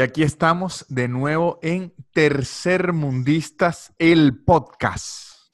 Y 0.00 0.02
aquí 0.02 0.22
estamos 0.22 0.86
de 0.88 1.08
nuevo 1.08 1.58
en 1.60 1.92
Tercer 2.14 2.94
Mundistas, 2.94 3.92
el 3.98 4.42
podcast. 4.46 5.52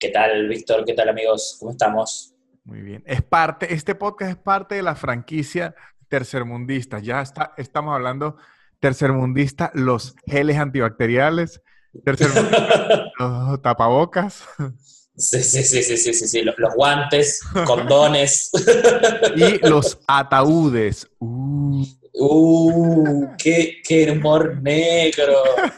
¿Qué 0.00 0.08
tal, 0.08 0.48
Víctor? 0.48 0.84
¿Qué 0.84 0.92
tal, 0.92 1.08
amigos? 1.08 1.56
¿Cómo 1.60 1.70
estamos? 1.70 2.34
Muy 2.64 2.80
bien. 2.80 3.04
Es 3.06 3.22
parte, 3.22 3.72
este 3.72 3.94
podcast 3.94 4.32
es 4.32 4.36
parte 4.38 4.74
de 4.74 4.82
la 4.82 4.96
franquicia 4.96 5.76
Tercermundistas. 6.08 7.04
Ya 7.04 7.20
está, 7.20 7.54
estamos 7.58 7.94
hablando 7.94 8.38
Tercermundista, 8.80 9.70
los 9.72 10.16
geles 10.26 10.56
antibacteriales, 10.56 11.62
Tercermundista, 12.04 13.04
los 13.20 13.62
tapabocas. 13.62 14.48
Sí, 15.16 15.44
sí, 15.44 15.62
sí, 15.62 15.84
sí, 15.84 15.96
sí, 15.96 16.12
sí, 16.12 16.26
sí. 16.26 16.42
Los, 16.42 16.58
los 16.58 16.74
guantes, 16.74 17.40
condones. 17.64 18.50
y 19.36 19.64
los 19.64 20.00
ataúdes. 20.08 21.08
Uh. 21.20 21.86
Uh, 22.18 23.26
qué, 23.36 23.82
qué 23.86 24.10
humor 24.10 24.62
negro, 24.62 25.34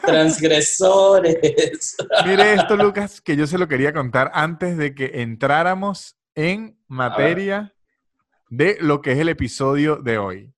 transgresores. 0.06 1.96
Mire 2.26 2.52
esto, 2.54 2.76
Lucas, 2.76 3.20
que 3.20 3.34
yo 3.36 3.46
se 3.48 3.58
lo 3.58 3.66
quería 3.66 3.92
contar 3.92 4.30
antes 4.32 4.76
de 4.76 4.94
que 4.94 5.10
entráramos 5.14 6.16
en 6.36 6.78
materia 6.86 7.74
de 8.50 8.76
lo 8.80 9.02
que 9.02 9.12
es 9.12 9.18
el 9.18 9.28
episodio 9.30 9.96
de 9.96 10.18
hoy. 10.18 10.52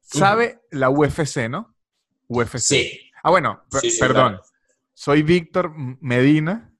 ¿Sabe 0.00 0.58
la 0.72 0.90
UFC, 0.90 1.48
no? 1.48 1.76
UFC. 2.26 2.58
Sí. 2.58 3.00
Ah, 3.22 3.30
bueno, 3.30 3.62
per- 3.70 3.82
Sí, 3.82 3.90
sí, 3.92 4.00
perdón. 4.00 4.32
claro. 4.32 4.42
Soy 4.94 5.22
Víctor 5.22 5.72
Medina 5.76 6.72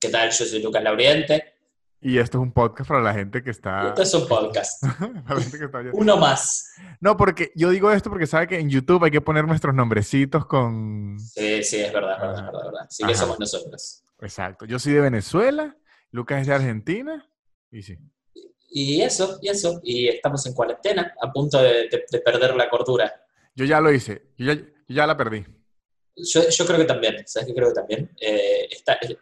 ¿Qué 0.00 0.08
tal? 0.10 0.30
Yo 0.30 0.44
soy 0.44 0.60
Lucas 0.60 0.82
Lauriente. 0.82 1.53
Y 2.04 2.18
esto 2.18 2.38
es 2.38 2.42
un 2.42 2.52
podcast 2.52 2.86
para 2.88 3.00
la 3.00 3.12
gente 3.14 3.42
que 3.42 3.50
está... 3.50 3.88
Esto 3.88 4.02
es 4.02 4.14
un 4.14 4.28
podcast. 4.28 4.80
para 5.26 5.34
la 5.34 5.40
gente 5.40 5.58
que 5.58 5.64
está. 5.64 5.80
Uno 5.92 6.16
más. 6.18 6.74
No, 7.00 7.16
porque 7.16 7.50
yo 7.56 7.70
digo 7.70 7.90
esto 7.90 8.10
porque 8.10 8.26
sabe 8.26 8.46
que 8.46 8.58
en 8.60 8.68
YouTube 8.70 9.02
hay 9.04 9.10
que 9.10 9.20
poner 9.20 9.46
nuestros 9.46 9.74
nombrecitos 9.74 10.46
con... 10.46 11.16
Sí, 11.18 11.62
sí, 11.64 11.80
es 11.80 11.92
verdad, 11.92 12.14
es 12.14 12.20
verdad, 12.42 12.60
es 12.60 12.64
verdad. 12.66 12.86
Sí 12.90 13.04
que 13.04 13.12
Ajá. 13.12 13.20
somos 13.22 13.40
nosotros. 13.40 14.04
Exacto. 14.20 14.64
Yo 14.66 14.78
soy 14.78 14.92
de 14.92 15.00
Venezuela, 15.00 15.76
Lucas 16.12 16.42
es 16.42 16.46
de 16.46 16.54
Argentina 16.54 17.28
y 17.72 17.82
sí. 17.82 17.98
Y 18.76 19.00
eso, 19.02 19.38
y 19.40 19.48
eso. 19.48 19.80
Y 19.82 20.08
estamos 20.08 20.44
en 20.46 20.52
cuarentena, 20.54 21.14
a 21.22 21.32
punto 21.32 21.62
de, 21.62 21.88
de- 21.88 22.04
de 22.10 22.18
perder 22.20 22.54
la 22.54 22.68
cordura. 22.68 23.12
Yo 23.54 23.64
ya 23.64 23.80
lo 23.80 23.92
hice, 23.92 24.30
yo 24.36 24.52
ya, 24.52 24.54
yo 24.56 24.64
ya 24.88 25.06
la 25.06 25.16
perdí. 25.16 25.44
Yo, 26.16 26.48
yo 26.48 26.66
creo 26.66 26.78
que 26.78 26.84
también, 26.84 27.16
¿sabes 27.26 27.46
qué 27.48 27.54
creo 27.54 27.68
que 27.68 27.74
también? 27.74 28.10
Eh, 28.20 28.68
está- 28.70 28.94
eh, 29.02 29.16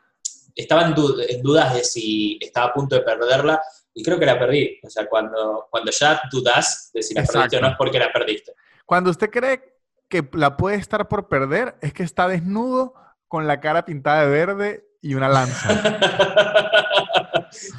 estaba 0.54 0.82
en, 0.86 0.94
du- 0.94 1.16
en 1.28 1.42
dudas 1.42 1.74
de 1.74 1.84
si 1.84 2.38
estaba 2.40 2.66
a 2.66 2.72
punto 2.72 2.94
de 2.96 3.02
perderla 3.02 3.60
y 3.94 4.02
creo 4.02 4.18
que 4.18 4.26
la 4.26 4.38
perdí. 4.38 4.78
O 4.82 4.90
sea, 4.90 5.08
cuando, 5.08 5.66
cuando 5.70 5.90
ya 5.90 6.20
dudas 6.30 6.90
de 6.94 7.02
si 7.02 7.14
la 7.14 7.20
perdiste 7.22 7.38
Exacto. 7.38 7.56
o 7.58 7.60
no 7.60 7.68
es 7.68 7.74
porque 7.76 7.98
la 7.98 8.12
perdiste. 8.12 8.52
Cuando 8.86 9.10
usted 9.10 9.30
cree 9.30 9.76
que 10.08 10.28
la 10.32 10.56
puede 10.56 10.76
estar 10.76 11.08
por 11.08 11.28
perder, 11.28 11.76
es 11.80 11.92
que 11.92 12.02
está 12.02 12.28
desnudo 12.28 12.94
con 13.28 13.46
la 13.46 13.60
cara 13.60 13.84
pintada 13.84 14.22
de 14.24 14.30
verde 14.30 14.84
y 15.00 15.14
una 15.14 15.28
lanza. 15.28 15.68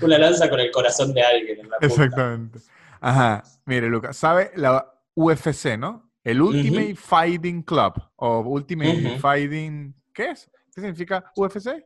Una 0.02 0.18
lanza 0.20 0.50
con 0.50 0.60
el 0.60 0.70
corazón 0.72 1.14
de 1.14 1.22
alguien 1.24 1.60
en 1.62 1.70
la. 1.70 1.78
Exactamente. 1.82 2.60
Ajá. 3.02 3.44
Mire, 3.66 3.88
Lucas, 3.88 4.16
¿sabe 4.18 4.52
la 4.56 4.94
UFC, 5.16 5.78
no? 5.78 6.12
El 6.24 6.42
Ultimate 6.42 6.96
Fighting 6.96 7.64
Club 7.64 7.94
o 8.16 8.40
Ultimate 8.42 9.08
Ujú. 9.14 9.20
Fighting... 9.20 9.94
¿Qué 10.14 10.30
es? 10.32 10.50
¿Qué 10.74 10.82
significa 10.82 11.32
UFC? 11.36 11.84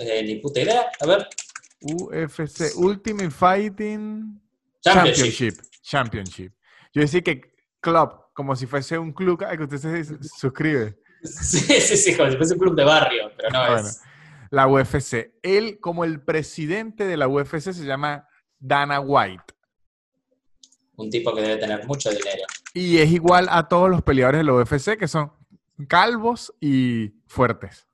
Eh, 0.00 0.22
ni 0.24 0.36
puta 0.36 0.60
idea. 0.60 0.86
A 1.00 1.06
ver. 1.06 1.28
UFC, 1.80 2.74
Ultimate 2.76 3.30
Fighting 3.30 4.40
Championship. 4.80 5.54
Championship. 5.54 5.54
Championship. 5.82 6.52
Yo 6.92 7.02
decía 7.02 7.20
que 7.22 7.54
club, 7.80 8.10
como 8.32 8.56
si 8.56 8.66
fuese 8.66 8.98
un 8.98 9.12
club 9.12 9.42
al 9.44 9.56
que 9.56 9.64
usted 9.64 9.78
se 9.78 10.18
suscribe. 10.28 10.98
Sí, 11.22 11.58
sí, 11.58 11.96
sí, 11.96 12.16
como 12.16 12.30
si 12.30 12.36
fuese 12.36 12.54
un 12.54 12.60
club 12.60 12.76
de 12.76 12.84
barrio, 12.84 13.32
pero 13.36 13.50
no 13.50 13.58
Bueno. 13.72 13.88
es. 13.88 14.00
La 14.50 14.68
UFC. 14.68 15.32
Él, 15.42 15.80
como 15.80 16.04
el 16.04 16.20
presidente 16.20 17.04
de 17.04 17.16
la 17.16 17.26
UFC, 17.26 17.72
se 17.72 17.84
llama 17.84 18.28
Dana 18.60 19.00
White. 19.00 19.42
Un 20.96 21.10
tipo 21.10 21.34
que 21.34 21.40
debe 21.42 21.56
tener 21.56 21.84
mucho 21.86 22.10
dinero. 22.10 22.44
Y 22.74 22.98
es 22.98 23.10
igual 23.10 23.48
a 23.50 23.66
todos 23.66 23.90
los 23.90 24.02
peleadores 24.02 24.38
de 24.38 24.44
la 24.44 24.52
UFC, 24.54 24.96
que 24.96 25.08
son 25.08 25.32
calvos 25.88 26.54
y 26.60 27.08
fuertes. 27.26 27.88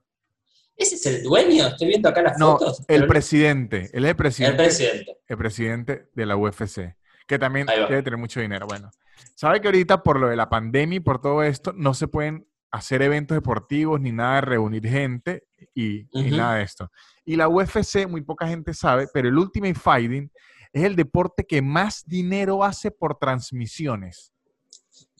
¿Ese 0.75 0.95
es 0.95 1.05
el 1.05 1.23
dueño? 1.23 1.67
Estoy 1.67 1.87
viendo 1.89 2.09
acá 2.09 2.21
las 2.21 2.37
No, 2.39 2.57
fotos. 2.57 2.83
el 2.87 3.07
presidente. 3.07 3.89
Él 3.93 4.03
es 4.05 4.05
el 4.05 4.05
el 4.05 4.15
presidente, 4.15 4.57
presidente. 4.63 5.17
el 5.27 5.37
presidente 5.37 6.09
de 6.13 6.25
la 6.25 6.35
UFC, 6.35 6.95
que 7.27 7.39
también 7.39 7.67
debe 7.67 8.01
tener 8.03 8.17
mucho 8.17 8.39
dinero. 8.39 8.65
Bueno, 8.67 8.89
sabe 9.35 9.61
que 9.61 9.67
ahorita 9.67 10.01
por 10.03 10.19
lo 10.19 10.27
de 10.27 10.35
la 10.35 10.49
pandemia 10.49 10.97
y 10.97 10.99
por 10.99 11.21
todo 11.21 11.43
esto, 11.43 11.73
no 11.73 11.93
se 11.93 12.07
pueden 12.07 12.47
hacer 12.71 13.03
eventos 13.03 13.35
deportivos 13.35 14.01
ni 14.01 14.11
nada 14.11 14.35
de 14.35 14.41
reunir 14.41 14.87
gente 14.87 15.43
y, 15.75 16.07
y 16.11 16.31
nada 16.31 16.55
de 16.55 16.63
esto. 16.63 16.89
Y 17.23 17.35
la 17.35 17.47
UFC, 17.47 18.07
muy 18.07 18.21
poca 18.21 18.47
gente 18.47 18.73
sabe, 18.73 19.07
pero 19.13 19.27
el 19.29 19.37
Ultimate 19.37 19.75
Fighting 19.75 20.31
es 20.73 20.83
el 20.83 20.95
deporte 20.95 21.45
que 21.45 21.61
más 21.61 22.03
dinero 22.07 22.63
hace 22.63 22.89
por 22.89 23.19
transmisiones. 23.19 24.33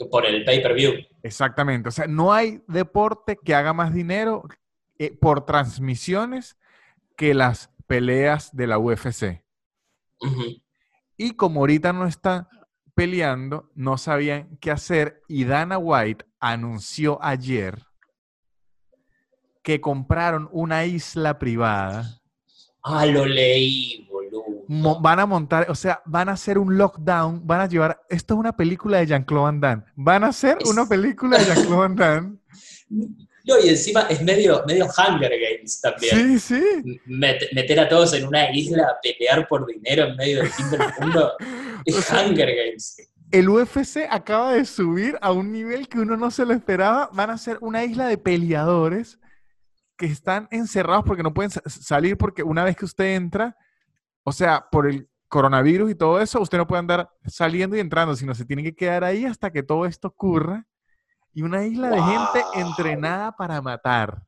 Por 0.09 0.25
el 0.25 0.43
pay-per-view. 0.43 0.93
Exactamente. 1.21 1.89
O 1.89 1.91
sea, 1.91 2.07
no 2.07 2.33
hay 2.33 2.61
deporte 2.67 3.37
que 3.43 3.53
haga 3.53 3.71
más 3.71 3.93
dinero 3.93 4.43
eh, 4.99 5.11
por 5.19 5.45
transmisiones 5.45 6.57
que 7.17 7.33
las 7.33 7.69
peleas 7.87 8.55
de 8.55 8.67
la 8.67 8.77
UFC. 8.79 9.43
Y 11.17 11.31
como 11.35 11.61
ahorita 11.61 11.93
no 11.93 12.05
está 12.07 12.47
peleando, 12.95 13.71
no 13.75 13.97
sabían 13.97 14.57
qué 14.61 14.71
hacer 14.71 15.21
y 15.27 15.43
Dana 15.45 15.77
White 15.77 16.25
anunció 16.39 17.17
ayer 17.23 17.83
que 19.63 19.79
compraron 19.81 20.49
una 20.51 20.85
isla 20.85 21.39
privada. 21.39 22.21
Ah, 22.83 23.05
lo 23.05 23.25
leí, 23.25 24.07
boludo. 24.11 24.99
Van 25.01 25.19
a 25.19 25.25
montar, 25.25 25.69
o 25.69 25.75
sea, 25.75 26.01
van 26.05 26.29
a 26.29 26.33
hacer 26.33 26.57
un 26.57 26.77
lockdown, 26.77 27.45
van 27.45 27.61
a 27.61 27.67
llevar, 27.67 28.01
esto 28.09 28.33
es 28.33 28.39
una 28.39 28.55
película 28.55 28.97
de 28.97 29.07
Jean-Claude 29.07 29.43
Van 29.45 29.59
Damme, 29.61 29.83
van 29.95 30.23
a 30.23 30.27
hacer 30.27 30.57
Es- 30.61 30.69
una 30.69 30.85
película 30.87 31.37
de 31.37 31.45
Jean-Claude 31.45 31.77
Van 31.77 31.95
Damme. 31.95 32.37
No, 33.45 33.59
y 33.59 33.69
encima 33.69 34.01
es 34.09 34.21
medio, 34.21 34.63
medio 34.65 34.85
Hunger 34.85 35.31
Games 35.31 35.81
también. 35.81 36.39
Sí, 36.39 36.55
sí. 36.55 36.99
Met- 37.07 37.53
meter 37.53 37.79
a 37.81 37.89
todos 37.89 38.13
en 38.13 38.25
una 38.25 38.49
isla 38.55 38.83
a 38.83 39.01
pelear 39.01 39.47
por 39.47 39.65
dinero 39.65 40.05
en 40.05 40.15
medio 40.15 40.37
del 40.39 40.49
fin 40.49 40.69
del 40.71 40.81
mundo. 40.99 41.33
Es 41.85 41.97
O 41.97 42.01
sea, 42.01 42.25
Hunger 42.25 42.49
Games. 42.55 42.95
El 43.31 43.49
UFC 43.49 44.07
acaba 44.09 44.53
de 44.53 44.63
subir 44.63 45.17
a 45.21 45.31
un 45.33 45.51
nivel 45.51 45.89
que 45.89 45.99
uno 45.99 46.15
no 46.15 46.31
se 46.31 46.45
lo 46.45 46.53
esperaba. 46.53 47.09
Van 47.11 47.29
a 47.31 47.37
ser 47.37 47.57
una 47.59 47.83
isla 47.83 48.07
de 48.07 48.17
peleadores 48.17 49.19
que 49.97 50.05
están 50.05 50.47
encerrados 50.51 51.03
porque 51.05 51.23
no 51.23 51.33
pueden 51.33 51.51
sa- 51.51 51.61
salir 51.67 52.15
porque 52.17 52.43
una 52.43 52.63
vez 52.63 52.77
que 52.77 52.85
usted 52.85 53.15
entra, 53.15 53.57
o 54.23 54.31
sea, 54.31 54.67
por 54.71 54.87
el 54.87 55.09
coronavirus 55.27 55.91
y 55.91 55.95
todo 55.95 56.21
eso, 56.21 56.39
usted 56.39 56.57
no 56.59 56.67
puede 56.67 56.79
andar 56.79 57.09
saliendo 57.25 57.75
y 57.75 57.79
entrando, 57.79 58.15
sino 58.15 58.33
se 58.35 58.45
tiene 58.45 58.63
que 58.63 58.75
quedar 58.75 59.03
ahí 59.03 59.25
hasta 59.25 59.51
que 59.51 59.63
todo 59.63 59.85
esto 59.85 60.07
ocurra. 60.09 60.65
Y 61.33 61.41
una 61.41 61.65
isla 61.65 61.89
de 61.89 62.01
gente 62.01 62.39
entrenada 62.55 63.31
para 63.35 63.61
matar. 63.61 64.21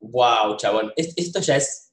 Wow, 0.00 0.56
chabón. 0.56 0.92
Es- 0.96 1.12
esto 1.16 1.40
ya 1.40 1.56
es 1.56 1.92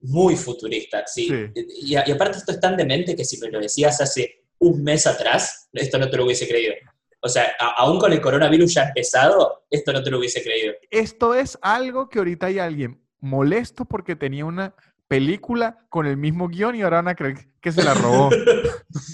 muy 0.00 0.36
futurista, 0.36 1.06
sí. 1.06 1.28
Sí. 1.28 1.52
Y, 1.54 1.92
y 1.94 1.96
aparte 1.96 2.38
esto 2.38 2.52
es 2.52 2.60
tan 2.60 2.76
demente 2.76 3.16
que 3.16 3.24
si 3.24 3.38
me 3.38 3.50
lo 3.50 3.60
decías 3.60 4.00
hace 4.00 4.44
un 4.58 4.82
mes 4.82 5.06
atrás, 5.06 5.68
esto 5.72 5.98
no 5.98 6.08
te 6.10 6.16
lo 6.16 6.24
hubiese 6.24 6.46
creído. 6.48 6.74
O 7.20 7.28
sea, 7.28 7.52
a- 7.58 7.74
aún 7.82 7.98
con 7.98 8.12
el 8.12 8.20
coronavirus 8.20 8.74
ya 8.74 8.84
empezado, 8.84 9.64
esto 9.70 9.92
no 9.92 10.02
te 10.02 10.10
lo 10.10 10.18
hubiese 10.18 10.42
creído. 10.42 10.74
Esto 10.90 11.34
es 11.34 11.58
algo 11.62 12.08
que 12.08 12.18
ahorita 12.18 12.46
hay 12.46 12.58
alguien 12.58 13.02
molesto 13.20 13.84
porque 13.84 14.16
tenía 14.16 14.44
una 14.44 14.74
película 15.08 15.86
con 15.88 16.06
el 16.06 16.16
mismo 16.16 16.48
guion 16.48 16.74
y 16.76 16.82
ahora 16.82 16.96
van 16.98 17.08
a 17.08 17.14
creer 17.14 17.48
que 17.60 17.72
se 17.72 17.82
la 17.82 17.94
robó. 17.94 18.30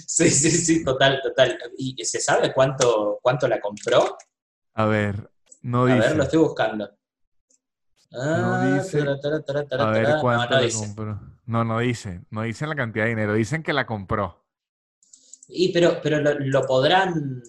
Sí, 0.07 0.29
sí, 0.29 0.51
sí, 0.51 0.83
total, 0.83 1.19
total. 1.21 1.57
¿Y 1.77 2.05
se 2.05 2.19
sabe 2.21 2.53
cuánto, 2.53 3.19
cuánto 3.21 3.47
la 3.47 3.59
compró? 3.59 4.15
A 4.75 4.85
ver, 4.85 5.29
no 5.61 5.83
A 5.83 5.95
dice. 5.95 5.99
ver, 6.07 6.15
lo 6.17 6.23
estoy 6.23 6.39
buscando. 6.39 6.89
Ah, 8.11 8.73
dice. 8.75 8.99
tara, 8.99 9.19
tara, 9.19 9.41
tara, 9.43 9.67
tara, 9.67 9.87
A 9.87 9.91
ver 9.91 10.15
cuánto 10.21 10.49
no, 10.53 10.59
no 10.59 10.65
dice. 10.65 10.85
compró. 10.85 11.21
No, 11.45 11.63
no 11.63 11.79
dice. 11.79 12.21
No 12.29 12.43
dicen 12.43 12.69
la 12.69 12.75
cantidad 12.75 13.05
de 13.05 13.09
dinero. 13.09 13.33
Dicen 13.33 13.63
que 13.63 13.73
la 13.73 13.85
compró. 13.85 14.43
Y 15.47 15.73
pero, 15.73 15.99
pero 16.01 16.19
lo, 16.21 16.39
lo 16.39 16.65
podrán, 16.65 17.41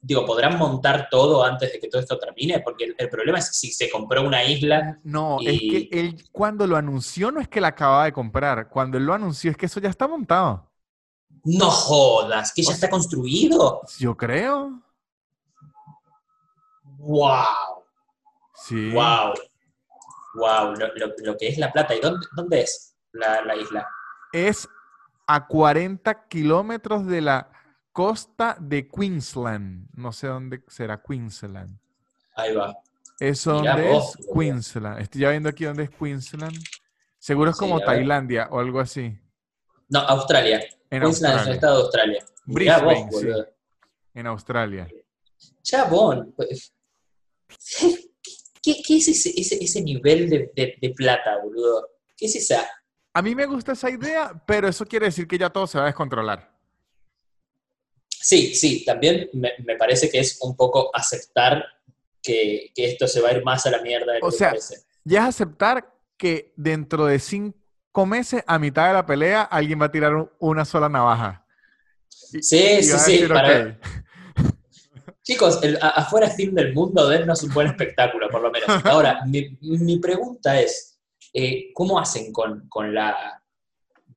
digo, 0.00 0.26
podrán 0.26 0.58
montar 0.58 1.08
todo 1.10 1.44
antes 1.44 1.72
de 1.72 1.78
que 1.78 1.88
todo 1.88 2.00
esto 2.00 2.18
termine, 2.18 2.60
porque 2.60 2.84
el, 2.84 2.94
el 2.98 3.08
problema 3.08 3.38
es 3.38 3.46
si 3.56 3.70
se 3.70 3.88
compró 3.90 4.22
una 4.26 4.42
isla. 4.44 4.98
No, 5.04 5.38
es 5.40 5.58
que 5.60 5.88
él 5.92 6.24
cuando 6.32 6.66
lo 6.66 6.76
anunció 6.76 7.30
no 7.30 7.40
es 7.40 7.48
que 7.48 7.60
la 7.60 7.68
acababa 7.68 8.04
de 8.06 8.12
comprar. 8.12 8.68
Cuando 8.68 8.98
él 8.98 9.04
lo 9.04 9.14
anunció 9.14 9.50
es 9.50 9.56
que 9.56 9.66
eso 9.66 9.78
ya 9.80 9.88
está 9.90 10.08
montado. 10.08 10.68
No 11.44 11.70
jodas, 11.70 12.52
que 12.52 12.62
ya 12.62 12.72
está 12.72 12.90
construido. 12.90 13.82
Yo 13.98 14.16
creo. 14.16 14.82
¡Wow! 16.98 17.84
Sí. 18.54 18.90
¡Wow! 18.92 19.32
¡Wow! 20.34 20.74
Lo, 20.74 20.86
lo- 20.94 21.14
lo 21.24 21.36
que 21.36 21.48
es 21.48 21.58
La 21.58 21.72
Plata. 21.72 21.94
¿Y 21.94 22.00
dónde, 22.00 22.26
dónde 22.36 22.60
es 22.62 22.96
la, 23.12 23.42
la 23.44 23.56
isla? 23.56 23.88
Es 24.32 24.68
a 25.26 25.46
40 25.46 26.26
kilómetros 26.28 27.06
de 27.06 27.20
la 27.20 27.50
costa 27.92 28.56
de 28.60 28.88
Queensland. 28.88 29.88
No 29.94 30.12
sé 30.12 30.26
dónde 30.26 30.62
será 30.68 31.00
Queensland. 31.02 31.78
Ahí 32.34 32.54
va. 32.54 32.76
¿Eso 33.20 33.62
vos, 33.62 34.16
es? 34.18 34.26
Queensland. 34.32 35.00
Estoy 35.00 35.22
ya 35.22 35.30
viendo 35.30 35.48
aquí 35.48 35.64
dónde 35.64 35.84
es 35.84 35.90
Queensland. 35.90 36.56
Seguro 37.18 37.50
es 37.50 37.56
Sí, 37.56 37.60
como 37.60 37.76
ver. 37.78 37.86
Tailandia 37.86 38.48
o 38.50 38.60
algo 38.60 38.80
así. 38.80 39.18
No, 39.88 40.00
Australia. 40.00 40.60
En 40.90 41.00
Queensland 41.00 41.10
es 41.10 41.20
un 41.20 41.26
Australia. 41.26 41.54
estado 41.54 41.76
de 41.76 41.82
Australia. 41.82 42.24
Brisbane, 42.46 42.84
vos, 43.10 43.20
sí. 43.20 43.26
boludo. 43.26 43.46
En 44.14 44.26
Australia. 44.26 44.88
Chabón. 45.62 46.32
pues, 46.36 46.72
¿Qué, 48.62 48.82
qué 48.86 48.96
es 48.96 49.08
ese, 49.08 49.32
ese, 49.40 49.62
ese 49.62 49.80
nivel 49.82 50.28
de, 50.28 50.50
de- 50.54 50.76
de 50.80 50.90
plata, 50.90 51.38
boludo? 51.42 51.88
¿Qué 52.16 52.26
es 52.26 52.36
esa? 52.36 52.68
A 53.14 53.22
mí 53.22 53.34
me 53.34 53.46
gusta 53.46 53.72
esa 53.72 53.90
idea, 53.90 54.32
pero 54.46 54.68
eso 54.68 54.84
quiere 54.84 55.06
decir 55.06 55.26
que 55.26 55.38
ya 55.38 55.50
todo 55.50 55.66
se 55.66 55.78
va 55.78 55.84
a 55.84 55.86
descontrolar. 55.88 56.52
Sí, 58.08 58.54
sí, 58.54 58.84
también 58.84 59.30
me, 59.32 59.52
me 59.64 59.76
parece 59.76 60.10
que 60.10 60.18
es 60.18 60.38
un 60.42 60.56
poco 60.56 60.90
aceptar 60.94 61.64
que, 62.22 62.70
que 62.74 62.84
esto 62.90 63.06
se 63.06 63.20
va 63.20 63.28
a 63.30 63.32
ir 63.32 63.44
más 63.44 63.64
a 63.66 63.70
la 63.70 63.80
mierda 63.80 64.12
de 64.12 64.18
O 64.22 64.30
que 64.30 64.36
sea, 64.36 64.48
parece. 64.50 64.82
Ya 65.04 65.20
es 65.22 65.28
aceptar 65.28 65.94
que 66.16 66.52
dentro 66.56 67.06
de 67.06 67.18
cinco 67.20 68.06
meses, 68.06 68.42
a 68.46 68.58
mitad 68.58 68.88
de 68.88 68.94
la 68.94 69.06
pelea, 69.06 69.42
alguien 69.42 69.80
va 69.80 69.86
a 69.86 69.92
tirar 69.92 70.14
un- 70.14 70.30
una 70.40 70.64
sola 70.64 70.88
navaja. 70.88 71.46
Y- 72.32 72.42
Sí, 72.42 72.56
y 72.58 72.82
sí, 72.82 72.98
sí, 72.98 73.12
decir, 73.12 73.28
para- 73.28 73.60
"Ok". 73.68 73.74
Chicos, 75.28 75.60
el, 75.62 75.76
a- 75.82 75.90
afuera 75.90 76.26
es 76.28 76.36
fin 76.36 76.54
del 76.54 76.72
mundo, 76.74 77.06
dennos 77.08 77.42
un 77.42 77.52
buen 77.52 77.66
espectáculo, 77.68 78.30
por 78.30 78.40
lo 78.42 78.50
menos. 78.50 78.80
Ahora, 78.86 79.24
mi, 79.26 79.58
mi 79.60 79.98
pregunta 79.98 80.58
es, 80.60 80.98
eh, 81.34 81.70
¿cómo 81.74 81.98
hacen 82.00 82.32
con, 82.32 82.66
con 82.68 82.94
la, 82.94 83.42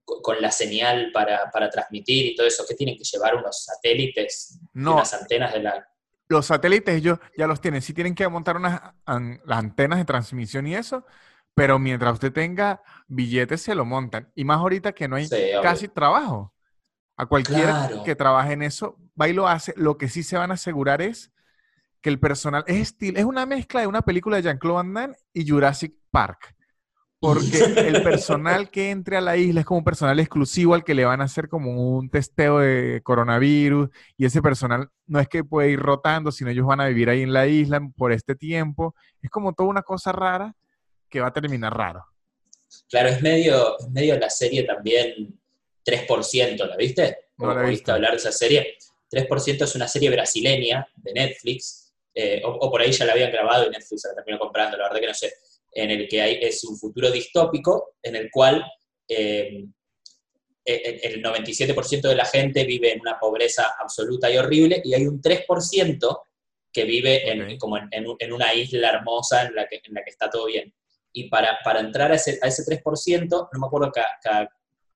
con 0.05 0.41
la 0.41 0.51
señal 0.51 1.11
para, 1.13 1.49
para 1.51 1.69
transmitir 1.69 2.27
y 2.27 2.35
todo 2.35 2.47
eso? 2.47 2.65
¿Qué 2.67 2.75
tienen 2.75 2.97
que 2.97 3.03
llevar 3.03 3.35
unos 3.35 3.65
satélites 3.65 4.59
y 4.85 4.91
No, 4.91 4.93
unas 4.93 5.13
antenas 5.13 5.53
de 5.53 5.61
la... 5.63 5.87
los 6.29 6.45
satélites 6.47 6.95
ellos 6.95 7.19
ya 7.37 7.47
los 7.47 7.61
tienen. 7.61 7.81
Sí 7.81 7.93
tienen 7.93 8.15
que 8.15 8.27
montar 8.27 8.55
unas 8.57 8.81
an- 9.05 9.41
las 9.45 9.59
antenas 9.59 9.99
de 9.99 10.05
transmisión 10.05 10.67
y 10.67 10.75
eso, 10.75 11.05
pero 11.53 11.79
mientras 11.79 12.13
usted 12.13 12.31
tenga 12.33 12.81
billetes 13.07 13.61
se 13.61 13.75
lo 13.75 13.85
montan. 13.85 14.31
Y 14.35 14.45
más 14.45 14.57
ahorita 14.59 14.93
que 14.93 15.07
no 15.07 15.15
hay 15.17 15.27
Sí, 15.27 15.35
casi 15.59 15.87
trabajo. 15.89 16.53
A 17.17 17.25
cualquiera 17.25 17.87
Claro. 17.87 18.03
que 18.03 18.15
trabaje 18.15 18.53
en 18.53 18.63
eso, 18.63 18.97
va 19.19 19.27
y 19.29 19.33
lo 19.33 19.47
hace. 19.47 19.73
Lo 19.77 19.97
que 19.97 20.09
sí 20.09 20.23
se 20.23 20.37
van 20.37 20.51
a 20.51 20.55
asegurar 20.55 21.01
es 21.01 21.31
que 22.01 22.09
el 22.09 22.19
personal 22.19 22.63
es 22.67 22.77
estilo, 22.77 23.19
es 23.19 23.25
una 23.25 23.45
mezcla 23.45 23.81
de 23.81 23.87
una 23.87 24.01
película 24.01 24.37
de 24.37 24.43
Jean-Claude 24.43 24.75
Van 24.77 24.93
Damme 24.93 25.15
y 25.33 25.47
Jurassic 25.47 25.93
Park. 26.09 26.55
Porque 27.19 27.59
el 27.77 28.01
personal 28.03 28.71
que 28.71 28.89
entre 28.89 29.17
a 29.17 29.21
la 29.21 29.37
isla 29.37 29.59
es 29.59 29.65
como 29.67 29.77
un 29.77 29.83
personal 29.83 30.19
exclusivo 30.19 30.73
al 30.73 30.83
que 30.83 30.95
le 30.95 31.05
van 31.05 31.21
a 31.21 31.25
hacer 31.25 31.47
como 31.47 31.95
un 31.95 32.09
testeo 32.09 32.57
de 32.57 33.01
coronavirus 33.03 33.89
y 34.17 34.25
ese 34.25 34.41
personal 34.41 34.89
no 35.05 35.19
es 35.19 35.27
que 35.27 35.43
puede 35.43 35.69
ir 35.69 35.79
rotando, 35.79 36.31
sino 36.31 36.49
ellos 36.49 36.65
van 36.65 36.81
a 36.81 36.87
vivir 36.87 37.09
ahí 37.11 37.21
en 37.21 37.33
la 37.33 37.45
isla 37.45 37.79
por 37.95 38.11
este 38.11 38.33
tiempo. 38.33 38.95
Es 39.21 39.29
como 39.29 39.53
toda 39.53 39.69
una 39.69 39.83
cosa 39.83 40.11
rara 40.11 40.55
que 41.09 41.19
va 41.21 41.27
a 41.27 41.33
terminar 41.33 41.77
raro. 41.77 42.03
Claro, 42.89 43.09
es 43.09 43.21
medio, 43.21 43.77
es 43.77 43.87
medio 43.89 44.17
la 44.17 44.29
serie 44.31 44.63
también 44.63 45.39
3%, 45.83 46.65
¿la 46.65 46.75
viste? 46.75 47.17
No 47.37 47.49
¿O 47.49 47.53
la 47.53 47.63
visto. 47.63 47.93
hablar 47.93 48.11
de 48.11 48.17
esa 48.17 48.31
serie? 48.31 48.75
3% 49.09 49.63
es 49.65 49.75
una 49.75 49.87
serie 49.87 50.09
brasileña 50.09 50.87
de 50.95 51.13
Netflix, 51.13 51.93
eh, 52.13 52.41
o, 52.45 52.49
o 52.49 52.71
por 52.71 52.81
ahí 52.81 52.91
ya 52.91 53.05
la 53.05 53.13
habían 53.13 53.31
grabado 53.31 53.65
y 53.67 53.69
Netflix 53.69 54.03
la 54.05 54.15
terminó 54.15 54.37
comprando, 54.39 54.77
la 54.77 54.83
verdad 54.85 54.99
que 55.01 55.07
no 55.07 55.13
sé, 55.13 55.33
en 55.73 55.91
el 55.91 56.07
que 56.07 56.21
hay, 56.21 56.39
es 56.41 56.63
un 56.65 56.77
futuro 56.77 57.09
distópico 57.11 57.95
en 58.03 58.15
el 58.15 58.29
cual 58.31 58.65
eh, 59.07 59.65
el 60.63 60.99
el 61.03 61.23
97% 61.23 62.01
de 62.07 62.15
la 62.15 62.25
gente 62.25 62.63
vive 62.65 62.91
en 62.93 63.01
una 63.01 63.19
pobreza 63.19 63.73
absoluta 63.79 64.29
y 64.29 64.37
horrible 64.37 64.81
y 64.83 64.93
hay 64.93 65.07
un 65.07 65.19
3% 65.21 66.27
que 66.71 66.83
vive 66.85 67.29
en, 67.29 67.41
Ok. 67.41 67.57
como 67.59 67.77
en, 67.77 67.87
en 67.91 68.07
un- 68.07 68.15
en 68.19 68.31
una 68.31 68.53
isla 68.53 68.89
hermosa 68.91 69.43
en 69.43 69.55
la 69.55 69.67
que, 69.67 69.81
en 69.83 69.93
la 69.93 70.03
que 70.03 70.11
está 70.11 70.29
todo 70.29 70.45
bien. 70.45 70.73
Y 71.13 71.27
para, 71.29 71.57
para 71.65 71.79
entrar 71.81 72.11
a 72.11 72.15
ese, 72.15 72.39
a 72.41 72.47
ese 72.47 72.63
3%, 72.63 73.49
no 73.51 73.59
me 73.59 73.67
acuerdo 73.67 73.91
ca- 73.91 74.19
ca- 74.23 74.49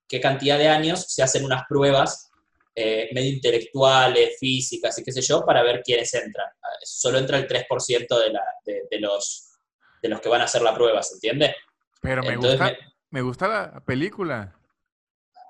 qué 0.07 0.19
cantidad 0.21 0.57
de 0.57 0.67
años, 0.67 1.05
se 1.07 1.23
hacen 1.23 1.43
unas 1.45 1.63
pruebas 1.67 2.31
eh, 2.75 3.09
medio 3.13 3.31
intelectuales, 3.33 4.37
físicas 4.39 4.97
y 4.99 5.03
qué 5.03 5.11
sé 5.11 5.21
yo, 5.21 5.45
para 5.45 5.63
ver 5.63 5.81
quiénes 5.83 6.13
entran. 6.13 6.47
Ah, 6.61 6.67
Solo 6.83 7.17
entra 7.19 7.37
el 7.37 7.47
3% 7.47 8.19
de, 8.19 8.29
la, 8.31 8.41
de, 8.65 8.83
de 8.91 8.99
los, 8.99 9.53
de 10.01 10.09
los 10.09 10.19
que 10.21 10.29
van 10.29 10.41
a 10.41 10.43
hacer 10.45 10.61
la 10.61 10.73
prueba, 10.75 11.01
¿se 11.01 11.13
entiende? 11.15 11.55
Pero 12.01 12.21
me 12.21 12.33
Entonces, 12.33 12.59
gusta, 12.59 12.65
me- 12.73 12.93
me 13.11 13.21
gusta 13.21 13.47
la 13.47 13.79
película. 13.85 14.53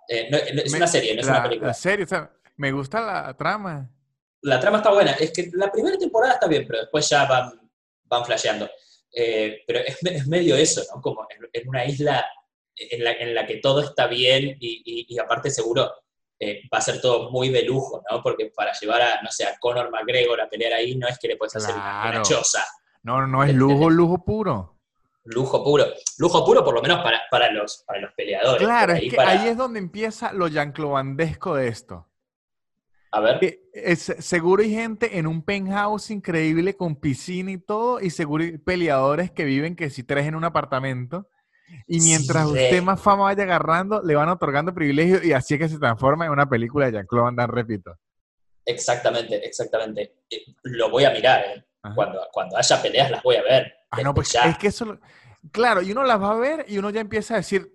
eh, 0.08 0.28
no- 0.30 0.38
no- 0.38 0.62
es 0.62 0.72
Me- 0.72 0.78
una 0.78 0.88
serie, 0.88 1.16
no 1.16 1.22
es 1.22 1.26
la, 1.28 1.34
una 1.34 1.44
película. 1.44 1.68
la 1.70 1.74
serie, 1.74 2.06
o 2.06 2.08
sea, 2.08 2.32
me 2.58 2.72
gusta 2.72 3.02
la 3.02 3.36
trama. 3.36 3.90
La 4.42 4.60
trama 4.60 4.78
está 4.78 4.92
buena. 4.92 5.12
Es 5.14 5.32
que 5.32 5.50
la 5.54 5.72
primera 5.72 5.98
temporada 5.98 6.34
está 6.36 6.48
bien, 6.48 6.66
pero 6.68 6.80
después 6.82 7.10
ya 7.10 7.26
van, 7.26 7.60
van 8.04 8.24
flasheando. 8.24 8.70
Eh, 9.12 9.64
pero 9.66 9.80
es 9.80 10.28
medio 10.28 10.56
eso, 10.56 10.84
¿no? 10.94 11.02
Como 11.02 11.26
en, 11.30 11.50
en 11.52 11.68
una 11.70 11.84
isla 11.86 12.24
en 12.78 13.04
la, 13.04 13.12
en 13.14 13.34
la 13.34 13.46
que 13.46 13.58
todo 13.58 13.82
está 13.82 14.08
bien 14.08 14.58
y, 14.60 14.82
y- 14.86 15.06
y 15.08 15.20
aparte 15.20 15.50
seguro 15.50 15.92
eh, 16.40 16.62
va 16.74 16.80
a 16.80 16.82
ser 16.82 17.00
todo 17.00 17.32
muy 17.32 17.50
de 17.50 17.64
lujo, 17.64 18.04
¿no? 18.12 18.22
Porque 18.22 18.52
para 18.56 18.74
llevar 18.74 19.02
a, 19.02 19.22
no 19.22 19.32
sé, 19.32 19.46
a 19.46 19.58
Conor 19.58 19.90
McGregor 19.92 20.42
a 20.42 20.50
pelear 20.50 20.74
ahí 20.74 20.96
no 20.96 21.08
es 21.08 21.18
que 21.18 21.30
le 21.30 21.38
puedes 21.38 21.56
hacer 21.56 21.74
una, 21.74 22.10
una 22.10 22.22
choza. 22.22 22.66
No, 23.04 23.26
no, 23.26 23.44
es 23.44 23.54
lujo, 23.54 23.90
lujo 23.90 24.24
puro. 24.26 24.76
Lujo 25.24 25.64
puro. 25.64 25.86
Lujo 26.18 26.46
puro 26.46 26.64
por 26.64 26.74
lo 26.76 26.82
menos 26.82 27.02
para, 27.04 27.22
para, 27.32 27.52
los, 27.52 27.84
para 27.88 28.00
los 28.02 28.12
peleadores. 28.14 28.62
Claro, 28.62 28.88
Por 28.94 28.98
es 28.98 29.02
ahí 29.04 29.10
que 29.10 29.16
para- 29.16 29.30
ahí 29.32 29.48
es 29.48 29.58
donde 29.58 29.80
empieza 29.80 30.34
lo 30.34 30.48
yanclovandesco 30.48 31.56
de 31.56 31.68
esto. 31.70 32.08
A 33.12 33.22
ver. 33.22 33.40
Que 33.40 33.62
es- 33.74 34.14
seguro 34.20 34.62
hay 34.62 34.72
gente 34.74 35.18
en 35.18 35.28
un 35.28 35.42
penthouse 35.42 36.12
increíble 36.12 36.76
con 36.76 36.98
piscina 36.98 37.52
y 37.52 37.58
todo, 37.58 38.02
y 38.02 38.10
seguro 38.10 38.44
hay 38.44 38.58
peleadores 38.58 39.32
que 39.32 39.46
viven 39.46 39.76
que 39.78 39.90
si 39.90 40.04
tres 40.04 40.28
en 40.28 40.36
un 40.36 40.44
apartamento. 40.44 41.28
Y 41.88 42.00
mientras 42.00 42.46
usted 42.48 42.82
más 42.82 43.02
fama 43.02 43.24
vaya 43.24 43.44
agarrando, 43.44 44.02
le 44.04 44.16
van 44.16 44.30
otorgando 44.30 44.74
privilegios 44.74 45.24
y 45.24 45.34
así 45.34 45.56
es 45.56 45.60
que 45.60 45.70
se 45.70 45.80
transforma 45.80 46.26
en 46.26 46.32
una 46.32 46.48
película 46.48 46.86
de 46.88 46.94
Jean-Claude 46.94 47.26
Van 47.26 47.36
Damme, 47.36 47.54
repito. 47.54 47.96
Exactamente, 48.66 49.46
exactamente. 49.46 50.16
Eh, 50.30 50.44
Lo 50.64 50.90
voy 50.90 51.06
a 51.06 51.12
mirar, 51.12 51.42
¿eh? 51.46 51.66
Cuando, 51.94 52.20
cuando 52.32 52.58
haya 52.58 52.82
peleas 52.82 53.12
las 53.12 53.22
voy 53.22 53.36
a 53.36 53.44
ver. 53.44 53.72
Ah, 53.92 54.02
no, 54.02 54.14
pues 54.14 54.32
ya. 54.32 54.50
es 54.50 54.58
que 54.58 54.68
eso, 54.68 54.98
claro, 55.52 55.82
y 55.84 55.92
uno 55.92 56.04
las 56.04 56.20
va 56.20 56.32
a 56.32 56.36
ver 56.36 56.66
y 56.68 56.80
uno 56.80 56.90
ya 56.90 57.00
empieza 57.02 57.36
a 57.36 57.38
decir, 57.38 57.72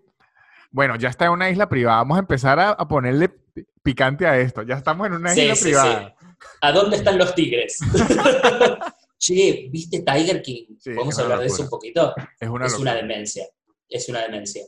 bueno, 0.72 0.96
ya 0.96 1.08
está 1.08 1.26
en 1.26 1.30
una 1.32 1.48
isla 1.48 1.68
privada, 1.68 1.98
vamos 1.98 2.16
a 2.16 2.20
empezar 2.20 2.58
a, 2.58 2.70
a 2.70 2.88
ponerle 2.88 3.28
pi- 3.28 3.64
picante 3.82 4.26
a 4.26 4.36
esto, 4.38 4.62
ya 4.62 4.74
estamos 4.74 5.06
en 5.06 5.12
una 5.14 5.32
Sí, 5.32 5.42
isla 5.42 5.54
sí, 5.54 5.62
privada. 5.64 6.16
sí. 6.18 6.26
¿A 6.60 6.72
dónde 6.72 6.96
están 6.96 7.18
los 7.18 7.34
tigres? 7.36 7.78
che, 9.18 9.68
¿viste 9.70 10.00
Tiger 10.02 10.42
King? 10.42 10.76
Sí, 10.78 10.90
¿Podemos 10.92 11.18
hablar 11.18 11.38
de 11.40 11.46
eso 11.46 11.62
un 11.62 11.68
poquito? 11.68 12.14
Es 12.38 12.48
una 12.48 12.66
es 12.66 12.74
una 12.78 12.94
demencia. 12.94 13.44
Es 13.90 14.08
una 14.08 14.22
demencia. 14.22 14.64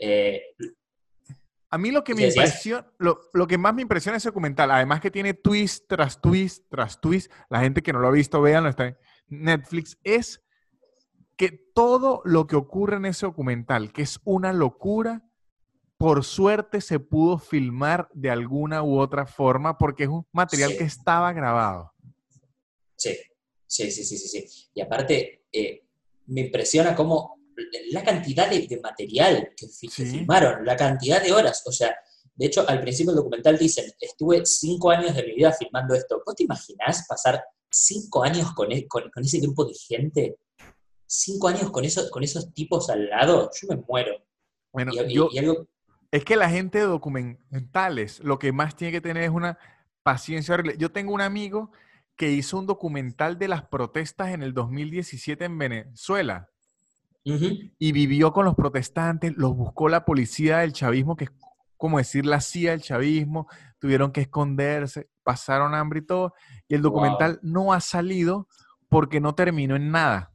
Eh, 0.00 0.40
A 1.70 1.78
mí 1.78 1.90
lo 1.90 2.02
que 2.02 2.14
me 2.14 2.26
impresiona, 2.26 2.90
lo, 2.98 3.20
lo 3.32 3.46
que 3.46 3.56
más 3.58 3.74
me 3.74 3.82
impresiona 3.82 4.16
es 4.16 4.22
ese 4.22 4.30
documental, 4.30 4.70
además 4.70 5.00
que 5.00 5.10
tiene 5.10 5.34
twist 5.34 5.84
tras 5.88 6.20
twist 6.20 6.64
tras 6.68 7.00
twist, 7.00 7.30
la 7.48 7.60
gente 7.60 7.82
que 7.82 7.92
no 7.92 8.00
lo 8.00 8.08
ha 8.08 8.12
visto, 8.12 8.40
véanlo, 8.42 8.68
está 8.68 8.86
en 8.88 8.96
Netflix, 9.28 9.96
es 10.02 10.42
que 11.36 11.50
todo 11.74 12.20
lo 12.24 12.46
que 12.46 12.56
ocurre 12.56 12.96
en 12.96 13.06
ese 13.06 13.26
documental, 13.26 13.92
que 13.92 14.02
es 14.02 14.18
una 14.24 14.52
locura, 14.52 15.22
por 15.96 16.24
suerte 16.24 16.80
se 16.80 16.98
pudo 16.98 17.38
filmar 17.38 18.08
de 18.12 18.30
alguna 18.30 18.82
u 18.82 18.98
otra 18.98 19.24
forma 19.24 19.78
porque 19.78 20.02
es 20.04 20.08
un 20.08 20.26
material 20.32 20.72
Sí. 20.72 20.78
que 20.78 20.84
estaba 20.84 21.32
grabado. 21.32 21.92
sí, 22.96 23.16
sí, 23.66 23.90
sí, 23.90 24.04
sí, 24.04 24.18
sí, 24.18 24.28
sí. 24.42 24.70
Y 24.74 24.80
aparte, 24.80 25.44
eh, 25.52 25.84
me 26.26 26.42
impresiona 26.42 26.94
cómo 26.94 27.41
la 27.90 28.02
cantidad 28.04 28.48
de, 28.50 28.66
de 28.66 28.80
material 28.80 29.50
que, 29.56 29.66
fi- 29.68 29.88
que 29.88 30.04
Sí. 30.04 30.06
filmaron, 30.06 30.64
la 30.64 30.76
cantidad 30.76 31.22
de 31.22 31.32
horas. 31.32 31.62
O 31.66 31.72
sea, 31.72 31.94
de 32.34 32.46
hecho, 32.46 32.66
al 32.68 32.80
principio 32.80 33.12
del 33.12 33.18
documental 33.18 33.58
dicen, 33.58 33.84
estuve 34.00 34.44
cinco 34.46 34.90
años 34.90 35.14
de 35.14 35.22
mi 35.24 35.34
vida 35.34 35.52
filmando 35.52 35.94
esto. 35.94 36.22
¿Vos 36.24 36.34
te 36.34 36.44
imaginás 36.44 37.06
pasar 37.08 37.42
cinco 37.70 38.24
años 38.24 38.52
con, 38.54 38.72
e- 38.72 38.86
con, 38.88 39.10
con 39.10 39.22
ese 39.24 39.38
grupo 39.40 39.64
de 39.64 39.74
gente? 39.74 40.36
Cinco 41.06 41.48
años 41.48 41.70
con, 41.70 41.84
eso, 41.84 42.08
con 42.10 42.22
esos 42.22 42.52
tipos 42.54 42.88
al 42.88 43.08
lado, 43.10 43.50
yo 43.60 43.68
me 43.68 43.76
muero. 43.76 44.12
Bueno, 44.72 44.92
Y, 44.94 45.14
yo, 45.14 45.28
y 45.30 45.38
algo, 45.38 45.66
Es 46.10 46.24
que 46.24 46.36
la 46.36 46.48
gente 46.48 46.78
de 46.78 46.84
documentales 46.86 48.20
lo 48.20 48.38
que 48.38 48.52
más 48.52 48.76
tiene 48.76 48.92
que 48.92 49.00
tener 49.02 49.24
es 49.24 49.30
una 49.30 49.58
paciencia. 50.02 50.56
Yo 50.78 50.90
tengo 50.90 51.12
un 51.12 51.20
amigo 51.20 51.70
que 52.16 52.30
hizo 52.30 52.58
un 52.58 52.66
documental 52.66 53.38
de 53.38 53.48
las 53.48 53.62
protestas 53.64 54.28
en 54.30 54.42
el 54.42 54.54
2017 54.54 55.44
en 55.44 55.58
Venezuela 55.58 56.48
Y 57.24 57.92
vivió 57.92 58.32
con 58.32 58.44
los 58.44 58.54
protestantes, 58.54 59.32
los 59.36 59.56
buscó 59.56 59.88
la 59.88 60.04
policía 60.04 60.58
del 60.58 60.72
chavismo, 60.72 61.16
que 61.16 61.24
es 61.24 61.30
como 61.76 61.98
decir 61.98 62.26
la 62.26 62.40
CIA 62.40 62.72
del 62.72 62.82
chavismo, 62.82 63.48
tuvieron 63.78 64.12
que 64.12 64.20
esconderse, 64.22 65.08
pasaron 65.24 65.74
hambre 65.74 66.00
y 66.00 66.06
todo, 66.06 66.32
y 66.68 66.74
el 66.74 66.82
Wow. 66.82 66.90
documental 66.90 67.40
no 67.42 67.72
ha 67.72 67.80
salido 67.80 68.46
porque 68.88 69.20
no 69.20 69.34
terminó 69.34 69.74
en 69.74 69.90
nada. 69.90 70.32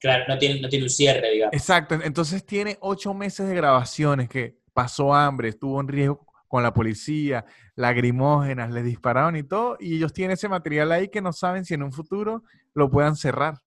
Claro, 0.00 0.24
no 0.28 0.38
tiene, 0.38 0.60
no 0.60 0.68
tiene 0.68 0.84
un 0.84 0.90
cierre, 0.90 1.30
digamos. 1.30 1.54
Exacto, 1.54 1.94
entonces 2.02 2.44
tiene 2.44 2.78
ocho 2.80 3.14
meses 3.14 3.48
de 3.48 3.54
grabaciones 3.54 4.28
que 4.28 4.56
pasó 4.72 5.14
hambre, 5.14 5.48
estuvo 5.48 5.80
en 5.80 5.88
riesgo 5.88 6.26
con 6.46 6.62
la 6.62 6.72
policía, 6.72 7.44
lagrimógenas, 7.74 8.70
les 8.70 8.84
dispararon 8.84 9.34
y 9.34 9.42
todo, 9.42 9.76
y 9.80 9.96
ellos 9.96 10.12
tienen 10.12 10.34
ese 10.34 10.48
material 10.48 10.92
ahí 10.92 11.08
que 11.08 11.20
no 11.20 11.32
saben 11.32 11.64
si 11.64 11.74
en 11.74 11.82
un 11.82 11.92
futuro 11.92 12.44
lo 12.74 12.90
puedan 12.90 13.16
cerrar. 13.16 13.63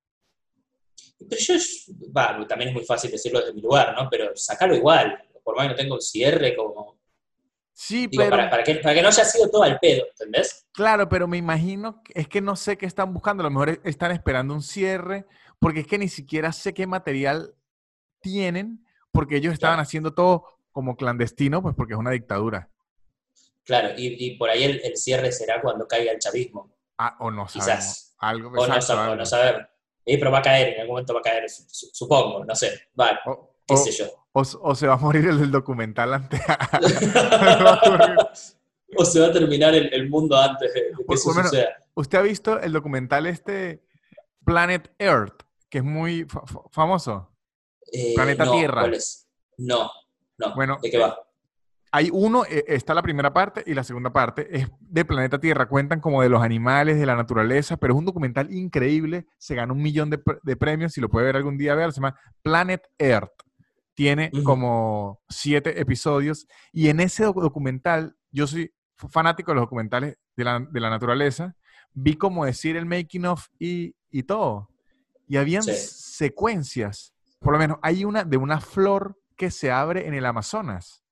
Pero 1.20 1.42
yo, 1.42 2.48
también 2.48 2.70
es 2.70 2.74
muy 2.76 2.86
fácil 2.86 3.12
decirlo 3.12 3.40
desde 3.40 3.54
mi 3.54 3.62
lugar, 3.62 3.96
¿no? 3.96 4.10
Pero 4.10 4.36
sacarlo 4.36 4.76
igual, 4.76 5.18
por 5.44 5.56
más 5.56 5.66
que 5.66 5.70
no 5.72 5.76
tenga 5.76 5.94
un 5.96 6.02
cierre 6.02 6.56
como... 6.56 6.98
Sí, 7.74 8.08
Digo, 8.08 8.24
pero... 8.24 8.32
para, 8.38 8.50
para 8.50 8.64
que, 8.64 8.76
para 8.76 8.96
que 8.96 9.02
no 9.02 9.08
haya 9.10 9.24
sido 9.24 9.50
todo 9.50 9.64
al 9.64 9.78
pedo, 9.80 10.06
¿entendés? 10.10 10.66
Claro, 10.74 11.08
pero 11.10 11.28
me 11.28 11.38
imagino, 11.38 12.02
que- 12.04 12.14
es 12.20 12.28
que 12.28 12.42
no 12.42 12.56
sé 12.56 12.78
qué 12.78 12.86
están 12.88 13.14
buscando, 13.14 13.42
a 13.42 13.46
lo 13.46 13.52
mejor 13.52 13.70
e- 13.70 13.82
están 13.84 14.12
esperando 14.12 14.54
un 14.56 14.64
cierre, 14.64 15.26
porque 15.60 15.82
es 15.82 15.88
que 15.88 15.98
ni 16.00 16.08
siquiera 16.08 16.52
sé 16.52 16.74
qué 16.74 16.88
material 16.88 17.54
tienen, 18.20 18.86
porque 19.12 19.38
ellos 19.38 19.54
estaban 19.54 19.76
Claro. 19.76 19.84
haciendo 19.84 20.14
todo 20.14 20.46
como 20.72 20.96
clandestino, 20.96 21.62
pues 21.62 21.76
porque 21.76 21.94
es 21.94 22.00
una 22.00 22.12
dictadura. 22.12 22.70
Claro, 23.64 23.90
y, 23.98 24.26
y 24.26 24.38
por 24.38 24.50
ahí 24.50 24.64
el, 24.64 24.82
el 24.84 24.98
cierre 24.98 25.32
será 25.32 25.62
cuando 25.62 25.88
caiga 25.88 26.12
el 26.12 26.20
chavismo. 26.20 26.72
Ah, 26.98 27.16
o 27.20 27.30
no 27.32 27.48
sabemos. 27.48 27.66
Quizás. 27.86 28.16
Algo, 28.20 28.50
O 28.50 28.66
no, 28.68 28.76
sab- 28.76 28.96
o 28.98 29.00
algo. 29.02 29.16
no 29.18 29.26
sabemos. 29.26 29.68
Pero 30.08 30.32
va 30.32 30.40
a 30.40 30.42
caer, 30.42 30.76
en 30.76 30.82
algún 30.82 30.94
momento 30.96 31.14
va 31.14 31.20
a 31.20 31.24
caer, 31.24 31.50
su- 31.50 31.66
su- 31.68 31.90
supongo, 31.94 32.46
no 32.46 32.56
sé. 32.56 32.88
Vale, 32.94 33.20
O- 33.26 33.54
qué 33.68 33.74
o- 33.74 33.78
sé 33.78 33.92
yo. 33.92 34.06
o 34.32 34.76
se 34.76 34.88
va 34.88 34.94
a 34.94 34.98
morir 34.98 35.28
el 35.28 35.40
del 35.40 35.52
documental 35.52 36.14
antes. 36.14 36.40
o 38.98 39.06
se 39.06 39.20
va 39.20 39.28
a 39.28 39.32
terminar 39.32 39.74
el, 39.76 39.94
el 39.94 40.10
mundo 40.10 40.38
antes 40.38 40.74
de, 40.74 40.82
que 41.08 41.14
eso 41.14 41.30
menos- 41.34 41.50
suceda. 41.50 41.84
¿Usted 41.96 42.18
ha 42.20 42.22
visto 42.22 42.60
el 42.60 42.72
documental 42.72 43.26
este 43.26 43.84
Planet 44.46 44.94
Earth, 45.00 45.42
que 45.70 45.80
es 45.80 45.84
muy 45.84 46.26
fa- 46.26 46.46
fa- 46.46 46.62
famoso? 46.72 47.32
Eh, 47.92 48.14
Planeta 48.16 48.46
no, 48.46 48.52
Tierra. 48.54 48.82
¿cuál 48.82 48.94
es? 48.94 49.28
No, 49.58 49.90
no. 50.38 50.56
Bueno, 50.56 50.78
¿De 50.82 50.92
qué 50.92 50.98
va? 51.00 51.20
Hay 51.92 52.10
uno, 52.12 52.44
eh, 52.46 52.66
está 52.68 52.94
la 52.94 53.02
primera 53.02 53.34
parte 53.34 53.64
y 53.66 53.74
la 53.74 53.84
segunda 53.84 54.12
parte 54.12 54.48
es 54.56 54.68
de 54.80 55.06
Planeta 55.06 55.40
Tierra. 55.40 55.68
Cuentan 55.68 56.00
como 56.02 56.22
de 56.22 56.30
los 56.30 56.42
animales, 56.44 57.00
de 57.00 57.06
la 57.06 57.16
naturaleza, 57.16 57.78
pero 57.78 57.94
es 57.94 57.98
un 58.00 58.06
documental 58.06 58.54
increíble. 58.54 59.26
Se 59.38 59.56
gana 59.56 59.72
un 59.74 59.82
millón 59.82 60.10
de, 60.10 60.18
pre- 60.18 60.40
de 60.44 60.56
premios. 60.58 60.94
Si 60.94 61.02
lo 61.02 61.10
puede 61.10 61.28
ver 61.28 61.38
algún 61.38 61.58
día, 61.58 61.76
véalo. 61.76 61.92
Se 61.92 62.02
llama 62.02 62.20
Planet 62.42 62.82
Earth. 62.98 63.32
Tiene 63.96 64.30
como 64.44 65.22
siete 65.30 65.80
episodios. 65.82 66.46
Y 66.72 66.90
en 66.90 67.00
ese 67.00 67.24
doc- 67.24 67.42
documental, 67.42 68.16
yo 68.32 68.46
soy 68.48 68.72
fanático 69.10 69.52
de 69.52 69.56
los 69.56 69.64
documentales 69.64 70.18
de 70.36 70.44
la, 70.44 70.60
de 70.60 70.80
la 70.80 70.90
naturaleza. 70.90 71.56
Vi 71.94 72.16
como 72.16 72.46
decir 72.46 72.76
el 72.78 72.86
making 72.86 73.26
of 73.26 73.48
y, 73.60 73.96
y 74.12 74.24
todo. 74.24 74.70
Y 75.28 75.38
habían 75.38 75.64
Sí. 75.64 75.72
secuencias. 75.74 77.14
Por 77.40 77.54
lo 77.54 77.60
menos 77.60 77.78
hay 77.82 78.04
una 78.06 78.24
de 78.24 78.38
una 78.38 78.60
flor 78.60 79.18
que 79.36 79.52
se 79.52 79.72
abre 79.72 80.08
en 80.08 80.14
el 80.14 80.26
Amazonas 80.26 81.04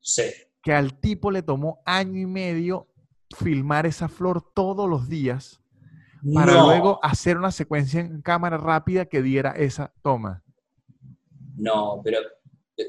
Sí. 0.00 0.22
que 0.62 0.72
al 0.72 0.98
tipo 1.00 1.30
le 1.30 1.42
tomó 1.42 1.80
año 1.84 2.18
y 2.20 2.26
medio 2.26 2.88
filmar 3.36 3.86
esa 3.86 4.08
flor 4.08 4.42
todos 4.54 4.88
los 4.88 5.08
días 5.08 5.60
para 6.34 6.52
no, 6.54 6.66
luego 6.66 6.98
hacer 7.02 7.36
una 7.36 7.50
secuencia 7.52 8.00
en 8.00 8.22
cámara 8.22 8.56
rápida 8.56 9.06
que 9.06 9.22
diera 9.22 9.50
esa 9.52 9.92
toma. 10.02 10.42
no, 11.56 12.00
pero... 12.04 12.18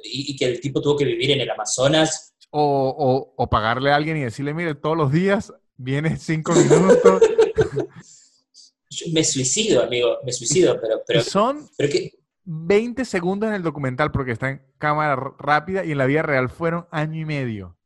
Y, 0.03 0.33
y 0.33 0.35
que 0.35 0.45
el 0.45 0.61
tipo 0.61 0.81
tuvo 0.81 0.95
que 0.97 1.05
vivir 1.05 1.31
en 1.31 1.41
el 1.41 1.49
Amazonas. 1.49 2.35
O, 2.51 2.61
o- 2.97 3.33
o 3.35 3.49
pagarle 3.49 3.91
a 3.91 3.95
alguien 3.95 4.17
y 4.17 4.21
decirle, 4.21 4.53
mire, 4.53 4.75
todos 4.75 4.95
los 4.95 5.11
días 5.11 5.51
viene 5.77 6.15
cinco 6.17 6.53
minutos. 6.53 7.21
Me 9.13 9.23
suicido, 9.23 9.83
amigo, 9.83 10.17
me 10.25 10.31
suicido, 10.33 10.79
pero, 10.81 11.01
pero, 11.07 11.21
son 11.21 11.69
pero 11.77 11.89
que... 11.91 12.11
20 12.51 13.05
segundos 13.05 13.47
en 13.49 13.53
el 13.55 13.61
documental 13.61 14.11
porque 14.11 14.31
está 14.31 14.49
en 14.49 14.61
cámara 14.79 15.15
rápida 15.37 15.85
y 15.85 15.91
en 15.91 15.99
la 15.99 16.07
vida 16.07 16.23
real 16.23 16.49
fueron 16.49 16.87
año 16.89 17.21
y 17.21 17.25
medio. 17.25 17.77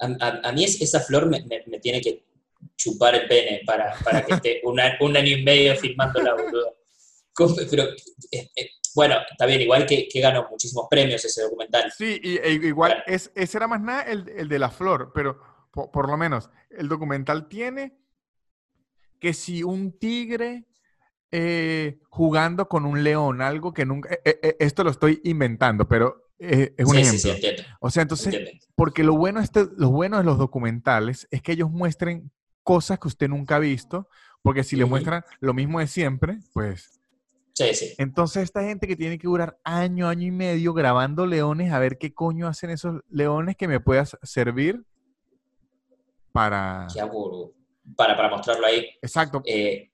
A, 0.00 0.06
a- 0.06 0.40
a 0.48 0.52
mí 0.52 0.64
es- 0.64 0.80
esa 0.82 0.98
flor 1.00 1.26
me, 1.26 1.44
me- 1.46 1.62
me 1.68 1.78
tiene 1.78 2.00
que 2.00 2.26
chupar 2.76 3.14
el 3.14 3.28
pene 3.28 3.60
para, 3.64 3.94
para 4.04 4.24
que 4.26 4.34
esté 4.34 4.60
un, 4.64 4.80
a- 4.80 4.96
un 5.00 5.16
año 5.16 5.36
y 5.36 5.44
medio 5.44 5.76
filmándola, 5.76 6.34
boludo. 6.34 6.74
Pero, 7.70 7.84
eh, 8.32 8.50
eh, 8.56 8.70
bueno, 8.94 9.14
está 9.30 9.46
bien, 9.46 9.60
igual 9.60 9.86
que, 9.86 10.08
que 10.08 10.20
ganó 10.20 10.48
muchísimos 10.50 10.86
premios 10.90 11.24
ese 11.24 11.42
documental. 11.42 11.92
Sí, 11.96 12.18
y, 12.22 12.38
e- 12.38 12.52
igual, 12.54 12.92
Claro. 12.92 13.04
es, 13.06 13.30
ese 13.36 13.58
era 13.58 13.68
más 13.68 13.80
nada 13.80 14.02
el, 14.02 14.28
el 14.30 14.48
de 14.48 14.58
la 14.58 14.70
flor, 14.70 15.12
pero 15.14 15.38
po- 15.70 15.92
por, 15.92 16.08
lo 16.08 16.16
menos 16.16 16.50
el 16.70 16.88
documental 16.88 17.46
tiene 17.46 17.96
que 19.20 19.32
si 19.32 19.62
un 19.62 19.96
tigre 19.96 20.64
eh, 21.30 21.98
jugando 22.08 22.68
con 22.68 22.84
un 22.86 23.02
león, 23.04 23.42
algo 23.42 23.72
que 23.72 23.84
nunca, 23.86 24.12
eh, 24.24 24.38
eh, 24.42 24.56
esto 24.60 24.84
lo 24.84 24.90
estoy 24.90 25.20
inventando, 25.24 25.86
pero 25.88 26.30
eh, 26.38 26.74
es 26.76 26.86
un 26.86 26.92
sí, 26.94 27.00
ejemplo. 27.00 27.18
sí, 27.18 27.28
sí, 27.28 27.30
entiendo. 27.30 27.62
O 27.80 27.90
sea, 27.90 28.02
entonces, 28.02 28.34
entiendo. 28.34 28.66
porque 28.74 29.02
lo 29.04 29.16
bueno, 29.16 29.40
este, 29.40 29.66
lo 29.76 29.90
bueno 29.90 30.18
de 30.18 30.24
los 30.24 30.38
documentales 30.38 31.26
es 31.30 31.42
que 31.42 31.52
ellos 31.52 31.70
muestren 31.70 32.30
cosas 32.62 32.98
que 32.98 33.08
usted 33.08 33.28
nunca 33.28 33.56
ha 33.56 33.60
visto, 33.60 34.08
porque 34.42 34.64
si 34.64 34.76
le 34.76 34.84
muestran 34.84 35.24
lo 35.40 35.54
mismo 35.54 35.80
de 35.80 35.86
siempre, 35.86 36.38
pues 36.52 37.00
Sí, 37.54 37.72
sí. 37.74 37.94
entonces, 37.98 38.42
esta 38.42 38.62
gente 38.62 38.86
que 38.86 38.96
tiene 38.96 39.18
que 39.18 39.26
durar 39.26 39.58
año, 39.64 40.08
año 40.08 40.26
y 40.26 40.30
medio 40.30 40.74
grabando 40.74 41.26
leones, 41.26 41.72
a 41.72 41.78
ver 41.78 41.96
qué 41.96 42.12
coño 42.12 42.46
hacen 42.48 42.70
esos 42.70 43.00
leones 43.08 43.56
que 43.56 43.66
me 43.66 43.80
puedas 43.80 44.16
servir 44.22 44.84
para... 46.32 46.86
Qué 46.92 47.00
aburro. 47.00 47.52
Para, 47.96 48.14
para 48.16 48.28
mostrarlo 48.28 48.66
ahí. 48.66 48.86
Exacto. 49.00 49.42
eh, 49.46 49.90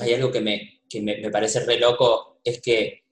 hay 0.00 0.14
algo 0.14 0.30
que, 0.30 0.40
me, 0.40 0.80
que 0.88 1.00
me, 1.00 1.18
me 1.18 1.30
parece 1.30 1.64
re 1.64 1.78
loco, 1.78 2.40
es 2.44 2.60
que 2.60 3.04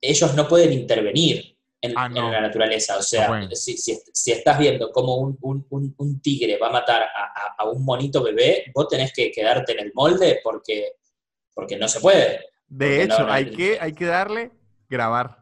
ellos 0.00 0.34
no 0.34 0.46
pueden 0.46 0.72
intervenir 0.72 1.56
en, 1.80 1.92
Ah, 1.96 2.06
en 2.06 2.14
la 2.32 2.40
naturaleza. 2.40 2.96
O 2.98 3.02
sea, 3.02 3.28
No 3.28 3.50
si, 3.54 3.76
si- 3.76 3.98
si 4.12 4.32
estás 4.32 4.58
viendo 4.58 4.90
cómo 4.90 5.16
un, 5.16 5.36
un- 5.40 5.66
un- 5.70 5.94
un 5.98 6.20
tigre 6.20 6.58
va 6.58 6.68
a 6.68 6.72
matar 6.72 7.02
a, 7.02 7.06
a- 7.06 7.54
a 7.58 7.64
un 7.70 7.84
monito 7.84 8.22
bebé, 8.22 8.64
vos 8.74 8.88
tenés 8.88 9.12
que 9.12 9.30
quedarte 9.30 9.72
en 9.72 9.80
el 9.80 9.92
molde 9.94 10.40
porque, 10.42 10.92
porque 11.54 11.76
no 11.76 11.88
se 11.88 12.00
puede. 12.00 12.40
De 12.68 13.02
hecho, 13.02 13.20
no, 13.20 13.32
hay, 13.32 13.50
que, 13.50 13.78
hay 13.80 13.92
que 13.92 14.06
darle 14.06 14.50
grabar. 14.88 15.38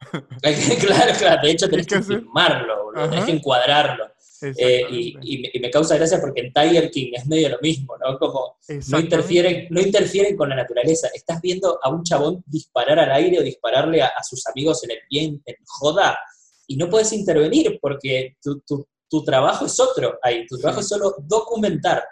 claro, 0.80 1.12
claro, 1.18 1.42
de 1.42 1.50
hecho 1.50 1.68
tenés 1.68 1.86
que 1.86 1.96
que 1.96 2.02
filmarlo, 2.02 2.84
boludo, 2.84 3.08
tenés 3.08 3.24
que 3.24 3.30
encuadrarlo. 3.32 4.11
Eh, 4.42 4.82
y, 4.90 5.38
me, 5.38 5.50
y 5.52 5.60
me 5.60 5.70
causa 5.70 5.96
gracia 5.96 6.20
porque 6.20 6.40
en 6.40 6.52
Tiger 6.52 6.90
King 6.90 7.12
es 7.14 7.26
medio 7.26 7.48
lo 7.50 7.58
mismo, 7.60 7.96
¿no? 7.98 8.18
Como 8.18 8.56
no 8.88 8.98
interfieren, 9.00 9.66
no 9.70 9.80
interfieren 9.80 10.36
con 10.36 10.48
la 10.48 10.56
naturaleza. 10.56 11.08
Estás 11.14 11.40
viendo 11.40 11.78
a 11.82 11.88
un 11.90 12.02
chabón 12.02 12.42
disparar 12.46 12.98
al 12.98 13.12
aire 13.12 13.38
o 13.38 13.42
dispararle 13.42 14.02
a, 14.02 14.08
a 14.08 14.22
sus 14.22 14.46
amigos 14.46 14.82
en 14.84 14.90
el 14.92 14.98
pie 15.08 15.24
en, 15.24 15.42
joda 15.66 16.18
y 16.66 16.76
no 16.76 16.88
puedes 16.88 17.12
intervenir 17.12 17.78
porque 17.80 18.36
tu, 18.42 18.60
tu- 18.60 18.86
tu 19.08 19.22
trabajo 19.24 19.66
es 19.66 19.78
otro 19.78 20.18
ahí. 20.22 20.46
Tu 20.46 20.56
Sí. 20.56 20.62
trabajo 20.62 20.80
es 20.80 20.88
solo 20.88 21.14
documentar. 21.20 22.02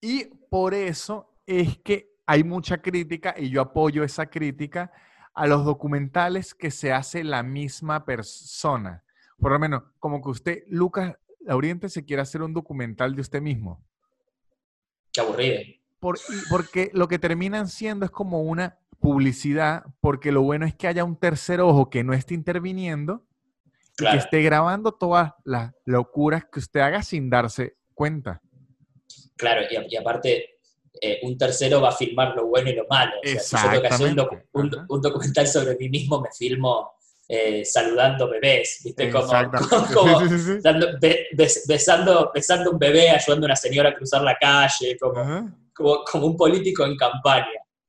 Y 0.00 0.26
por 0.50 0.74
eso 0.74 1.34
es 1.46 1.78
que 1.78 2.10
hay 2.26 2.44
mucha 2.44 2.80
crítica, 2.80 3.34
y 3.36 3.50
yo 3.50 3.60
apoyo 3.62 4.04
esa 4.04 4.26
crítica, 4.26 4.92
a 5.34 5.46
los 5.46 5.64
documentales 5.64 6.54
que 6.54 6.70
se 6.70 6.92
hace 6.92 7.24
la 7.24 7.42
misma 7.42 8.04
persona. 8.04 9.02
Por 9.38 9.52
lo 9.52 9.58
menos, 9.58 9.82
como 9.98 10.20
que 10.22 10.28
usted, 10.28 10.58
Lucas 10.68 11.16
Lauriente, 11.40 11.88
se 11.88 12.04
quiere 12.04 12.22
hacer 12.22 12.42
un 12.42 12.52
documental 12.54 13.14
de 13.14 13.20
usted 13.22 13.40
mismo. 13.40 13.82
Qué 15.12 15.20
aburrido. 15.20 15.60
Por- 15.98 16.18
porque 16.48 16.90
lo 16.94 17.08
que 17.08 17.18
terminan 17.18 17.68
siendo 17.68 18.04
es 18.04 18.10
como 18.10 18.42
una 18.42 18.78
publicidad, 19.00 19.84
porque 20.00 20.32
lo 20.32 20.42
bueno 20.42 20.66
es 20.66 20.74
que 20.74 20.86
haya 20.86 21.04
un 21.04 21.16
tercer 21.16 21.60
ojo 21.60 21.90
que 21.90 22.04
no 22.04 22.12
esté 22.12 22.34
interviniendo 22.34 23.26
y 23.98 24.04
que 24.10 24.16
esté 24.16 24.42
grabando 24.42 24.92
todas 24.92 25.32
las 25.44 25.72
locuras 25.84 26.44
que 26.50 26.58
usted 26.60 26.80
haga 26.80 27.02
sin 27.02 27.28
darse 27.30 27.76
cuenta. 27.94 28.40
Claro, 29.36 29.62
y, 29.70 29.96
aparte, 29.96 30.58
eh, 31.00 31.18
un 31.22 31.36
tercero 31.38 31.80
va 31.80 31.88
a 31.90 31.92
filmar 31.92 32.34
lo 32.36 32.46
bueno 32.46 32.70
y 32.70 32.74
lo 32.74 32.86
malo. 32.88 33.12
O 33.24 33.26
sea, 33.28 33.40
si 33.40 33.56
yo 33.56 33.70
tengo 33.70 33.82
que 33.82 33.88
hacer 33.88 34.06
un, 34.08 34.16
docu- 34.16 34.32
Exactamente. 34.36 34.48
un- 34.52 34.74
Ajá. 34.74 34.86
un 34.88 35.00
documental 35.02 35.46
sobre 35.46 35.76
mí 35.76 35.88
mismo, 35.88 36.20
me 36.20 36.28
filmo 36.36 36.92
eh, 37.32 37.64
saludando 37.64 38.28
bebés, 38.28 38.80
¿viste? 38.84 39.08
Como, 39.10 39.28
dando- 40.62 40.98
be- 41.00 41.26
bes- 41.32 41.62
besando, 41.66 42.30
besando 42.34 42.70
un 42.72 42.78
bebé, 42.78 43.10
ayudando 43.10 43.46
a 43.46 43.48
una 43.48 43.56
señora 43.56 43.90
a 43.90 43.94
cruzar 43.94 44.22
la 44.22 44.36
calle, 44.36 44.96
como, 44.98 45.14
como, 45.74 46.04
como 46.04 46.26
un 46.26 46.36
político 46.36 46.84
en 46.84 46.96
campaña. 46.96 47.46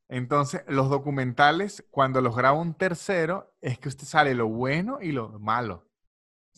Entonces, 0.09 0.61
los 0.67 0.89
documentales, 0.89 1.83
cuando 1.89 2.21
los 2.21 2.35
graba 2.35 2.57
un 2.59 2.73
tercero, 2.73 3.53
es 3.61 3.79
que 3.79 3.89
usted 3.89 4.05
sale 4.05 4.35
lo 4.35 4.47
bueno 4.47 4.99
y 5.01 5.11
lo 5.11 5.39
malo. 5.39 5.85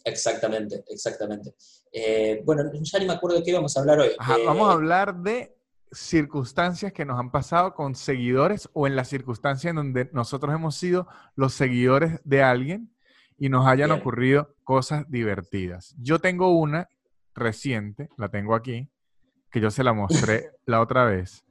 Exactamente, 0.04 0.84
exactamente. 0.90 1.54
Eh, 1.92 2.42
bueno, 2.44 2.63
ya 2.74 3.00
ni 3.00 3.06
me 3.06 3.13
acuerdo 3.13 3.38
de 3.38 3.44
qué 3.44 3.52
íbamos 3.52 3.78
a 3.78 3.80
hablar 3.80 4.00
hoy. 4.00 4.10
Ajá, 4.18 4.36
Eh, 4.38 4.44
vamos 4.46 4.70
a 4.70 4.74
hablar 4.74 5.16
de 5.16 5.56
circunstancias 5.94 6.92
que 6.92 7.06
nos 7.06 7.20
han 7.20 7.32
pasado 7.32 7.74
con 7.74 7.96
seguidores 7.96 8.70
o 8.74 8.88
en 8.88 8.96
las 8.96 9.08
circunstancias 9.08 9.70
en 9.70 9.76
donde 9.76 10.10
nosotros 10.14 10.54
hemos 10.54 10.76
sido 10.76 11.08
los 11.36 11.54
seguidores 11.54 12.20
de 12.24 12.44
alguien 12.44 12.92
y 13.38 13.50
nos 13.50 13.68
hayan 13.68 13.90
Bien. 13.90 14.00
ocurrido 14.00 14.56
cosas 14.64 15.10
divertidas. 15.10 15.96
Yo 16.00 16.20
tengo 16.20 16.58
una 16.58 16.90
reciente, 17.34 18.10
la 18.18 18.30
tengo 18.30 18.56
aquí, 18.56 18.90
que 19.52 19.62
yo 19.62 19.72
se 19.72 19.84
la 19.84 19.94
mostré 19.94 20.52
la 20.66 20.82
otra 20.82 21.06
vez. 21.06 21.46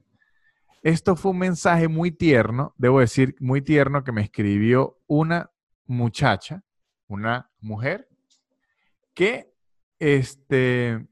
Esto 0.83 1.15
fue 1.15 1.31
un 1.31 1.39
mensaje 1.39 1.87
muy 1.87 2.11
tierno, 2.11 2.75
debo 2.77 3.01
decir, 3.01 3.37
muy 3.39 3.63
tierno 3.63 4.03
que 4.03 4.11
me 4.11 4.23
escribió 4.23 4.99
una 5.07 5.51
muchacha, 5.87 6.63
una 7.07 7.51
mujer, 7.61 8.09
que 9.15 9.53
este, 10.01 11.07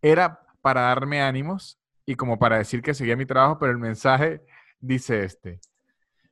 era 0.00 0.40
para 0.60 0.82
darme 0.82 1.20
ánimos 1.20 1.81
y 2.06 2.14
como 2.14 2.38
para 2.38 2.58
decir 2.58 2.82
que 2.82 2.94
seguía 2.94 3.16
mi 3.16 3.26
trabajo, 3.26 3.58
pero 3.58 3.72
el 3.72 3.78
mensaje 3.78 4.42
dice 4.80 5.24
este. 5.24 5.60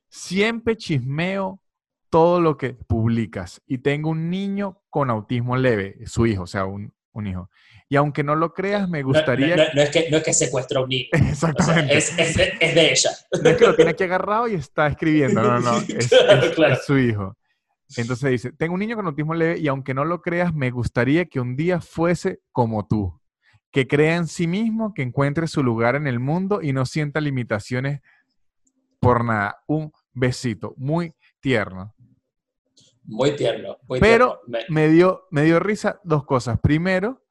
Siempre 0.09 0.75
chismeo 0.75 1.61
todo 2.09 2.41
lo 2.41 2.57
que 2.57 2.73
publicas 2.73 3.61
y 3.65 3.77
tengo 3.77 4.09
un 4.09 4.29
niño 4.29 4.81
con 4.89 5.09
autismo 5.09 5.55
leve, 5.55 5.95
su 6.05 6.27
hijo, 6.27 6.43
o 6.43 6.47
sea, 6.47 6.65
un, 6.65 6.93
hijo. 7.25 7.49
Y 7.87 7.95
aunque 7.95 8.23
no 8.23 8.35
lo 8.35 8.53
creas, 8.53 8.89
me 8.89 9.03
gustaría... 9.03 9.55
No, 9.73 9.81
es, 9.81 9.89
que, 9.89 10.09
no 10.09 10.19
secuestra 10.19 10.81
un 10.81 10.89
niño. 10.89 11.07
Exactamente. 11.11 11.97
es, 11.97 12.15
de 12.15 12.91
ella. 12.91 13.09
No 13.41 13.49
es 13.49 13.57
que 13.57 13.67
lo 13.67 13.75
tiene 13.75 13.91
aquí 13.91 14.03
agarrado 14.05 14.47
y 14.47 14.55
está 14.55 14.87
escribiendo, 14.87 15.41
no, 15.41 15.59
no, 15.59 15.77
es 15.87 16.85
su 16.85 16.97
hijo. 16.97 17.37
Entonces 17.97 18.31
dice, 18.31 18.51
tengo 18.53 18.73
un 18.73 18.79
niño 18.79 18.95
con 18.95 19.07
autismo 19.07 19.33
leve 19.33 19.59
y 19.59 19.67
aunque 19.67 19.93
no 19.93 20.05
lo 20.05 20.21
creas, 20.21 20.53
me 20.53 20.71
gustaría 20.71 21.25
que 21.25 21.39
un 21.39 21.55
día 21.55 21.81
fuese 21.81 22.39
como 22.51 22.87
tú, 22.87 23.20
que 23.71 23.87
crea 23.87 24.17
en 24.17 24.27
sí 24.27 24.47
mismo, 24.47 24.93
que 24.93 25.01
encuentre 25.01 25.47
su 25.47 25.63
lugar 25.63 25.95
en 25.95 26.05
el 26.05 26.19
mundo 26.19 26.61
y 26.61 26.73
no 26.73 26.85
sienta 26.85 27.21
limitaciones 27.21 28.01
por 28.99 29.23
nada. 29.23 29.63
Un 29.67 29.91
besito, 30.13 30.73
muy 30.77 31.13
tierno. 31.39 31.95
Muy 33.03 33.35
tierno. 33.35 33.77
Pero 33.99 34.41
Me... 34.69 34.89
dio, 34.89 35.27
me 35.31 35.43
dio 35.43 35.59
risa 35.59 35.99
dos 36.03 36.25
cosas. 36.25 36.59
Primero, 36.59 37.23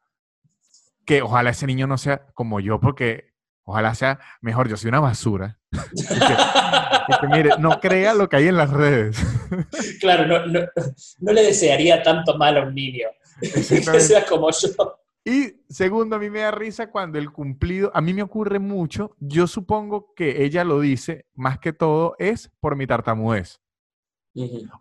que 1.05 1.23
ojalá 1.23 1.51
ese 1.51 1.67
niño 1.67 1.87
no 1.87 1.99
sea 1.99 2.27
como 2.35 2.59
yo, 2.61 2.81
porque 2.81 3.35
ojalá 3.65 3.95
sea 3.95 4.19
mejor. 4.41 4.69
Yo 4.69 4.77
soy 4.77 4.89
una 4.89 5.01
basura. 5.01 5.59
mire, 7.31 7.51
no 7.59 7.81
crea 7.81 8.15
lo 8.15 8.29
que 8.29 8.37
hay 8.37 8.49
en 8.49 8.57
las 8.57 8.71
redes. 8.71 9.19
claro, 10.01 10.27
no, 10.27 10.47
no, 10.47 11.33
le 11.33 11.43
desearía 11.43 12.03
tanto 12.03 12.37
mal 12.37 12.57
a 12.57 12.63
un 12.63 12.75
niño. 12.75 13.09
que 13.41 14.01
sea 14.01 14.25
como 14.27 14.51
yo. 14.51 14.69
Y 15.25 15.63
segundo, 15.69 16.17
a 16.17 16.19
mí 16.19 16.31
me 16.31 16.41
da 16.41 16.51
risa 16.51 16.91
cuando 16.91 17.19
el 17.19 17.31
cumplido, 17.31 17.91
a 17.95 18.01
mí 18.01 18.15
me 18.15 18.23
ocurre 18.23 18.59
mucho, 18.59 19.15
yo 19.19 19.47
supongo 19.47 20.15
que 20.15 20.45
ella 20.45 20.65
lo 20.65 20.81
dice 20.81 21.27
más 21.35 21.59
que 21.59 21.73
todo 21.73 22.17
es 22.19 22.51
por 22.61 22.75
mi 22.75 22.87
tartamudez. 22.87 23.61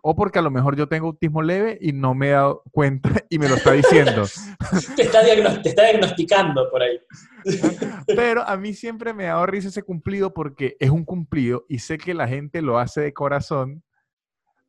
O 0.02 0.14
porque 0.14 0.38
a 0.38 0.42
lo 0.42 0.50
mejor 0.50 0.76
yo 0.76 0.88
tengo 0.88 1.08
autismo 1.08 1.42
leve 1.42 1.76
y 1.80 1.92
no 1.92 2.14
me 2.14 2.28
he 2.28 2.30
dado 2.30 2.62
cuenta 2.70 3.10
y 3.28 3.38
me 3.38 3.48
lo 3.48 3.56
está 3.56 3.72
diciendo. 3.72 4.22
te, 4.96 5.02
está 5.02 5.22
te, 5.22 5.68
está 5.68 5.82
diagnosticando 5.84 6.70
por 6.70 6.82
ahí. 6.82 7.00
Pero 8.06 8.42
a 8.42 8.56
mí 8.56 8.74
siempre 8.74 9.12
me 9.12 9.26
ha 9.26 9.34
dado 9.34 9.46
risa 9.46 9.68
ese 9.68 9.82
cumplido 9.82 10.32
porque 10.32 10.76
es 10.78 10.90
un 10.90 11.04
cumplido 11.04 11.66
y 11.68 11.80
sé 11.80 11.98
que 11.98 12.14
la 12.14 12.28
gente 12.28 12.62
lo 12.62 12.78
hace 12.78 13.00
de 13.00 13.12
corazón. 13.12 13.82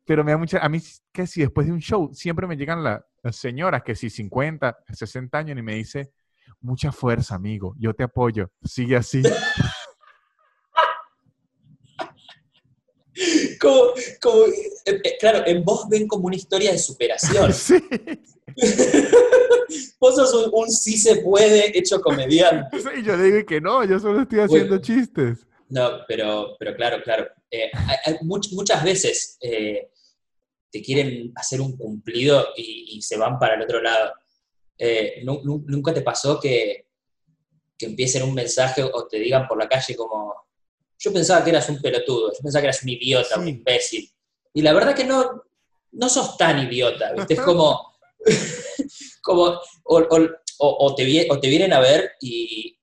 Pero 0.04 0.24
me 0.24 0.32
da 0.32 0.38
mucha. 0.38 0.58
A 0.58 0.68
mí, 0.68 0.80
que 1.12 1.28
si 1.28 1.42
después 1.42 1.68
de 1.68 1.72
un 1.72 1.80
show 1.80 2.10
siempre 2.12 2.48
me 2.48 2.56
llegan 2.56 2.82
las 2.82 3.02
señoras 3.30 3.82
que 3.82 3.94
si 3.94 4.10
50, 4.10 4.78
60 4.92 5.38
años 5.38 5.58
y 5.58 5.62
me 5.62 5.74
dice, 5.74 6.12
mucha 6.60 6.92
fuerza, 6.92 7.34
amigo, 7.34 7.74
yo 7.78 7.94
te 7.94 8.02
apoyo, 8.02 8.50
sigue 8.64 8.96
así. 8.96 9.22
como, 13.60 13.92
como, 14.20 14.46
eh, 14.46 15.00
eh, 15.04 15.16
claro, 15.20 15.46
en 15.46 15.64
vos 15.64 15.88
ven 15.88 16.08
como 16.08 16.26
una 16.26 16.36
historia 16.36 16.72
de 16.72 16.78
superación. 16.78 17.52
Sí. 18.54 18.56
vos 20.00 20.16
sos 20.16 20.50
un, 20.52 20.70
sí 20.70 20.98
se 20.98 21.16
puede 21.16 21.78
hecho 21.78 22.00
comediante. 22.02 22.80
Sí, 22.80 23.02
yo 23.02 23.16
digo 23.16 23.46
que 23.46 23.60
no, 23.60 23.84
yo 23.84 23.98
solo 23.98 24.22
estoy 24.22 24.40
haciendo 24.40 24.78
chistes. 24.78 25.46
No, 25.70 26.00
pero, 26.06 26.56
pero 26.58 26.74
claro, 26.74 27.02
claro. 27.02 27.28
Eh, 27.50 27.70
muchas 28.22 28.84
veces 28.84 29.38
te 30.72 30.82
quieren 30.82 31.32
hacer 31.36 31.60
un 31.60 31.76
cumplido 31.76 32.48
y, 32.56 33.00
se 33.02 33.18
van 33.18 33.38
para 33.38 33.54
el 33.54 33.62
otro 33.62 33.82
lado. 33.82 34.14
¿Nunca 35.44 35.92
te 35.92 36.02
pasó 36.02 36.40
que, 36.40 36.86
que 37.78 37.86
empiecen 37.86 38.22
un 38.22 38.32
mensaje 38.32 38.82
o 38.82 39.06
te 39.06 39.18
digan 39.18 39.46
por 39.46 39.58
la 39.58 39.68
calle 39.68 39.94
como, 39.94 40.34
yo 40.98 41.12
pensaba 41.12 41.42
que 41.42 41.50
eras 41.50 41.68
un 41.68 41.82
pelotudo, 41.82 42.32
yo 42.32 42.38
pensaba 42.40 42.62
que 42.62 42.68
eras 42.68 42.82
un 42.82 42.88
idiota, 42.90 43.38
un 43.38 43.48
imbécil. 43.48 44.08
Y 44.54 44.62
la 44.62 44.72
verdad 44.72 44.94
que 44.94 45.04
no, 45.04 45.42
no 45.92 46.08
sos 46.08 46.36
tan 46.36 46.60
idiota, 46.60 47.12
¿viste? 47.12 47.34
Es 47.34 47.40
como, 47.40 47.92
como 49.22 49.60
o, 49.84 50.94
te, 50.94 51.28
o 51.28 51.40
te 51.40 51.48
vienen 51.48 51.72
a 51.72 51.80
ver 51.80 52.12
y, 52.20 52.78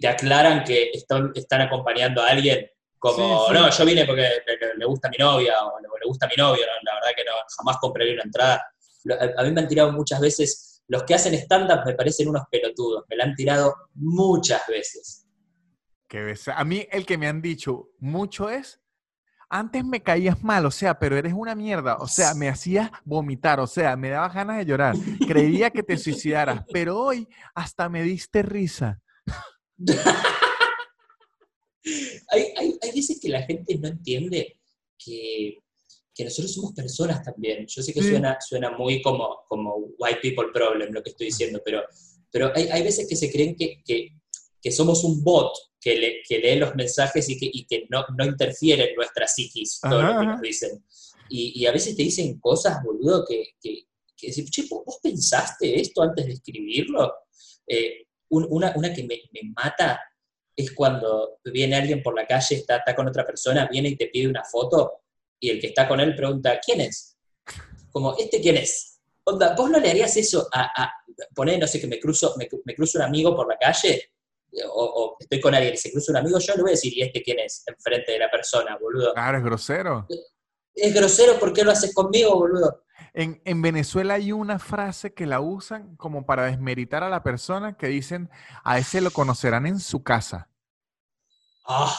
te 0.00 0.08
aclaran 0.08 0.64
que 0.64 0.90
están, 0.92 1.30
están 1.34 1.60
acompañando 1.60 2.22
a 2.22 2.30
alguien 2.30 2.68
como, 3.02 3.52
no, 3.52 3.68
yo 3.68 3.84
vine 3.84 4.06
porque 4.06 4.28
le, 4.76 4.86
gusta 4.86 5.08
mi 5.08 5.16
novia 5.16 5.54
o 5.64 5.80
le, 5.80 6.06
gusta 6.06 6.28
mi 6.28 6.40
novio, 6.40 6.64
la 6.84 6.94
verdad 6.94 7.08
que 7.16 7.24
no, 7.24 7.32
jamás 7.56 7.76
compraría 7.80 8.14
una 8.14 8.22
entrada. 8.22 8.64
A, 9.38 9.42
mí 9.42 9.50
me 9.50 9.62
han 9.62 9.66
tirado 9.66 9.90
muchas 9.90 10.20
veces, 10.20 10.84
los 10.86 11.02
que 11.02 11.16
hacen 11.16 11.34
stand-up 11.34 11.84
me 11.84 11.94
parecen 11.94 12.28
unos 12.28 12.44
pelotudos, 12.48 13.04
me 13.10 13.16
la 13.16 13.24
han 13.24 13.34
tirado 13.34 13.74
muchas 13.94 14.62
veces. 14.68 15.26
A 16.54 16.64
mí 16.64 16.86
el 16.92 17.04
que 17.04 17.18
me 17.18 17.26
han 17.26 17.42
dicho 17.42 17.88
mucho 17.98 18.48
es, 18.48 18.80
antes 19.50 19.84
me 19.84 20.00
caías 20.00 20.40
mal, 20.44 20.64
o 20.64 20.70
sea, 20.70 21.00
pero 21.00 21.16
eres 21.16 21.32
una 21.32 21.56
mierda, 21.56 21.96
o 21.96 22.06
sea, 22.06 22.34
me 22.34 22.48
hacías 22.48 22.88
vomitar, 23.04 23.58
o 23.58 23.66
sea, 23.66 23.96
me 23.96 24.10
daba 24.10 24.28
ganas 24.28 24.58
de 24.58 24.64
llorar, 24.64 24.94
creía 25.26 25.70
que 25.70 25.82
te 25.82 25.98
suicidaras, 25.98 26.62
pero 26.72 27.00
hoy 27.00 27.28
hasta 27.52 27.88
me 27.88 28.04
diste 28.04 28.42
risa. 28.42 29.00
hay, 32.28 32.42
hay, 32.56 32.78
hay, 32.80 32.92
veces 32.92 33.18
que 33.20 33.28
la 33.28 33.42
gente 33.42 33.76
no 33.76 33.88
entiende 33.88 34.58
que, 34.98 35.58
que 36.14 36.24
nosotros 36.24 36.52
somos 36.52 36.72
personas 36.72 37.22
también. 37.22 37.66
Yo 37.66 37.82
sé 37.82 37.92
que 37.92 38.02
suena, 38.02 38.38
suena 38.40 38.70
muy 38.76 39.02
como, 39.02 39.44
como 39.48 39.76
white 39.98 40.20
people 40.22 40.52
problem 40.52 40.92
lo 40.92 41.02
que 41.02 41.10
estoy 41.10 41.26
diciendo, 41.26 41.60
pero, 41.64 41.82
pero 42.30 42.52
hay, 42.54 42.68
hay 42.68 42.82
veces 42.82 43.08
que 43.08 43.16
se 43.16 43.30
creen 43.30 43.56
que, 43.56 43.82
que, 43.84 44.08
que 44.60 44.72
somos 44.72 45.04
un 45.04 45.22
bot 45.22 45.52
que, 45.80 45.96
le, 45.96 46.22
que 46.26 46.38
lee 46.38 46.56
los 46.56 46.74
mensajes 46.74 47.28
y 47.28 47.38
que, 47.38 47.50
y 47.52 47.66
que 47.66 47.86
no, 47.90 48.04
no, 48.16 48.24
interfiere 48.24 48.90
en 48.90 48.94
nuestra 48.94 49.26
psiquis, 49.26 49.80
todo 49.80 50.00
lo 50.00 50.20
que 50.20 50.26
nos 50.26 50.40
dicen. 50.40 50.84
Y, 51.28 51.60
y, 51.60 51.66
a 51.66 51.72
veces 51.72 51.96
te 51.96 52.02
dicen 52.02 52.38
cosas, 52.38 52.82
boludo, 52.84 53.24
que, 53.26 53.54
que, 53.60 53.86
que 54.16 54.28
decir, 54.28 54.48
che, 54.48 54.66
¿vos 54.68 54.98
pensaste 55.02 55.80
esto 55.80 56.02
antes 56.02 56.26
de 56.26 56.32
escribirlo? 56.34 57.12
Eh, 57.66 58.06
una, 58.28 58.72
una, 58.76 58.94
que 58.94 59.02
me, 59.02 59.20
me, 59.32 59.50
mata 59.54 60.00
es 60.54 60.72
cuando 60.72 61.38
viene 61.44 61.76
alguien 61.76 62.02
por 62.02 62.14
la 62.14 62.26
calle, 62.26 62.56
está, 62.56 62.76
está 62.76 62.94
con 62.94 63.08
otra 63.08 63.24
persona, 63.24 63.68
viene 63.70 63.90
y 63.90 63.96
te 63.96 64.06
pide 64.06 64.28
una 64.28 64.44
foto 64.44 65.00
y 65.40 65.50
el 65.50 65.60
que 65.60 65.68
está 65.68 65.88
con 65.88 66.00
él 66.00 66.14
pregunta, 66.14 66.60
¿quién 66.64 66.82
es? 66.82 67.16
Como, 67.90 68.16
¿este 68.16 68.40
quién 68.40 68.56
es? 68.56 69.00
Onda, 69.24 69.54
¿vos 69.56 69.70
no 69.70 69.78
le 69.78 69.90
harías 69.90 70.16
eso 70.16 70.48
a, 70.52 70.82
a 70.82 70.92
poner, 71.34 71.58
no 71.58 71.66
sé, 71.66 71.80
que 71.80 71.86
me 71.86 71.98
cruzo, 71.98 72.34
me, 72.36 72.48
me 72.64 72.74
cruzo 72.74 72.98
un 72.98 73.04
amigo 73.04 73.34
por 73.34 73.48
la 73.48 73.56
calle 73.56 74.12
o, 74.68 75.16
estoy 75.18 75.40
con 75.40 75.54
alguien 75.54 75.74
y 75.74 75.76
se 75.76 75.90
cruza 75.90 76.12
un 76.12 76.18
amigo, 76.18 76.38
yo 76.38 76.54
le 76.54 76.62
voy 76.62 76.70
a 76.70 76.72
decir, 76.72 76.92
¿y 76.96 77.02
este 77.02 77.22
quién 77.22 77.38
es? 77.38 77.62
Enfrente 77.66 78.12
de 78.12 78.18
la 78.18 78.30
persona, 78.30 78.76
boludo. 78.80 79.12
Claro, 79.14 79.38
es 79.38 79.44
grosero. 79.44 80.06
Es 80.74 80.94
grosero, 80.94 81.38
¿por 81.38 81.52
qué 81.52 81.64
lo 81.64 81.70
haces 81.70 81.94
conmigo, 81.94 82.34
boludo? 82.34 82.84
En, 83.14 83.40
en, 83.44 83.62
Venezuela 83.62 84.14
hay 84.14 84.32
una 84.32 84.58
frase 84.58 85.12
que 85.12 85.26
la 85.26 85.40
usan 85.40 85.96
como 85.96 86.24
para 86.24 86.44
desmeritar 86.44 87.02
a 87.02 87.10
la 87.10 87.22
persona 87.22 87.76
que 87.76 87.88
dicen, 87.88 88.30
a 88.64 88.78
ese 88.78 89.00
lo 89.00 89.10
conocerán 89.10 89.66
en 89.66 89.80
su 89.80 90.02
casa. 90.02 90.48
Ah. 91.66 91.94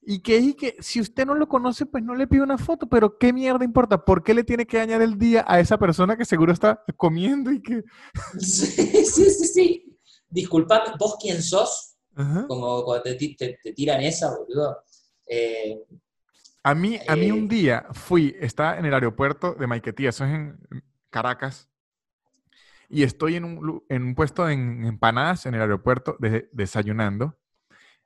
Y 0.00 0.20
que, 0.20 0.38
y 0.38 0.54
que 0.54 0.76
si 0.80 1.00
usted 1.00 1.26
no 1.26 1.34
lo 1.34 1.48
conoce, 1.48 1.84
pues 1.86 2.02
no 2.02 2.14
le 2.14 2.26
pide 2.26 2.42
una 2.42 2.56
foto, 2.56 2.88
pero 2.88 3.18
qué 3.18 3.32
mierda 3.32 3.64
importa, 3.64 4.04
¿por 4.04 4.22
qué 4.22 4.32
le 4.32 4.44
tiene 4.44 4.66
que 4.66 4.78
dañar 4.78 5.02
el 5.02 5.18
día 5.18 5.44
a 5.46 5.60
esa 5.60 5.76
persona 5.78 6.16
que 6.16 6.24
seguro 6.24 6.52
está 6.52 6.82
comiendo 6.96 7.50
y 7.50 7.60
que... 7.60 7.84
Sí, 8.38 9.04
sí, 9.04 9.30
sí, 9.30 9.46
sí 9.46 9.88
disculpame, 10.30 10.92
¿vos 10.98 11.16
quién 11.20 11.42
sos? 11.42 11.96
Como 12.48 12.82
cuando 12.82 13.04
te, 13.04 13.58
tiran 13.76 14.00
esa, 14.00 14.36
boludo. 14.36 14.82
Eh, 15.24 15.84
a 16.62 16.74
mí, 16.74 16.98
a 17.06 17.16
mí 17.16 17.30
un 17.30 17.44
eh, 17.44 17.48
día 17.48 17.86
fui, 17.92 18.36
está 18.40 18.78
en 18.78 18.84
el 18.84 18.94
aeropuerto 18.94 19.54
de 19.54 19.66
Maiquetía, 19.66 20.10
eso 20.10 20.24
es 20.24 20.32
en 20.32 20.58
Caracas, 21.10 21.70
y 22.88 23.02
estoy 23.02 23.36
en 23.36 23.44
un, 23.44 23.82
en 23.88 24.02
un 24.02 24.14
puesto 24.14 24.46
de 24.46 24.54
empanadas 24.54 25.46
en 25.46 25.54
el 25.54 25.60
aeropuerto 25.60 26.16
desayunando, 26.52 27.38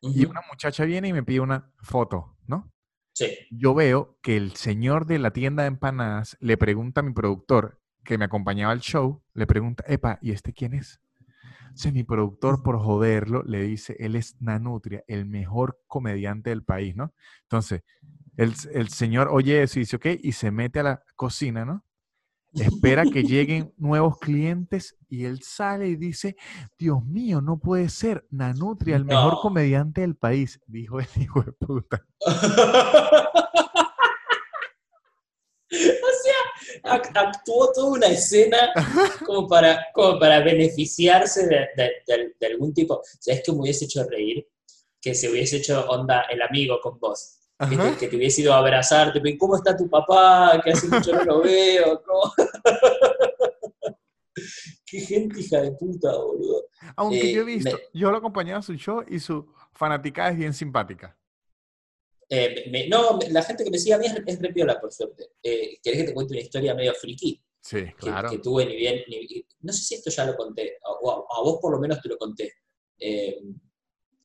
y 0.01 0.25
una 0.25 0.41
muchacha 0.51 0.85
viene 0.85 1.09
y 1.09 1.13
me 1.13 1.23
pide 1.23 1.41
una 1.41 1.73
foto, 1.81 2.37
¿no? 2.47 2.73
Sí. 3.13 3.39
Yo 3.51 3.73
veo 3.73 4.19
que 4.21 4.37
el 4.37 4.57
señor 4.57 5.07
de 5.07 5.21
la 5.21 5.33
tienda 5.33 5.63
de 5.63 5.69
empanadas 5.69 6.37
le 6.41 6.57
pregunta 6.57 7.01
a 7.01 7.05
mi 7.05 7.13
productor, 7.13 7.81
que 8.05 8.19
me 8.19 8.25
acompañaba 8.25 8.73
al 8.73 8.81
show, 8.81 9.23
le 9.35 9.47
pregunta, 9.47 9.85
epa, 9.87 10.19
¿y 10.21 10.33
este 10.33 10.53
quién 10.53 10.75
es? 10.75 11.01
Entonces 11.73 11.95
mi 11.95 12.05
productor, 12.05 12.63
por 12.63 12.79
joderlo, 12.79 13.43
le 13.45 13.63
dice, 13.63 13.97
él 13.99 14.17
es 14.17 14.37
Nanutria, 14.41 15.05
el 15.07 15.25
mejor 15.25 15.81
comediante 15.87 16.51
del 16.51 16.63
país, 16.63 16.95
¿no? 16.95 17.15
Entonces, 17.45 17.83
el, 18.37 18.53
el 18.73 18.89
señor 18.89 19.29
oye 19.31 19.63
eso 19.63 19.79
y 19.79 19.83
dice, 19.83 19.97
ok, 19.97 20.07
y 20.23 20.33
se 20.33 20.51
mete 20.51 20.81
a 20.81 20.83
la 20.85 21.03
cocina, 21.17 21.65
¿no? 21.65 21.85
Espera 22.55 23.05
que 23.07 23.23
lleguen 23.23 23.73
nuevos 23.79 24.19
clientes 24.19 24.97
y 25.09 25.25
él 25.25 25.43
sale 25.43 25.89
y 25.89 25.97
dice, 25.97 26.37
Dios 26.79 27.05
mío, 27.05 27.41
no 27.41 27.59
puede 27.59 27.89
ser, 27.89 28.27
Nanutria, 28.31 28.97
el 28.97 29.05
mejor 29.07 29.41
comediante 29.41 30.03
del 30.03 30.17
país, 30.17 30.61
dijo 30.67 31.01
el 31.01 31.07
hijo 31.17 31.43
de 31.43 31.53
puta. 31.53 32.05
O 35.75 35.75
sea, 36.23 36.93
ac- 36.97 37.11
actuó 37.15 37.73
toda 37.73 37.93
una 37.93 38.07
escena 38.09 38.59
como 39.25 39.49
para, 39.49 39.87
como 39.95 40.19
para 40.19 40.41
beneficiarse 40.41 41.47
de, 41.47 41.67
de- 41.77 41.93
de- 42.07 42.35
de 42.39 42.47
algún 42.47 42.75
tipo. 42.75 43.01
¿Sabes 43.19 43.43
qué 43.45 43.53
me 43.53 43.61
hubiese 43.61 43.87
hecho 43.87 44.05
reír? 44.05 44.47
Que 45.01 45.15
se 45.15 45.31
hubiese 45.31 45.57
hecho 45.57 45.89
onda 45.89 46.23
el 46.31 46.43
amigo 46.43 46.79
con 46.83 46.99
vos. 47.01 47.39
Que 47.69 47.77
te, 47.77 47.83
Ajá. 47.83 47.97
que 47.99 48.09
te 48.09 48.17
hubiese 48.17 48.41
ido 48.43 48.53
a 48.55 48.59
abrazar, 48.59 49.13
tipo, 49.13 49.29
"¿Y 49.29 49.39
¿cómo 49.39 49.57
está 49.57 49.77
tu 49.77 49.89
papá? 49.89 50.61
Que 50.65 50.73
hace 50.73 50.89
mucho 50.89 51.13
no 51.13 51.25
lo 51.25 51.41
veo. 51.43 52.03
¿cómo?". 52.05 52.33
Qué 54.87 55.01
gente 55.01 55.41
hija 55.41 55.61
de 55.61 55.73
puta, 55.73 56.13
boludo. 56.17 56.67
Aunque 56.97 57.31
Eh, 57.31 57.33
yo 57.33 57.43
he 57.43 57.45
visto, 57.45 57.71
me- 57.77 57.99
yo 58.01 58.11
lo 58.11 58.17
acompañaba 58.19 58.59
a 58.61 58.63
su 58.63 58.75
show 58.75 59.05
y 59.09 59.19
su 59.21 59.47
fanaticada 59.73 60.31
es 60.31 60.39
bien 60.39 60.53
simpática. 60.55 61.17
Eh, 62.29 62.69
me- 62.71 62.89
no, 62.89 63.19
la 63.31 63.43
gente 63.43 63.63
que 63.65 63.71
me 63.71 63.79
sigue 63.79 63.95
a 63.95 63.99
mí 63.99 64.07
es, 64.07 64.15
es 64.27 64.41
re 64.41 64.53
piola, 64.53 64.81
por 64.81 64.93
suerte. 64.93 65.31
Eh, 65.43 65.79
¿Querés 65.83 66.01
que 66.01 66.07
te 66.09 66.15
cuente 66.15 66.33
una 66.35 66.41
historia 66.43 66.75
medio 66.75 66.95
friki? 66.95 67.43
Sí, 67.61 67.85
claro. 67.97 68.29
que 68.29 68.39
tuve 68.39 68.67
ni 68.67 68.75
bien, 68.75 69.03
ni- 69.07 69.47
no 69.61 69.73
sé 69.73 69.83
si 69.85 69.95
esto 69.95 70.11
ya 70.11 70.25
lo 70.25 70.35
conté, 70.37 70.79
o 70.85 71.11
a, 71.11 71.15
a 71.39 71.43
vos 71.43 71.59
por 71.61 71.71
lo 71.73 71.79
menos 71.79 72.01
te 72.03 72.09
lo 72.09 72.19
conté. 72.19 72.53
Eh, 72.99 73.39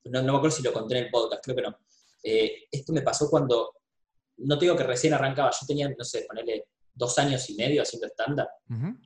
no, 0.06 0.22
no 0.24 0.32
me 0.34 0.38
acuerdo 0.38 0.56
si 0.56 0.64
lo 0.64 0.74
conté 0.74 0.98
en 0.98 1.04
el 1.06 1.12
podcast, 1.12 1.44
creo 1.44 1.56
que 1.56 1.62
no. 1.62 1.78
Eh, 2.30 2.68
esto 2.72 2.92
me 2.92 3.02
pasó 3.04 3.30
cuando, 3.30 3.74
no 4.38 4.58
te 4.58 4.66
digo 4.66 4.76
que 4.76 4.84
recién 4.84 5.14
arrancaba, 5.14 5.50
yo 5.52 5.66
tenía, 5.66 5.88
no 5.90 6.04
sé, 6.04 6.26
ponerle 6.28 6.66
dos 6.94 7.18
años 7.20 7.50
y 7.50 7.56
medio 7.56 7.82
haciendo 7.84 8.08
stand-up, 8.08 8.50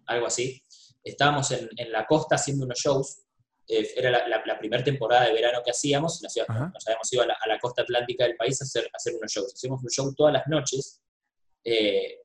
algo 0.07 0.25
así. 0.25 0.59
Estábamos 1.03 1.51
en, 1.51 1.69
en 1.77 1.91
la 1.91 2.05
costa 2.07 2.35
haciendo 2.35 2.65
unos 2.65 2.79
shows, 2.79 3.19
eh, 3.67 3.87
era 3.95 4.09
la, 4.09 4.27
la- 4.27 4.43
la 4.45 4.57
primera 4.57 4.83
temporada 4.83 5.25
de 5.27 5.33
verano 5.33 5.59
que 5.63 5.69
hacíamos, 5.71 6.19
en 6.19 6.23
la 6.23 6.29
ciudad- 6.29 6.47
Ajá. 6.49 6.71
nos 6.73 6.87
habíamos 6.87 7.13
ido 7.13 7.21
a 7.21 7.27
la, 7.27 7.33
a 7.45 7.47
la 7.47 7.59
costa 7.59 7.83
atlántica 7.83 8.23
del 8.23 8.35
país 8.35 8.59
a 8.61 8.63
hacer, 8.65 8.85
a 8.85 8.97
hacer 8.97 9.13
unos 9.15 9.31
shows. 9.31 9.53
Hacíamos 9.53 9.83
un 9.83 9.89
show 9.89 10.13
todas 10.15 10.33
las 10.33 10.47
noches, 10.47 10.99
eh, 11.63 12.17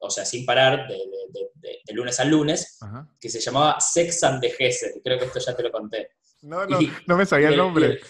o 0.00 0.08
sea, 0.10 0.24
sin 0.24 0.46
parar, 0.46 0.86
de, 0.86 0.94
de- 0.94 1.00
de- 1.32 1.50
de- 1.56 1.78
de 1.84 1.92
lunes 1.94 2.20
al 2.20 2.28
lunes, 2.28 2.78
que 3.20 3.28
se 3.28 3.40
llamaba 3.40 3.80
Sex 3.80 4.22
and 4.22 4.40
the 4.40 4.50
Gesell, 4.50 5.00
creo 5.02 5.18
que 5.18 5.24
esto 5.24 5.40
ya 5.40 5.56
te 5.56 5.62
lo 5.64 5.72
conté. 5.72 6.10
No, 6.42 6.64
no, 6.66 6.80
Y- 6.80 6.92
no 7.08 7.16
me 7.16 7.26
sabía 7.26 7.48
el 7.48 7.54
y 7.54 7.56
nombre. 7.56 7.86
el- 7.86 8.00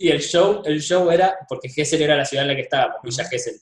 y 0.00 0.08
el 0.10 0.20
show, 0.20 0.62
el 0.64 0.80
show 0.80 1.10
era, 1.10 1.36
porque 1.48 1.68
Gesell 1.68 2.02
era 2.02 2.16
la 2.16 2.24
ciudad 2.24 2.44
en 2.44 2.48
la 2.48 2.56
que 2.56 2.62
estábamos, 2.62 2.96
Villa. 3.02 3.24
Gesell. 3.24 3.54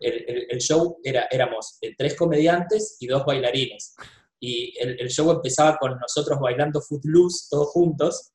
El, 0.00 0.24
el- 0.28 0.46
el 0.50 0.58
show 0.60 0.98
era, 1.02 1.26
éramos 1.30 1.78
eh, 1.80 1.94
tres 1.96 2.14
comediantes 2.14 2.96
y 3.00 3.06
dos 3.06 3.24
bailarines. 3.24 3.94
Y 4.40 4.74
el, 4.78 5.00
el 5.00 5.08
show 5.08 5.30
empezaba 5.30 5.76
con 5.78 5.96
nosotros 5.98 6.38
bailando 6.40 6.80
Footloose, 6.82 7.46
todos 7.50 7.68
juntos, 7.68 8.32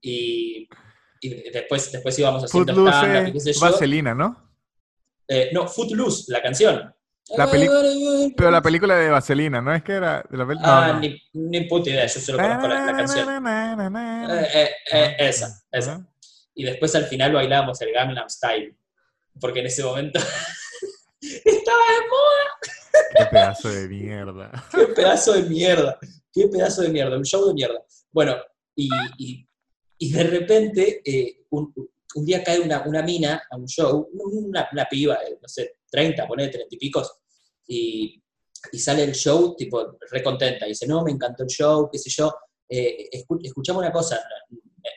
y, 0.00 0.66
y 1.20 1.50
después, 1.52 1.92
después 1.92 2.18
íbamos 2.18 2.42
haciendo 2.44 2.72
stand-up 2.90 3.28
y 3.28 3.32
qué 3.32 3.40
sé 3.40 3.52
yo. 3.52 3.60
Vaselina, 3.60 4.14
¿no? 4.14 4.50
Eh, 5.28 5.50
no, 5.52 5.68
Footloose, 5.68 6.32
la 6.32 6.42
canción. 6.42 6.92
La 7.36 7.50
Pero 8.36 8.50
la 8.50 8.60
película 8.60 8.96
de 8.96 9.08
Vaselina, 9.08 9.60
¿no 9.62 9.74
es 9.74 9.82
que 9.82 9.92
era 9.92 10.22
de 10.28 10.36
la 10.36 10.46
película? 10.46 10.86
Ah, 10.88 11.00
ni, 11.00 11.16
ni 11.32 11.60
puta 11.62 11.88
idea, 11.88 12.06
yo 12.06 12.20
solo 12.20 12.38
conozco 12.38 12.68
la, 12.68 12.84
la 12.86 12.96
canción. 12.96 13.46
Eh, 13.46 14.48
eh, 14.54 14.70
eh, 14.92 15.16
esa, 15.20 15.62
esa. 15.72 16.06
Y 16.54 16.64
después 16.64 16.94
al 16.94 17.06
final 17.06 17.32
bailábamos 17.32 17.80
el 17.82 17.92
Gangnam 17.92 18.28
Style, 18.28 18.76
porque 19.40 19.60
en 19.60 19.66
ese 19.66 19.82
momento 19.82 20.18
estaba 21.20 21.78
de 21.78 22.08
moda. 22.08 23.14
Qué 23.16 23.26
pedazo 23.26 23.68
de 23.70 23.88
mierda. 23.88 24.64
¡Qué 24.70 24.86
pedazo 24.94 25.32
de 25.32 25.42
mierda! 25.42 25.98
¡Qué 26.32 26.48
pedazo 26.48 26.82
de 26.82 26.88
mierda! 26.90 27.16
Un 27.16 27.24
show 27.24 27.46
de 27.46 27.54
mierda. 27.54 27.82
Bueno, 28.12 28.36
y, 28.76 28.88
y- 29.18 29.48
y 29.96 30.12
de 30.12 30.24
repente 30.24 31.00
eh, 31.04 31.44
un, 31.50 31.72
un 32.16 32.24
día 32.24 32.42
cae 32.42 32.58
una, 32.60 32.82
una 32.86 33.00
mina 33.02 33.42
a 33.50 33.56
un 33.56 33.66
show, 33.66 34.08
una, 34.12 34.68
una 34.72 34.84
piba, 34.86 35.14
eh, 35.26 35.38
no 35.40 35.48
sé, 35.48 35.76
30, 35.90 36.26
ponele 36.26 36.50
30 36.50 36.74
y 36.74 36.78
picos, 36.78 37.12
y, 37.66 38.22
y 38.72 38.78
sale 38.78 39.04
el 39.04 39.12
show, 39.14 39.54
tipo, 39.56 39.96
re 40.10 40.22
contenta. 40.22 40.66
Y 40.66 40.70
dice, 40.70 40.86
no, 40.86 41.02
me 41.04 41.12
encantó 41.12 41.44
el 41.44 41.48
show, 41.48 41.88
qué 41.90 41.98
sé 41.98 42.10
yo. 42.10 42.34
Eh, 42.68 43.08
escu- 43.12 43.40
escuchame 43.44 43.78
una 43.78 43.92
cosa, 43.92 44.20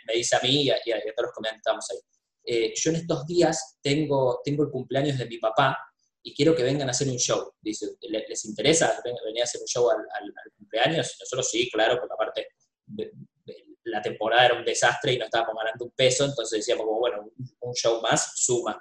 me, 0.07 0.13
dice 0.13 0.35
a 0.35 0.39
mí 0.41 0.63
y 0.63 0.69
a, 0.69 0.77
y 0.85 0.91
a 0.91 0.99
todos 1.15 1.31
los 1.37 1.53
estábamos 1.55 1.85
ahí. 1.91 1.97
Eh, 2.43 2.73
yo 2.75 2.91
en 2.91 2.97
estos 2.97 3.25
días 3.25 3.77
tengo, 3.81 4.41
tengo 4.43 4.63
el 4.63 4.69
cumpleaños 4.71 5.17
de 5.17 5.25
mi 5.25 5.37
papá 5.37 5.77
y 6.23 6.33
quiero 6.33 6.55
que 6.55 6.63
vengan 6.63 6.87
a 6.87 6.91
hacer 6.91 7.07
un 7.09 7.17
show. 7.17 7.53
Dice, 7.61 7.87
"¿Le- 8.01 8.25
¿les 8.27 8.45
interesa 8.45 8.99
ven- 9.03 9.15
venir 9.25 9.41
a 9.41 9.43
hacer 9.43 9.61
un 9.61 9.67
show 9.67 9.89
al, 9.89 9.97
al- 9.99 10.33
al 10.45 10.51
cumpleaños? 10.57 11.15
Nosotros 11.19 11.49
sí, 11.49 11.69
claro, 11.71 11.99
porque 11.99 12.13
aparte 12.13 12.47
de- 12.85 13.11
de- 13.45 13.65
la 13.83 14.01
temporada 14.01 14.45
era 14.45 14.55
un 14.55 14.65
desastre 14.65 15.13
y 15.13 15.17
no 15.17 15.25
estábamos 15.25 15.55
ganando 15.61 15.85
un 15.85 15.91
peso, 15.91 16.25
entonces 16.25 16.59
decíamos 16.59 16.85
como, 16.85 16.99
bueno, 16.99 17.21
un, 17.23 17.57
un 17.59 17.73
show 17.73 18.01
más 18.01 18.33
suma. 18.35 18.77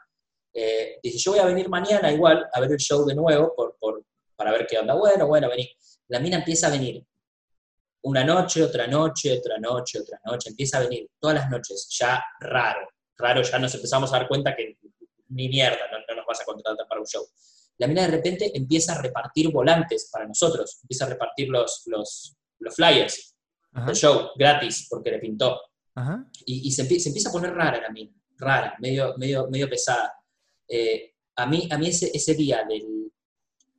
Eh, 0.52 0.98
dice, 1.02 1.18
yo 1.18 1.32
voy 1.32 1.40
a 1.40 1.44
venir 1.46 1.68
mañana 1.68 2.10
igual 2.12 2.48
a 2.52 2.60
ver 2.60 2.72
el 2.72 2.78
show 2.78 3.04
de 3.04 3.14
nuevo 3.14 3.52
por, 3.54 3.76
por- 3.78 4.04
para 4.36 4.52
ver 4.52 4.66
qué 4.66 4.78
onda. 4.78 4.94
Bueno, 4.94 5.26
bueno, 5.26 5.48
vení. 5.48 5.68
La 6.08 6.20
mina 6.20 6.36
empieza 6.38 6.68
a 6.68 6.70
venir. 6.70 7.04
Una 8.08 8.22
noche, 8.22 8.62
otra 8.62 8.86
noche, 8.86 9.36
otra 9.38 9.58
noche, 9.58 9.98
otra 10.00 10.20
noche. 10.24 10.50
Empieza 10.50 10.78
a 10.78 10.82
venir 10.82 11.08
todas 11.18 11.34
las 11.36 11.50
noches. 11.50 11.88
Ya 11.98 12.22
raro. 12.40 12.88
Raro, 13.18 13.42
ya 13.42 13.58
nos 13.58 13.74
empezamos 13.74 14.12
a 14.12 14.18
dar 14.18 14.28
cuenta 14.28 14.54
que 14.54 14.78
ni 15.30 15.48
mierda, 15.48 15.90
no, 15.90 15.98
no 16.08 16.14
nos 16.14 16.26
vas 16.26 16.40
a 16.40 16.44
contratar 16.44 16.86
para 16.86 17.00
un 17.00 17.06
show. 17.06 17.26
La 17.78 17.86
mina 17.88 18.02
de 18.02 18.08
repente 18.08 18.52
empieza 18.54 18.92
a 18.94 19.02
repartir 19.02 19.50
volantes 19.50 20.08
para 20.12 20.26
nosotros. 20.26 20.78
Empieza 20.82 21.04
a 21.06 21.08
repartir 21.08 21.48
los, 21.48 21.82
los, 21.86 22.36
los 22.60 22.74
flyers 22.76 23.34
Ajá. 23.72 23.86
del 23.86 23.96
show 23.96 24.30
gratis 24.36 24.86
porque 24.88 25.10
le 25.10 25.18
pintó 25.18 25.60
Ajá. 25.96 26.24
y, 26.44 26.68
y 26.68 26.70
se, 26.70 26.84
se 27.00 27.08
empieza 27.08 27.30
a 27.30 27.32
poner 27.32 27.52
rara 27.54 27.80
la 27.80 27.90
mina, 27.90 28.12
rara, 28.38 28.76
medio, 28.78 29.14
medio, 29.18 29.48
medio 29.48 29.68
pesada. 29.68 30.14
Eh, 30.68 31.12
a 31.34 31.46
mí, 31.46 31.68
a 31.70 31.76
mí 31.76 31.88
ese, 31.88 32.10
ese 32.14 32.34
día 32.34 32.64
del, 32.68 33.10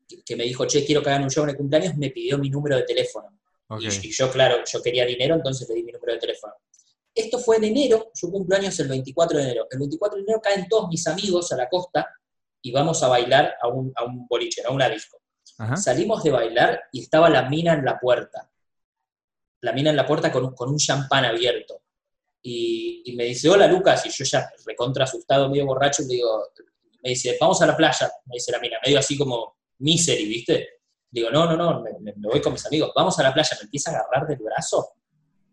que- 0.08 0.22
que 0.24 0.36
me 0.36 0.44
dijo, 0.44 0.66
che, 0.68 0.84
quiero 0.86 1.02
que 1.02 1.10
hagan 1.10 1.24
un 1.24 1.30
show 1.32 1.44
en 1.46 1.52
el 1.52 1.58
cumpleaños, 1.58 1.96
me 1.96 2.10
pidió 2.12 2.38
mi 2.38 2.50
número 2.50 2.76
de 2.76 2.84
teléfono. 2.84 3.37
Y, 3.80 3.88
y 3.88 4.12
yo, 4.12 4.32
claro, 4.32 4.64
yo 4.66 4.82
quería 4.82 5.06
dinero, 5.06 5.36
entonces 5.36 5.68
le 5.68 5.76
di 5.76 5.84
mi 5.84 5.92
número 5.92 6.14
de 6.14 6.20
teléfono. 6.20 6.54
Esto 7.14 7.40
fue 7.40 7.58
en 7.58 7.66
enero, 7.66 8.12
yo 8.14 8.30
cumplo 8.30 8.56
años 8.56 8.80
el 8.80 8.88
24 8.88 9.38
de 9.38 9.44
enero. 9.44 9.68
El 9.70 9.80
24 9.80 10.18
de 10.18 10.24
enero 10.24 10.42
caen 10.42 10.68
todos 10.70 10.88
mis 10.88 11.06
amigos 11.08 11.52
a 11.52 11.58
la 11.58 11.68
costa 11.68 12.08
y 12.62 12.72
vamos 12.72 13.02
a 13.04 13.08
bailar 13.08 13.56
a 13.62 13.68
un, 13.68 13.92
a 13.96 14.06
un 14.06 14.28
boliche, 14.28 14.62
a 14.66 14.72
una 14.72 14.88
disco. 14.88 15.20
Ajá. 15.58 15.76
Salimos 15.76 16.24
de 16.24 16.32
bailar 16.32 16.84
y 16.92 17.02
estaba 17.02 17.30
la 17.30 17.50
mina 17.50 17.74
en 17.74 17.84
la 17.84 18.00
puerta. 18.00 18.52
La 19.62 19.74
mina 19.74 19.90
en 19.90 19.96
la 19.96 20.06
puerta 20.06 20.32
con 20.32 20.46
un, 20.46 20.54
con 20.54 20.70
un 20.70 20.78
champán 20.78 21.26
abierto. 21.26 21.82
Y, 22.44 23.02
y 23.06 23.16
me 23.16 23.26
dice, 23.26 23.50
hola 23.50 23.68
Lucas, 23.68 24.06
y 24.06 24.10
yo 24.10 24.24
ya 24.24 24.50
recontra 24.66 25.06
asustado, 25.06 25.50
medio 25.50 25.66
borracho, 25.66 26.04
le 26.04 26.10
digo, 26.10 26.50
me 27.02 27.10
dice, 27.10 27.36
vamos 27.42 27.62
a 27.62 27.66
la 27.66 27.76
playa, 27.76 28.12
me 28.26 28.36
dice 28.36 28.52
la 28.52 28.60
mina, 28.60 28.78
medio 28.86 29.00
así 29.00 29.18
como 29.18 29.58
misery, 29.80 30.26
¿viste? 30.26 30.77
Digo, 31.10 31.30
no, 31.32 31.46
no, 31.46 31.56
no, 31.56 31.82
me, 31.82 31.92
me- 32.00 32.14
voy 32.18 32.42
con 32.42 32.54
mis 32.54 32.66
amigos, 32.66 32.92
vamos 32.96 33.18
a 33.20 33.24
la 33.24 33.34
playa, 33.34 33.56
me 33.60 33.66
empieza 33.66 33.92
a 33.92 34.00
agarrar 34.02 34.28
del 34.28 34.40
brazo, 34.40 34.90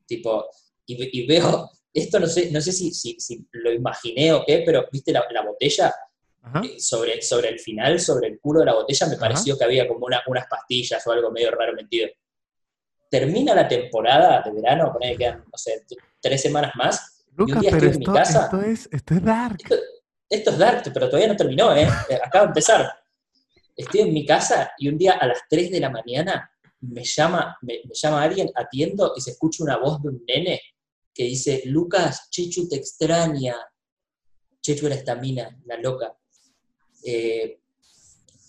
tipo, 0.07 0.47
y, 0.87 1.21
y 1.23 1.27
veo, 1.27 1.71
esto 1.95 2.19
no 2.21 2.27
sé, 2.27 2.51
no 2.51 2.61
sé 2.61 2.73
si, 2.73 2.93
si, 2.93 3.19
si 3.21 3.47
lo 3.53 3.73
imaginé 3.73 4.33
o 4.33 4.45
qué, 4.45 4.63
pero 4.67 4.87
viste 4.91 5.13
la, 5.13 5.25
la 5.31 5.43
botella, 5.43 5.95
Ajá. 6.43 6.61
eh, 6.65 6.79
sobre, 6.81 7.23
sobre 7.23 7.49
el 7.51 7.59
final, 7.61 7.99
sobre 8.01 8.29
el 8.29 8.41
culo 8.41 8.61
de 8.61 8.67
la 8.67 8.75
botella, 8.75 9.07
me 9.07 9.13
Ajá. 9.15 9.21
pareció 9.21 9.57
que 9.57 9.65
había 9.65 9.87
como 9.89 10.07
una- 10.07 10.23
unas 10.27 10.47
pastillas 10.49 11.07
o 11.07 11.13
algo 11.13 11.31
medio 11.31 11.51
raro 11.53 11.73
metido. 11.73 12.09
Termina 13.11 13.55
la 13.55 13.69
temporada 13.69 14.43
de 14.45 14.51
verano, 14.53 14.93
ponele 14.93 15.13
que 15.13 15.19
quedan, 15.19 15.39
no 15.51 15.57
sé, 15.57 15.85
tres 16.21 16.43
semanas 16.43 16.73
más. 16.75 17.27
Lucas, 17.37 17.61
día 17.61 17.71
pero 17.71 17.87
estoy 17.87 17.93
en 17.95 17.99
mi 18.01 18.07
casa. 18.07 18.45
esto 18.45 18.61
es, 18.63 18.89
esto 18.91 19.15
es 19.15 19.23
dark. 19.25 19.57
Esto, 19.63 19.77
esto 20.29 20.51
es 20.51 20.59
dark, 20.59 20.83
pero 20.93 21.07
todavía 21.09 21.29
no 21.29 21.37
terminó, 21.37 21.75
¿eh? 21.77 21.87
Eh, 22.09 22.19
Acaba 22.25 22.47
de 22.47 22.49
empezar. 22.49 22.93
Estoy 23.77 24.01
en 24.03 24.13
mi 24.13 24.25
casa 24.25 24.73
y 24.79 24.89
un 24.89 24.97
día 24.99 25.13
a 25.15 25.27
las 25.27 25.41
3 25.49 25.71
de 25.71 25.81
la 25.81 25.91
mañana 25.91 26.51
me 26.81 27.03
llama, 27.05 27.57
me, 27.63 27.81
me 27.85 27.95
llama 27.95 28.23
alguien, 28.23 28.51
atiendo 28.55 29.15
y 29.17 29.21
se 29.21 29.31
escucha 29.33 29.65
una 29.65 29.79
voz 29.79 30.03
de 30.03 30.09
un 30.11 30.25
nene 30.27 30.61
que 31.13 31.25
dice, 31.25 31.63
Lucas, 31.67 32.29
Chechu 32.31 32.69
te 32.69 32.77
extraña. 32.77 33.57
Chechu 34.61 34.87
era 34.87 34.95
esta 34.97 35.15
mina, 35.15 35.57
la 35.67 35.77
loca. 35.79 36.17
Eh, 37.05 37.61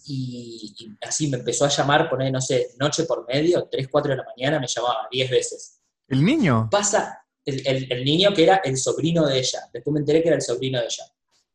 y, 0.08 0.76
y 0.78 0.90
así 1.08 1.28
me 1.30 1.38
empezó 1.38 1.66
a 1.66 1.70
llamar, 1.70 2.10
poner, 2.10 2.32
no 2.32 2.42
sé, 2.42 2.70
noche 2.80 3.04
por 3.06 3.26
medio, 3.28 3.68
3, 3.72 3.88
4 3.90 4.12
de 4.12 4.18
la 4.18 4.24
mañana, 4.24 4.60
me 4.60 4.68
llamaba 4.68 5.08
10 5.12 5.30
veces. 5.30 5.82
El 6.08 6.24
niño. 6.24 6.68
Pasa 6.72 7.26
el, 7.44 7.66
el- 7.68 7.92
el 7.92 8.04
niño 8.06 8.34
que 8.34 8.44
era 8.44 8.58
el 8.64 8.78
sobrino 8.78 9.26
de 9.28 9.40
ella, 9.40 9.62
después 9.74 9.94
me 9.94 10.00
enteré 10.00 10.22
que 10.22 10.28
era 10.30 10.36
el 10.38 10.42
sobrino 10.44 10.80
de 10.80 10.86
ella. 10.86 11.04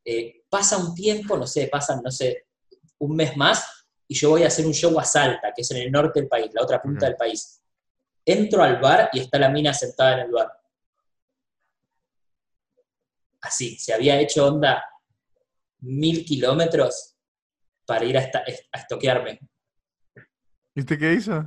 Eh, 0.04 0.42
pasa 0.48 0.78
un 0.78 0.94
tiempo, 0.94 1.36
no 1.36 1.46
sé, 1.46 1.68
pasan, 1.68 2.00
no 2.02 2.10
sé, 2.10 2.46
un 3.00 3.16
mes 3.16 3.36
más, 3.36 3.86
y 4.06 4.14
yo 4.14 4.30
voy 4.30 4.42
a 4.44 4.48
hacer 4.48 4.66
un 4.66 4.72
show 4.74 4.98
a 4.98 5.04
Salta, 5.04 5.52
que 5.54 5.62
es 5.62 5.70
en 5.70 5.78
el 5.78 5.90
norte 5.92 6.20
del 6.20 6.28
país, 6.28 6.50
la 6.52 6.62
otra 6.62 6.80
punta 6.82 7.06
del 7.06 7.16
país. 7.16 7.62
Entro 8.24 8.62
al 8.62 8.80
bar 8.80 9.08
y 9.12 9.20
está 9.20 9.38
la 9.38 9.48
mina 9.48 9.72
sentada 9.72 10.14
en 10.14 10.20
el 10.26 10.30
bar. 10.32 10.52
Así, 13.40 13.78
se 13.78 13.94
había 13.94 14.20
hecho 14.20 14.46
onda 14.46 14.84
mil 15.80 16.24
kilómetros 16.24 17.14
para 17.86 18.04
ir 18.04 18.18
a, 18.18 18.20
esta- 18.20 18.44
a 18.72 18.78
estoquearme. 18.78 19.40
¿Y 20.74 20.80
usted 20.80 20.98
qué 20.98 21.14
hizo? 21.14 21.44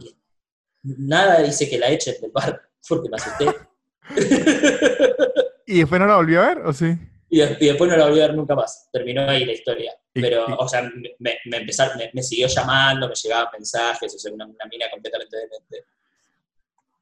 Nada 0.81 1.41
dice 1.41 1.69
que 1.69 1.77
la 1.77 1.89
echen 1.89 2.19
del 2.19 2.31
bar, 2.31 2.61
porque 2.89 3.09
me 3.09 3.15
asusté. 3.17 3.45
¿Y 5.67 5.79
después 5.79 6.01
no 6.01 6.07
la 6.07 6.15
volvió 6.17 6.41
a 6.41 6.47
ver 6.47 6.57
o 6.65 6.73
sí? 6.73 6.97
Y, 7.33 7.39
de- 7.39 7.57
y 7.59 7.65
después 7.65 7.89
no 7.89 7.97
la 7.97 8.05
volví 8.05 8.19
a 8.21 8.27
ver 8.27 8.35
nunca 8.35 8.53
más. 8.53 8.89
Terminó 8.91 9.27
ahí 9.27 9.43
la 9.43 9.53
historia. 9.53 9.91
Pero, 10.13 10.45
o 10.45 10.67
sea, 10.69 10.83
me, 10.83 11.15
me, 11.17 11.37
me, 11.45 12.11
me 12.13 12.21
siguió 12.23 12.47
llamando, 12.47 13.07
me 13.09 13.15
llegaban 13.15 13.47
mensajes, 13.53 14.13
o 14.13 14.19
sea, 14.19 14.31
una, 14.31 14.45
una 14.45 14.65
mina 14.69 14.85
completamente 14.91 15.35
demente. 15.37 15.85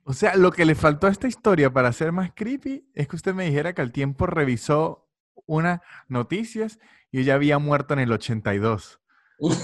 O 0.06 0.14
sea, 0.14 0.36
lo 0.38 0.52
que 0.52 0.64
le 0.64 0.76
faltó 0.76 1.08
a 1.08 1.12
esta 1.12 1.28
historia 1.28 1.70
para 1.72 1.92
ser 1.92 2.14
más 2.14 2.32
creepy 2.34 2.86
es 2.96 3.08
que 3.10 3.16
usted 3.18 3.34
me 3.34 3.44
dijera 3.46 3.74
que 3.74 3.82
al 3.82 3.92
tiempo 3.92 4.26
revisó 4.26 5.10
unas 5.46 5.82
noticias 6.08 6.80
y 7.12 7.20
ella 7.20 7.34
había 7.36 7.60
muerto 7.60 7.94
en 7.94 8.00
el 8.00 8.12
82. 8.14 9.00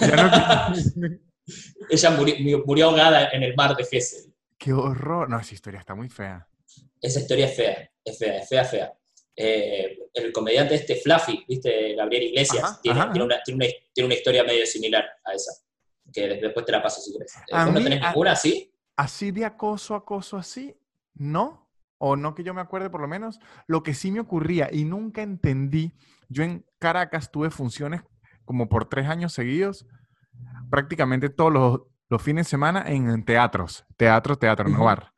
Ya 0.01 0.15
no- 0.69 0.75
Ella 1.89 2.09
murió, 2.11 2.35
murió 2.65 2.85
ahogada 2.87 3.29
en 3.29 3.41
el 3.43 3.55
mar 3.55 3.73
de 3.77 3.85
Gesell. 3.85 4.33
¡Qué 4.57 4.73
horror! 4.73 5.29
No, 5.29 5.39
esa 5.39 5.53
historia 5.53 5.79
está 5.79 5.95
muy 5.95 6.09
fea. 6.09 6.45
Esa 7.01 7.21
historia 7.21 7.45
es 7.45 7.55
fea, 7.55 7.89
es 8.03 8.17
fea, 8.19 8.37
es 8.39 8.49
fea, 8.49 8.65
fea. 8.65 8.93
Eh, 9.39 9.99
el 10.15 10.31
comediante 10.33 10.73
este 10.73 10.95
Fluffy, 10.95 11.45
¿viste? 11.47 11.93
Gabriel 11.93 12.23
Iglesias, 12.23 12.63
Ajá, 12.63 12.79
tiene, 12.81 12.99
ajá, 13.01 13.11
tiene 13.11 13.25
una, 13.25 13.43
tiene, 13.45 13.65
una, 13.65 13.73
tiene 13.93 14.05
una 14.07 14.15
historia 14.15 14.43
medio 14.43 14.65
similar 14.65 15.05
a 15.23 15.33
esa. 15.33 15.51
Que 16.11 16.27
des- 16.27 16.41
después 16.41 16.65
te 16.65 16.71
la 16.71 16.81
paso 16.81 16.99
si 17.01 17.11
quieres. 17.11 17.35
¿Vos 17.51 17.67
no 17.73 17.83
tenés 17.83 18.01
ninguna 18.01 18.31
así? 18.31 18.73
Así 18.95 19.29
de 19.31 19.45
acoso, 19.45 19.93
acoso 19.93 20.37
así, 20.37 20.75
no. 21.13 21.69
O 21.99 22.15
no 22.15 22.33
que 22.33 22.43
yo 22.43 22.53
me 22.55 22.61
acuerde 22.61 22.89
por 22.89 23.01
lo 23.01 23.07
menos. 23.07 23.39
Lo 23.67 23.83
que 23.83 23.93
sí 23.93 24.11
me 24.11 24.19
ocurría 24.19 24.69
y 24.71 24.85
nunca 24.85 25.21
entendí, 25.21 25.93
yo 26.29 26.43
en 26.43 26.65
Caracas 26.79 27.31
tuve 27.31 27.51
funciones 27.51 28.01
como 28.43 28.69
por 28.69 28.89
tres 28.89 29.07
años 29.07 29.33
seguidos, 29.33 29.85
prácticamente 30.69 31.29
todos 31.29 31.51
los, 31.53 31.81
los 32.09 32.21
fines 32.21 32.45
de 32.47 32.49
semana 32.49 32.83
en 32.87 33.23
teatros, 33.25 33.85
teatro, 33.97 34.35
teatro, 34.37 34.67
no 34.69 34.83
bar. 34.83 35.11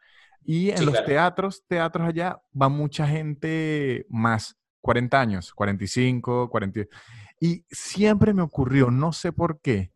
Y 0.43 0.71
en 0.71 0.77
Sí, 0.79 0.85
los 0.85 0.93
claro. 0.93 1.07
teatros, 1.07 1.63
teatros 1.67 2.07
allá, 2.07 2.41
va 2.59 2.69
mucha 2.69 3.07
gente 3.07 4.05
más, 4.09 4.57
40 4.81 5.19
años, 5.19 5.53
45, 5.53 6.49
40. 6.49 6.81
Y 7.39 7.65
siempre 7.69 8.33
me 8.33 8.41
ocurrió, 8.41 8.91
no 8.91 9.13
sé 9.13 9.31
por 9.31 9.61
qué, 9.61 9.91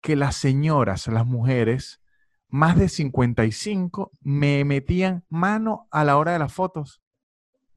que 0.00 0.16
las 0.16 0.36
señoras, 0.36 1.06
las 1.08 1.26
mujeres, 1.26 2.00
más 2.48 2.78
de 2.78 2.88
55, 2.88 4.10
me 4.20 4.64
metían 4.64 5.24
mano 5.28 5.86
a 5.90 6.04
la 6.04 6.16
hora 6.16 6.32
de 6.32 6.38
las 6.38 6.52
fotos. 6.52 7.02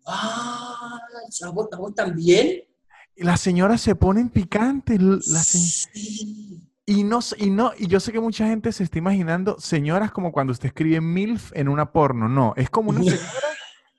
Ah, 0.05 0.99
¿a 1.43 1.49
vos, 1.49 1.69
también? 1.95 2.63
Las 3.15 3.41
señoras 3.41 3.81
se 3.81 3.95
ponen 3.95 4.29
picantes. 4.29 4.99
las 5.01 5.47
Sí. 5.47 6.70
Y, 6.91 7.03
no, 7.03 7.19
y, 7.37 7.49
no, 7.49 7.71
y 7.77 7.87
yo 7.87 7.99
sé 8.01 8.11
que 8.11 8.19
mucha 8.19 8.47
gente 8.47 8.71
se 8.73 8.83
está 8.83 8.97
imaginando 8.97 9.57
señoras 9.59 10.11
como 10.11 10.33
cuando 10.33 10.51
usted 10.51 10.67
escribe 10.67 10.99
MILF 10.99 11.51
en 11.55 11.69
una 11.69 11.91
porno. 11.93 12.27
No, 12.27 12.53
es 12.57 12.69
como 12.69 12.89
una 12.89 12.99
señora 13.03 13.21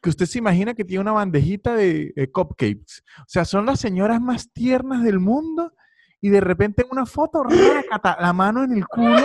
que 0.03 0.11
usted 0.11 0.27
se 0.27 0.39
imagina 0.39 0.75
que 0.75 0.85
tiene 0.85 1.01
una 1.01 1.13
bandejita 1.13 1.75
de, 1.75 2.31
cupcakes. 2.33 3.03
O 3.21 3.29
sea, 3.29 3.45
son 3.45 3.65
las 3.65 3.81
señoras 3.81 4.21
más 4.21 4.53
tiernas 4.53 5.05
del 5.05 5.21
mundo 5.21 5.73
y 6.21 6.29
de 6.29 6.41
repente 6.41 6.83
en 6.83 6.89
una 6.91 7.07
foto, 7.07 7.45
rácata, 7.45 8.19
la 8.21 8.33
mano 8.33 8.65
en 8.65 8.73
el 8.73 8.87
culo. 8.87 9.25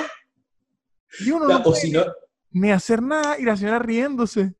Y 1.20 1.32
uno 1.32 1.48
no 1.48 1.58
o 1.58 1.64
puede 1.64 1.82
si 1.82 1.92
no, 1.92 2.04
ni 2.52 2.72
hacer 2.72 3.02
nada 3.02 3.40
y 3.40 3.44
la 3.44 3.58
señora 3.58 3.80
riéndose. 3.80 4.54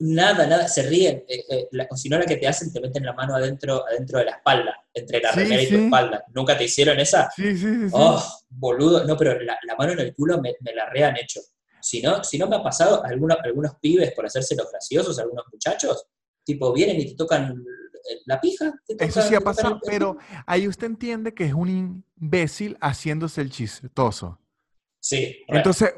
Nada, 0.00 0.46
nada, 0.46 0.66
se 0.68 0.82
ríen. 0.82 1.24
Eh, 1.28 1.44
eh, 1.48 1.68
la- 1.72 1.86
o 1.90 1.96
si 1.96 2.08
no, 2.08 2.18
la 2.18 2.26
que 2.26 2.36
te 2.36 2.48
hacen, 2.48 2.72
te 2.72 2.80
meten 2.80 3.04
la 3.04 3.12
mano 3.12 3.34
adentro, 3.36 3.86
adentro 3.86 4.18
de 4.18 4.24
la 4.26 4.32
espalda, 4.32 4.74
entre 4.92 5.20
la 5.20 5.32
Sí, 5.32 5.40
remera 5.40 5.62
y 5.62 5.68
tu 5.68 5.74
espalda. 5.76 6.24
¿Nunca 6.34 6.56
te 6.58 6.64
hicieron 6.64 6.98
esa? 6.98 7.30
Sí, 7.36 7.56
sí. 7.56 7.66
Oh, 7.92 8.22
boludo. 8.48 9.04
No, 9.04 9.16
pero 9.16 9.38
la, 9.40 9.58
la 9.64 9.76
mano 9.76 9.92
en 9.92 10.00
el 10.00 10.14
culo 10.14 10.40
me, 10.40 10.54
me 10.60 10.74
la 10.74 10.88
rehan 10.90 11.16
hecho. 11.16 11.40
Si 11.80 12.02
no, 12.02 12.22
si 12.24 12.36
no 12.38 12.46
me 12.48 12.56
ha 12.56 12.62
pasado, 12.62 13.02
algunos, 13.04 13.38
algunos 13.42 13.72
pibes, 13.80 14.12
por 14.12 14.26
hacerse 14.26 14.54
los 14.56 14.70
graciosos, 14.70 15.18
algunos 15.18 15.46
muchachos, 15.52 16.04
tipo, 16.44 16.72
vienen 16.72 17.00
y 17.00 17.06
te 17.10 17.14
tocan 17.16 17.52
eh, 17.52 18.18
la 18.26 18.40
pija. 18.40 18.72
te 18.86 18.94
Eso 19.04 19.20
tocan- 19.20 19.28
sí 19.28 19.34
ha 19.34 19.38
tocan 19.38 19.54
pasado, 19.54 19.74
el- 19.76 19.80
pero 19.90 20.16
ahí 20.46 20.66
usted 20.68 20.86
entiende 20.88 21.32
que 21.34 21.44
es 21.44 21.54
un 21.54 22.04
imbécil 22.20 22.76
haciéndose 22.80 23.40
el 23.40 23.50
chistoso. 23.50 24.38
Sí. 24.98 25.38
Entonces, 25.48 25.94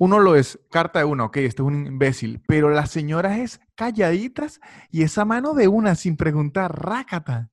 uno 0.00 0.18
lo 0.18 0.34
es, 0.34 0.58
carta 0.70 1.00
de 1.00 1.04
uno, 1.04 1.26
ok, 1.26 1.36
este 1.36 1.60
es 1.60 1.66
un 1.66 1.86
imbécil, 1.86 2.40
pero 2.48 2.70
las 2.70 2.90
señoras 2.90 3.38
es 3.38 3.60
calladitas 3.74 4.58
y 4.90 5.02
esa 5.02 5.26
mano 5.26 5.52
de 5.52 5.68
una 5.68 5.94
sin 5.94 6.16
preguntar, 6.16 6.74
rácata. 6.74 7.50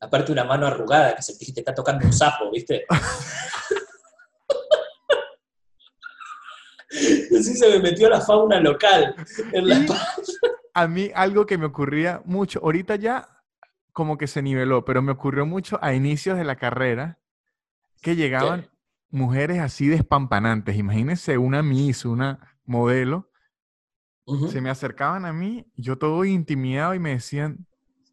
aparte 0.00 0.32
una 0.32 0.42
mano 0.42 0.66
arrugada 0.66 1.14
que 1.14 1.22
que 1.46 1.52
te 1.52 1.60
está 1.60 1.72
tocando 1.72 2.06
un 2.06 2.12
sapo, 2.12 2.50
¿viste? 2.50 2.84
Así 6.90 7.56
se 7.56 7.68
me 7.70 7.78
metió 7.78 8.08
la 8.08 8.20
fauna 8.20 8.58
local 8.58 9.14
en 9.52 9.68
la. 9.68 9.86
A 10.74 10.88
mí 10.88 11.12
algo 11.14 11.46
que 11.46 11.56
me 11.56 11.66
ocurría 11.66 12.20
mucho, 12.24 12.58
ahorita 12.64 12.96
ya 12.96 13.28
como 13.92 14.18
que 14.18 14.26
se 14.26 14.42
niveló, 14.42 14.84
pero 14.84 15.02
me 15.02 15.12
ocurrió 15.12 15.46
mucho 15.46 15.78
a 15.82 15.94
inicios 15.94 16.36
de 16.36 16.42
la 16.42 16.56
carrera 16.56 17.20
que 18.02 18.16
llegaban 18.16 18.73
mujeres 19.14 19.60
así 19.60 19.88
despampanantes. 19.88 20.76
Imagínense 20.76 21.38
una 21.38 21.62
Miss, 21.62 22.04
una 22.04 22.58
modelo, 22.66 23.30
se 24.42 24.60
me 24.60 24.70
acercaban 24.70 25.24
a 25.24 25.32
mí, 25.32 25.66
yo 25.76 25.96
todo 25.98 26.24
intimidado 26.24 26.94
y 26.94 26.98
me 26.98 27.10
decían, 27.10 27.66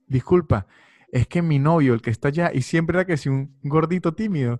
disculpa, 0.08 0.68
es 1.12 1.28
que 1.28 1.42
mi 1.42 1.60
novio, 1.60 1.94
el 1.94 2.02
que 2.02 2.10
está 2.12 2.30
allá, 2.30 2.52
y 2.54 2.62
siempre 2.64 2.98
era 2.98 3.06
que 3.06 3.18
si 3.18 3.30
un 3.30 3.58
gordito 3.64 4.14
tímido, 4.16 4.60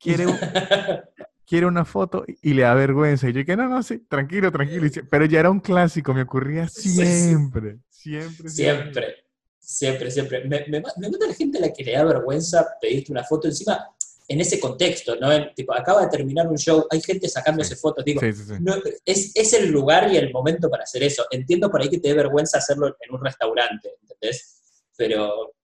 quiere, 0.00 0.26
un- 0.28 0.40
quiere 1.46 1.66
una 1.66 1.84
foto 1.84 2.24
y 2.42 2.54
le 2.54 2.62
da 2.62 2.74
vergüenza. 2.74 3.28
Y 3.28 3.32
yo 3.32 3.44
que 3.44 3.56
no, 3.56 3.68
no, 3.68 3.82
sí, 3.82 3.98
tranquilo, 4.08 4.50
tranquilo. 4.52 4.88
Sí, 4.90 5.00
Pero 5.10 5.24
ya 5.26 5.40
era 5.40 5.50
un 5.50 5.60
clásico, 5.60 6.14
me 6.14 6.22
ocurría 6.22 6.68
siempre, 6.68 7.78
siempre, 7.88 8.52
Siempre, 8.54 9.16
siempre, 9.58 10.10
siempre. 10.10 10.44
Me, 10.44 10.60
me, 10.68 10.80
me 10.98 11.10
mata 11.10 11.26
la 11.26 11.34
gente 11.34 11.58
a 11.58 11.62
la 11.62 11.72
que 11.72 11.84
le 11.84 11.92
da 11.92 12.04
vergüenza 12.04 12.66
pedirte 12.80 13.12
una 13.12 13.24
foto 13.24 13.48
encima 13.48 13.88
en 14.26 14.40
ese 14.40 14.58
contexto, 14.58 15.16
¿no? 15.16 15.30
En, 15.32 15.54
tipo, 15.54 15.74
acaba 15.74 16.02
de 16.02 16.08
terminar 16.08 16.46
un 16.48 16.56
show, 16.56 16.86
hay 16.90 17.00
gente 17.02 17.28
sacándose 17.28 17.74
Sí. 17.74 17.80
fotos, 17.80 18.04
digo, 18.04 18.20
Sí, 18.20 18.32
sí, 18.32 18.42
sí. 18.44 18.54
no, 18.60 18.74
es, 19.04 19.32
es 19.34 19.52
el 19.52 19.68
lugar 19.68 20.10
y 20.12 20.16
el 20.16 20.32
momento 20.32 20.70
para 20.70 20.84
hacer 20.84 21.02
eso. 21.02 21.24
Entiendo 21.30 21.70
por 21.70 21.82
ahí 21.82 21.88
que 21.90 21.98
te 21.98 22.08
dé 22.08 22.14
vergüenza 22.14 22.58
hacerlo 22.58 22.88
en 23.00 23.14
un 23.14 23.22
restaurante, 23.22 23.90
¿entendés? 24.00 24.60
Pero, 24.96 25.54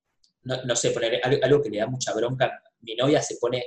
no, 0.43 0.63
no 0.65 0.77
sé, 0.77 0.91
poner 0.91 1.21
algo, 1.23 1.39
algo 1.43 1.63
que 1.63 1.71
le 1.71 1.79
da 1.79 1.87
mucha 1.87 2.13
bronca. 2.13 2.63
Mi 2.81 2.95
novia 2.97 3.23
se 3.23 3.37
pone 3.37 3.65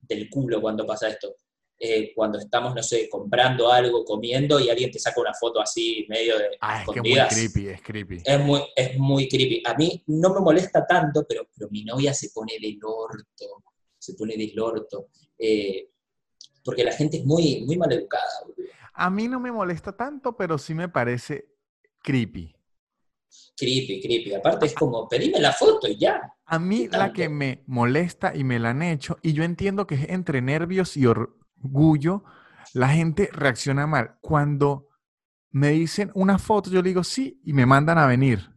del 0.00 0.28
culo 0.28 0.60
cuando 0.60 0.84
pasa 0.86 1.08
esto. 1.08 1.36
Eh, 1.78 2.12
cuando 2.14 2.38
estamos, 2.38 2.74
no 2.76 2.82
sé, 2.82 3.08
comprando 3.08 3.70
algo, 3.70 4.04
comiendo 4.04 4.60
y 4.60 4.70
alguien 4.70 4.90
te 4.92 5.00
saca 5.00 5.20
una 5.20 5.34
foto 5.34 5.60
así, 5.60 6.06
medio 6.08 6.38
de 6.38 6.44
Ah, 6.60 6.82
es 6.82 6.88
que 6.92 7.00
es 7.00 7.02
muy 7.02 7.28
creepy, 7.28 7.68
es 7.70 7.82
creepy. 7.82 8.22
Es 8.24 8.38
muy, 8.40 8.60
es 8.76 8.96
muy 8.98 9.28
creepy. 9.28 9.62
A 9.66 9.74
mí 9.74 10.00
no 10.06 10.32
me 10.32 10.40
molesta 10.40 10.86
tanto, 10.86 11.24
pero, 11.28 11.48
pero 11.56 11.68
mi 11.70 11.82
novia 11.84 12.14
se 12.14 12.30
pone 12.30 12.52
del 12.60 12.78
orto. 12.84 13.64
Se 14.02 14.14
pone 14.14 14.36
del 14.36 14.58
orto. 14.58 15.08
Eh, 15.38 15.88
porque 16.64 16.84
la 16.84 16.92
gente 16.92 17.18
es 17.18 17.24
muy, 17.24 17.62
muy 17.64 17.76
mal 17.76 17.92
educada. 17.92 18.24
A 18.94 19.10
mí 19.10 19.28
no 19.28 19.38
me 19.38 19.52
molesta 19.52 19.96
tanto, 19.96 20.36
pero 20.36 20.58
sí 20.58 20.74
me 20.74 20.88
parece 20.88 21.48
creepy. 22.02 22.54
Creepy, 23.56 24.02
creepy. 24.02 24.34
Aparte 24.34 24.66
es 24.66 24.74
como, 24.74 25.08
pedime 25.08 25.40
la 25.40 25.52
foto 25.52 25.88
y 25.88 25.96
ya. 25.96 26.20
A 26.44 26.58
mí 26.58 26.88
¿Qué 26.88 26.98
la 26.98 27.12
que 27.12 27.28
me 27.28 27.62
molesta 27.66 28.34
y 28.34 28.44
me 28.44 28.58
la 28.58 28.70
han 28.70 28.82
hecho, 28.82 29.18
y 29.22 29.32
yo 29.32 29.44
entiendo 29.44 29.86
que 29.86 29.94
es 29.94 30.08
entre 30.08 30.42
nervios 30.42 30.96
y 30.96 31.06
orgullo, 31.06 32.24
la 32.74 32.88
gente 32.88 33.30
reacciona 33.32 33.86
mal. 33.86 34.18
Cuando 34.20 34.88
me 35.50 35.70
dicen 35.70 36.10
una 36.14 36.38
foto, 36.38 36.70
yo 36.70 36.82
le 36.82 36.90
digo 36.90 37.04
sí 37.04 37.40
y 37.44 37.52
me 37.52 37.66
mandan 37.66 37.98
a 37.98 38.06
venir. 38.06 38.51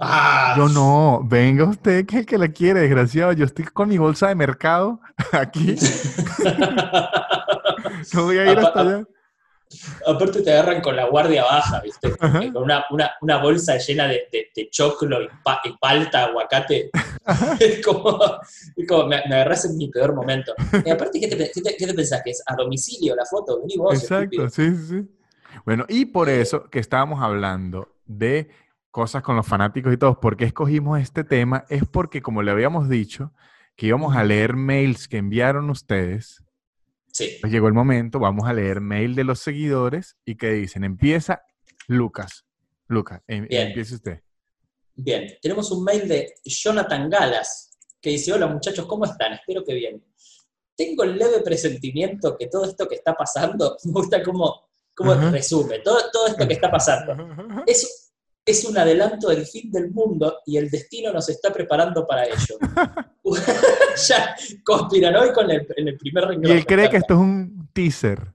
Ah, 0.00 0.54
Yo 0.56 0.68
no, 0.68 1.22
venga 1.24 1.64
usted 1.64 2.06
que 2.06 2.16
es 2.16 2.20
el 2.20 2.26
que 2.26 2.38
la 2.38 2.48
quiere, 2.48 2.80
desgraciado. 2.80 3.32
Yo 3.32 3.44
estoy 3.44 3.64
con 3.64 3.88
mi 3.88 3.98
bolsa 3.98 4.28
de 4.28 4.36
mercado 4.36 5.00
aquí, 5.32 5.74
no 8.14 8.24
voy 8.24 8.38
a 8.38 8.52
ir 8.52 8.58
hasta 8.58 8.80
allá. 8.80 9.04
Aparte 10.06 10.40
te 10.40 10.50
agarran 10.50 10.80
con 10.80 10.96
la 10.96 11.04
guardia 11.06 11.44
baja, 11.44 11.80
¿viste? 11.82 12.14
Ajá. 12.20 12.42
Eh, 12.42 12.50
Con 12.52 12.62
una, 12.62 12.84
una- 12.90 13.10
una 13.20 13.36
bolsa 13.42 13.76
llena 13.76 14.06
de, 14.06 14.22
de- 14.32 14.48
de 14.54 14.70
choclo 14.70 15.20
y, 15.22 15.28
pa- 15.44 15.60
y 15.64 15.72
palta, 15.78 16.24
aguacate. 16.24 16.90
Es 17.60 17.84
como, 17.84 18.18
es 18.76 18.88
como, 18.88 19.06
me, 19.08 19.16
agarras 19.16 19.66
en 19.66 19.76
mi 19.76 19.88
peor 19.88 20.14
momento. 20.14 20.54
Y 20.84 20.88
aparte, 20.90 21.20
¿qué 21.20 21.28
te, 21.28 21.50
qué 21.52 21.60
te- 21.60 21.76
qué 21.76 21.86
te 21.86 21.92
pensás? 21.94 22.22
¿Que 22.24 22.30
es 22.30 22.42
a 22.46 22.54
domicilio 22.56 23.14
la 23.14 23.26
foto? 23.26 23.60
Vení 23.60 23.76
vos, 23.76 24.00
Exacto, 24.00 24.48
sí, 24.48 24.74
sí. 24.74 25.06
Bueno, 25.66 25.84
y 25.88 26.06
por 26.06 26.30
eso 26.30 26.64
que 26.70 26.78
estábamos 26.78 27.22
hablando 27.22 27.88
de 28.06 28.48
cosas 28.90 29.22
con 29.22 29.36
los 29.36 29.46
fanáticos 29.46 29.92
y 29.92 29.96
todos, 29.96 30.18
¿por 30.18 30.36
qué 30.36 30.44
escogimos 30.44 31.00
este 31.00 31.24
tema? 31.24 31.64
Es 31.68 31.82
porque, 31.90 32.22
como 32.22 32.42
le 32.42 32.50
habíamos 32.50 32.88
dicho, 32.88 33.32
que 33.76 33.86
íbamos 33.86 34.16
a 34.16 34.24
leer 34.24 34.54
mails 34.56 35.08
que 35.08 35.18
enviaron 35.18 35.70
ustedes. 35.70 36.42
Sí. 37.12 37.38
Pues 37.40 37.52
llegó 37.52 37.68
el 37.68 37.74
momento, 37.74 38.18
vamos 38.18 38.48
a 38.48 38.52
leer 38.52 38.80
mail 38.80 39.14
de 39.14 39.24
los 39.24 39.40
seguidores 39.40 40.16
y 40.24 40.36
que 40.36 40.52
dicen, 40.52 40.84
empieza 40.84 41.42
Lucas. 41.86 42.44
Lucas, 42.86 43.20
em- 43.26 43.46
Bien. 43.48 43.68
empiece 43.68 43.94
usted. 43.96 44.20
Bien, 44.94 45.26
tenemos 45.40 45.70
un 45.70 45.84
mail 45.84 46.08
de 46.08 46.34
Jonathan 46.44 47.08
Galas 47.08 47.78
que 48.00 48.10
dice, 48.10 48.32
hola 48.32 48.46
muchachos, 48.46 48.86
¿cómo 48.86 49.04
están? 49.04 49.32
Espero 49.34 49.62
que 49.64 49.74
bien. 49.74 50.04
Tengo 50.76 51.04
el 51.04 51.16
leve 51.18 51.40
presentimiento 51.42 52.36
que 52.36 52.46
todo 52.48 52.64
esto 52.64 52.88
que 52.88 52.94
está 52.96 53.14
pasando, 53.14 53.76
me 53.84 53.92
gusta 53.92 54.22
cómo, 54.22 54.68
cómo 54.94 55.12
Ajá. 55.12 55.30
resume, 55.30 55.80
todo, 55.80 55.98
todo 56.12 56.28
esto 56.28 56.46
que 56.48 56.54
está 56.54 56.70
pasando. 56.70 57.16
Es, 57.66 58.07
es 58.48 58.64
un 58.64 58.78
adelanto 58.78 59.28
del 59.28 59.46
fin 59.46 59.70
del 59.70 59.90
mundo 59.90 60.38
y 60.46 60.56
el 60.56 60.70
destino 60.70 61.12
nos 61.12 61.28
está 61.28 61.52
preparando 61.52 62.06
para 62.06 62.24
ello. 62.24 62.58
ya 64.08 64.34
conspiranoico 64.64 65.42
en 65.42 65.50
el, 65.50 65.66
en 65.76 65.88
el 65.88 65.98
primer 65.98 66.24
renglón. 66.24 66.52
Y 66.52 66.58
él 66.58 66.66
cree 66.66 66.88
que 66.88 66.96
esto 66.96 67.14
es 67.14 67.20
un 67.20 67.68
teaser. 67.74 68.32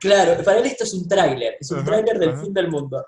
Claro, 0.00 0.42
para 0.42 0.58
él 0.58 0.66
esto 0.66 0.84
es 0.84 0.94
un 0.94 1.06
tráiler, 1.06 1.56
es 1.60 1.70
un 1.70 1.84
tráiler 1.84 2.18
del 2.18 2.36
fin 2.36 2.52
del 2.52 2.68
mundo. 2.68 3.04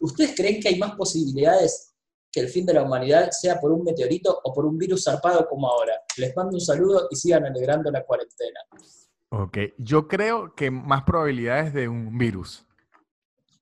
¿Ustedes 0.00 0.34
creen 0.34 0.60
que 0.60 0.68
hay 0.68 0.78
más 0.78 0.94
posibilidades 0.94 1.92
que 2.32 2.40
el 2.40 2.48
fin 2.48 2.64
de 2.64 2.74
la 2.74 2.82
humanidad 2.82 3.30
sea 3.30 3.60
por 3.60 3.72
un 3.72 3.84
meteorito 3.84 4.40
o 4.42 4.54
por 4.54 4.64
un 4.64 4.78
virus 4.78 5.04
zarpado 5.04 5.46
como 5.46 5.68
ahora? 5.68 6.00
Les 6.16 6.34
mando 6.34 6.54
un 6.54 6.60
saludo 6.60 7.08
y 7.10 7.16
sigan 7.16 7.44
alegrando 7.44 7.90
la 7.90 8.04
cuarentena. 8.04 8.60
Ok, 9.30 9.58
yo 9.76 10.06
creo 10.08 10.54
que 10.54 10.70
más 10.70 11.02
probabilidades 11.02 11.74
de 11.74 11.88
un 11.88 12.16
virus. 12.16 12.64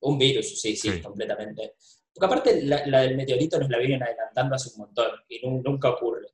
Un 0.00 0.18
virus, 0.18 0.60
sí, 0.60 0.76
sí, 0.76 1.00
completamente. 1.00 1.74
Porque 2.14 2.26
aparte 2.26 2.62
la, 2.62 3.00
del 3.00 3.16
meteorito 3.16 3.58
nos 3.58 3.70
la 3.70 3.78
vienen 3.78 4.02
adelantando 4.02 4.54
hace 4.54 4.70
un 4.74 4.86
montón 4.86 5.10
y 5.28 5.40
nunca 5.46 5.90
ocurre. 5.90 6.26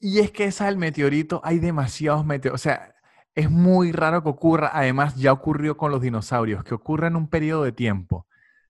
Y 0.00 0.20
es 0.20 0.30
que 0.30 0.44
esa 0.44 0.66
del 0.66 0.76
meteorito, 0.76 1.40
hay 1.42 1.58
demasiados 1.58 2.24
meteoritos. 2.24 2.60
O 2.60 2.62
sea, 2.62 2.94
es 3.34 3.50
muy 3.50 3.92
raro 3.92 4.22
que 4.22 4.28
ocurra. 4.28 4.70
Además, 4.72 5.16
ya 5.16 5.32
ocurrió 5.32 5.76
con 5.76 5.90
los 5.90 6.00
dinosaurios, 6.00 6.62
que 6.62 6.74
ocurra 6.74 7.08
en 7.08 7.16
un 7.16 7.28
periodo 7.28 7.64
de 7.64 7.72
tiempo 7.72 8.26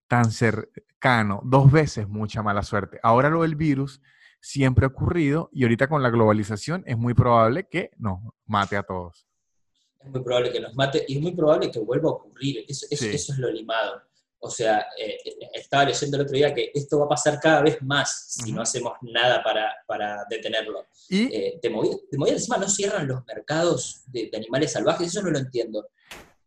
tan 0.09 0.31
cercano, 0.31 1.41
dos 1.45 1.71
veces 1.71 2.09
mucha 2.09 2.43
mala 2.43 2.63
suerte. 2.63 2.99
Ahora 3.03 3.29
lo 3.29 3.43
del 3.43 3.57
virus 3.57 4.01
siempre 4.41 4.87
ha 4.87 4.89
ocurrido 4.89 5.51
y 5.53 5.65
ahorita 5.65 5.89
con 5.89 6.03
la 6.03 6.11
globalización 6.11 6.83
es 6.87 6.97
muy 6.97 7.15
probable 7.15 7.69
que 7.69 7.91
nos 7.99 8.21
mate 8.47 8.77
a 8.77 8.83
todos. 8.83 9.27
Es 10.01 10.11
muy 10.11 10.23
probable 10.23 10.51
que 10.51 10.61
nos 10.61 10.75
mate 10.75 11.05
y 11.07 11.17
es 11.17 11.23
muy 11.23 11.33
probable 11.33 11.71
que 11.71 11.79
vuelva 11.81 12.09
a 12.09 12.13
ocurrir. 12.13 12.65
Eso, 12.69 12.87
eso 12.91 13.33
es 13.33 13.39
lo 13.39 13.51
limado. 13.51 14.03
O 14.41 14.51
sea, 14.51 14.87
eh, 14.97 15.19
estaba 15.53 15.85
leyendo 15.85 16.17
el 16.17 16.23
otro 16.23 16.37
día 16.37 16.55
que 16.55 16.71
esto 16.73 17.01
va 17.01 17.07
a 17.07 17.09
pasar 17.09 17.41
cada 17.41 17.63
vez 17.63 17.83
más 17.83 18.37
si 18.41 18.53
no 18.53 18.63
hacemos 18.63 18.93
nada 19.03 19.43
para, 19.43 20.25
detenerlo. 20.31 20.87
¿Y? 21.09 21.35
Eh, 21.35 21.59
de, 21.61 21.71
movida, 21.71 21.99
encima 22.29 22.57
no 22.57 22.69
cierran 22.69 23.09
los 23.09 23.25
mercados 23.27 24.05
de, 24.07 24.31
animales 24.35 24.73
salvajes, 24.73 25.09
eso 25.09 25.23
no 25.23 25.31
lo 25.31 25.39
entiendo. 25.39 25.89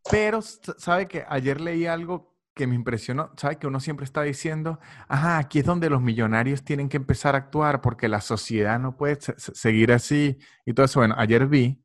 Pero, 0.09 0.41
¿sabe 0.41 1.07
que 1.07 1.25
ayer 1.27 1.59
leí 1.59 1.85
algo 1.85 2.33
que 2.55 2.65
me 2.65 2.75
impresionó? 2.75 3.31
¿Sabe 3.35 3.57
que 3.57 3.67
uno 3.67 3.81
siempre 3.81 4.05
está 4.05 4.21
diciendo, 4.21 4.79
ajá, 5.09 5.37
aquí 5.37 5.59
es 5.59 5.65
donde 5.65 5.89
los 5.89 6.01
millonarios 6.01 6.63
tienen 6.63 6.87
que 6.87 6.97
empezar 6.97 7.35
a 7.35 7.39
actuar 7.39 7.81
porque 7.81 8.07
la 8.07 8.21
sociedad 8.21 8.79
no 8.79 8.95
puede 8.95 9.19
seguir 9.37 9.91
así 9.91 10.37
y 10.65 10.73
todo 10.73 10.85
eso? 10.85 11.01
Bueno, 11.01 11.15
ayer 11.17 11.45
vi 11.45 11.83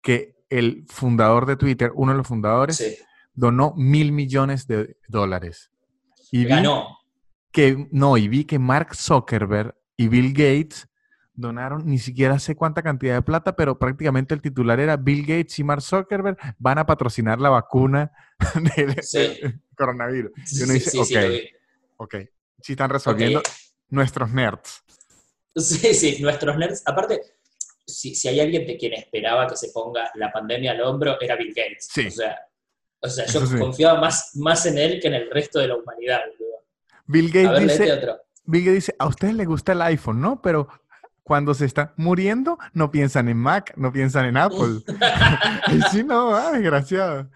que 0.00 0.36
el 0.48 0.86
fundador 0.88 1.44
de 1.46 1.56
Twitter, 1.56 1.90
uno 1.94 2.12
de 2.12 2.18
los 2.18 2.26
fundadores, 2.26 2.76
sí 2.76 2.96
donó 3.34 3.74
mil 3.76 4.12
millones 4.12 4.66
de 4.66 4.96
dólares. 5.08 5.70
Y 6.30 6.44
Ganó. 6.44 6.98
Que, 7.52 7.86
no, 7.92 8.16
y 8.16 8.28
vi 8.28 8.44
que 8.44 8.58
Mark 8.58 8.94
Zuckerberg 8.96 9.76
y 9.96 10.08
Bill 10.08 10.32
Gates 10.32 10.88
donaron 11.34 11.84
ni 11.86 11.98
siquiera 11.98 12.38
sé 12.38 12.54
cuánta 12.54 12.82
cantidad 12.82 13.14
de 13.14 13.22
plata, 13.22 13.56
pero 13.56 13.78
prácticamente 13.78 14.34
el 14.34 14.40
titular 14.40 14.80
era 14.80 14.96
Bill 14.96 15.22
Gates 15.22 15.58
y 15.58 15.64
Mark 15.64 15.82
Zuckerberg 15.82 16.36
van 16.58 16.78
a 16.78 16.86
patrocinar 16.86 17.40
la 17.40 17.50
vacuna 17.50 18.12
del, 18.76 19.60
coronavirus. 19.76 20.32
Y 20.52 20.62
uno 20.62 20.72
dice, 20.72 20.98
ok, 20.98 21.54
ok, 21.96 22.14
sí 22.60 22.72
están 22.72 22.90
resolviendo 22.90 23.42
nuestros 23.88 24.30
nerds. 24.30 24.82
Sí, 25.56 25.94
sí, 25.94 26.20
nuestros 26.20 26.56
nerds. 26.56 26.82
Aparte, 26.86 27.20
si, 27.86 28.14
si, 28.14 28.28
hay 28.28 28.40
alguien 28.40 28.66
de 28.66 28.76
quien 28.76 28.94
esperaba 28.94 29.46
que 29.46 29.56
se 29.56 29.68
ponga 29.70 30.10
la 30.14 30.32
pandemia 30.32 30.72
al 30.72 30.80
hombro, 30.80 31.20
era 31.20 31.36
Bill 31.36 31.54
Gates. 31.54 31.88
Sí. 31.92 32.06
O 32.06 32.10
sea, 32.10 32.36
o 33.04 33.08
sea, 33.08 33.26
yo 33.26 33.40
confiaba 33.58 34.00
más, 34.00 34.30
más 34.36 34.64
en 34.64 34.78
él 34.78 34.98
que 35.00 35.08
en 35.08 35.14
el 35.14 35.30
resto 35.30 35.58
de 35.58 35.68
la 35.68 35.76
humanidad. 35.76 36.20
Bill 37.06 37.30
Gates, 37.30 37.60
dice, 37.60 38.00
Bill 38.46 38.64
Gates 38.64 38.74
dice, 38.74 38.96
a 38.98 39.06
ustedes 39.06 39.34
les 39.34 39.46
gusta 39.46 39.72
el 39.72 39.82
iPhone, 39.82 40.22
¿no? 40.22 40.40
Pero 40.40 40.68
cuando 41.22 41.52
se 41.52 41.66
está 41.66 41.92
muriendo, 41.98 42.58
no 42.72 42.90
piensan 42.90 43.28
en 43.28 43.36
Mac, 43.36 43.74
no 43.76 43.92
piensan 43.92 44.24
en 44.24 44.38
Apple. 44.38 44.80
y 45.72 45.82
sí, 45.90 46.02
no, 46.02 46.34
ah, 46.34 46.52
desgraciado. 46.52 47.28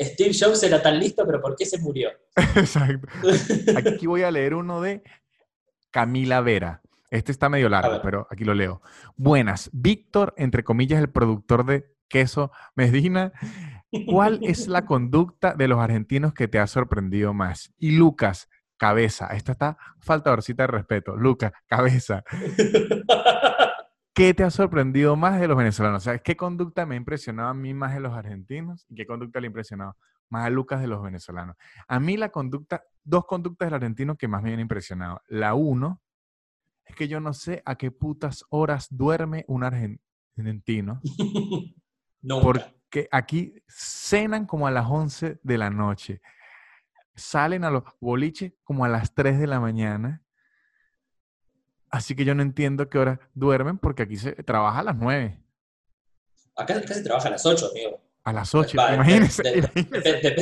Steve 0.00 0.32
Jobs 0.38 0.62
era 0.62 0.80
tan 0.80 0.98
listo, 0.98 1.26
pero 1.26 1.40
¿por 1.42 1.56
qué 1.56 1.66
se 1.66 1.78
murió? 1.78 2.10
Exacto. 2.36 3.08
Aquí 3.76 4.06
voy 4.06 4.22
a 4.22 4.30
leer 4.30 4.54
uno 4.54 4.80
de 4.80 5.02
Camila 5.90 6.40
Vera. 6.40 6.80
Este 7.10 7.30
está 7.30 7.48
medio 7.48 7.68
largo, 7.68 8.00
pero 8.02 8.26
aquí 8.30 8.44
lo 8.44 8.54
leo. 8.54 8.80
Buenas. 9.16 9.70
Víctor, 9.72 10.34
entre 10.36 10.64
comillas, 10.64 11.00
el 11.00 11.10
productor 11.10 11.66
de 11.66 11.92
queso 12.08 12.50
Medina, 12.74 13.32
¿Cuál 14.06 14.40
es 14.42 14.68
la 14.68 14.86
conducta 14.86 15.54
de 15.54 15.68
los 15.68 15.78
argentinos 15.78 16.34
que 16.34 16.48
te 16.48 16.58
ha 16.58 16.66
sorprendido 16.66 17.32
más? 17.32 17.72
Y 17.78 17.92
Lucas, 17.92 18.48
cabeza. 18.76 19.28
Esta 19.28 19.52
está 19.52 19.78
faltadorcita 19.98 20.64
de 20.64 20.66
respeto. 20.68 21.16
Lucas, 21.16 21.52
cabeza. 21.66 22.24
¿Qué 24.14 24.32
te 24.32 24.44
ha 24.44 24.50
sorprendido 24.50 25.16
más 25.16 25.40
de 25.40 25.48
los 25.48 25.56
venezolanos? 25.56 26.02
O 26.02 26.04
sea, 26.04 26.18
¿qué 26.18 26.36
conducta 26.36 26.86
me 26.86 26.94
ha 26.94 26.98
impresionado 26.98 27.48
a 27.48 27.54
mí 27.54 27.74
más 27.74 27.94
de 27.94 28.00
los 28.00 28.12
argentinos? 28.12 28.86
¿Y 28.88 28.94
qué 28.94 29.06
conducta 29.06 29.40
le 29.40 29.46
ha 29.46 29.48
impresionado 29.48 29.96
más 30.28 30.46
a 30.46 30.50
Lucas 30.50 30.80
de 30.80 30.86
los 30.86 31.02
venezolanos? 31.02 31.56
A 31.88 31.98
mí 31.98 32.16
la 32.16 32.28
conducta, 32.28 32.84
dos 33.02 33.24
conductas 33.26 33.66
del 33.66 33.74
argentino 33.74 34.16
que 34.16 34.28
más 34.28 34.42
me 34.42 34.52
han 34.52 34.60
impresionado. 34.60 35.20
La 35.26 35.54
uno 35.54 36.00
es 36.84 36.94
que 36.94 37.08
yo 37.08 37.18
no 37.18 37.32
sé 37.32 37.62
a 37.64 37.74
qué 37.74 37.90
putas 37.90 38.44
horas 38.50 38.86
duerme 38.90 39.44
un 39.48 39.64
argentino. 39.64 41.00
No 42.26 42.40
que 42.94 43.08
aquí 43.10 43.60
cenan 43.66 44.46
como 44.46 44.68
a 44.68 44.70
las 44.70 44.86
11 44.88 45.40
de 45.42 45.58
la 45.58 45.68
noche, 45.68 46.20
salen 47.16 47.64
a 47.64 47.70
los 47.70 47.82
boliches 48.00 48.52
como 48.62 48.84
a 48.84 48.88
las 48.88 49.12
3 49.12 49.40
de 49.40 49.48
la 49.48 49.58
mañana. 49.58 50.22
Así 51.90 52.14
que 52.14 52.24
yo 52.24 52.36
no 52.36 52.42
entiendo 52.42 52.88
qué 52.88 52.98
hora 52.98 53.18
duermen 53.34 53.78
porque 53.78 54.04
aquí 54.04 54.16
se 54.16 54.34
trabaja 54.44 54.78
a 54.78 54.84
las 54.84 54.96
9. 54.96 55.42
Acá, 56.54 56.80
se 56.86 57.02
trabaja 57.02 57.26
a 57.26 57.30
las 57.32 57.44
8, 57.44 57.70
amigo. 57.72 58.00
A 58.22 58.32
las 58.32 58.54
8, 58.54 58.76
imagínese. 58.94 59.42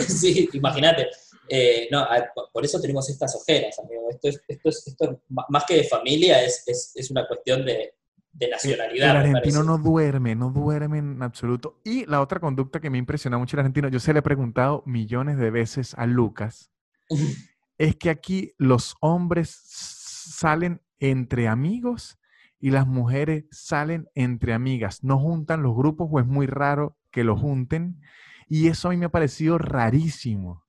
sí, 0.06 0.50
imagínate. 0.52 1.08
Eh, 1.48 1.88
no, 1.90 2.06
por 2.52 2.66
eso 2.66 2.78
tenemos 2.82 3.08
estas 3.08 3.34
ojeras, 3.34 3.78
amigo. 3.78 4.10
Esto 4.10 4.28
es, 4.28 4.42
esto 4.46 4.68
es, 4.68 4.88
esto 4.88 5.22
más 5.48 5.64
que 5.64 5.76
de 5.76 5.84
familia, 5.84 6.44
es, 6.44 6.64
es, 6.66 6.92
es 6.96 7.10
una 7.10 7.26
cuestión 7.26 7.64
de, 7.64 7.94
de 8.32 8.48
nacionalidad. 8.48 9.10
El, 9.10 9.16
argentino 9.16 9.62
no 9.62 9.78
duerme, 9.78 10.34
no 10.34 10.50
duerme 10.50 10.98
en 10.98 11.22
absoluto. 11.22 11.80
Y 11.84 12.06
la 12.06 12.20
otra 12.20 12.40
conducta 12.40 12.80
que 12.80 12.90
me 12.90 12.98
impresiona 12.98 13.38
mucho 13.38 13.56
el 13.56 13.60
argentino, 13.60 13.88
yo 13.88 14.00
se 14.00 14.12
le 14.12 14.20
he 14.20 14.22
preguntado 14.22 14.82
millones 14.86 15.38
de 15.38 15.50
veces 15.50 15.94
a 15.94 16.06
Lucas, 16.06 16.70
es 17.78 17.96
que 17.96 18.10
aquí 18.10 18.54
los 18.58 18.96
hombres 19.00 19.50
salen 19.64 20.80
entre 20.98 21.48
amigos 21.48 22.18
y 22.58 22.70
las 22.70 22.86
mujeres 22.86 23.44
salen 23.50 24.08
entre 24.14 24.54
amigas. 24.54 25.02
No 25.02 25.18
juntan 25.18 25.62
los 25.62 25.74
grupos 25.74 26.08
o 26.10 26.20
es 26.20 26.26
muy 26.26 26.46
raro 26.46 26.96
que 27.10 27.24
lo 27.24 27.36
junten. 27.36 28.00
Y 28.48 28.68
eso 28.68 28.88
a 28.88 28.90
mí 28.92 28.96
me 28.96 29.06
ha 29.06 29.10
parecido 29.10 29.58
rarísimo. 29.58 30.64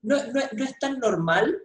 No, 0.00 0.16
es 0.16 0.78
tan 0.78 0.98
normal, 0.98 1.56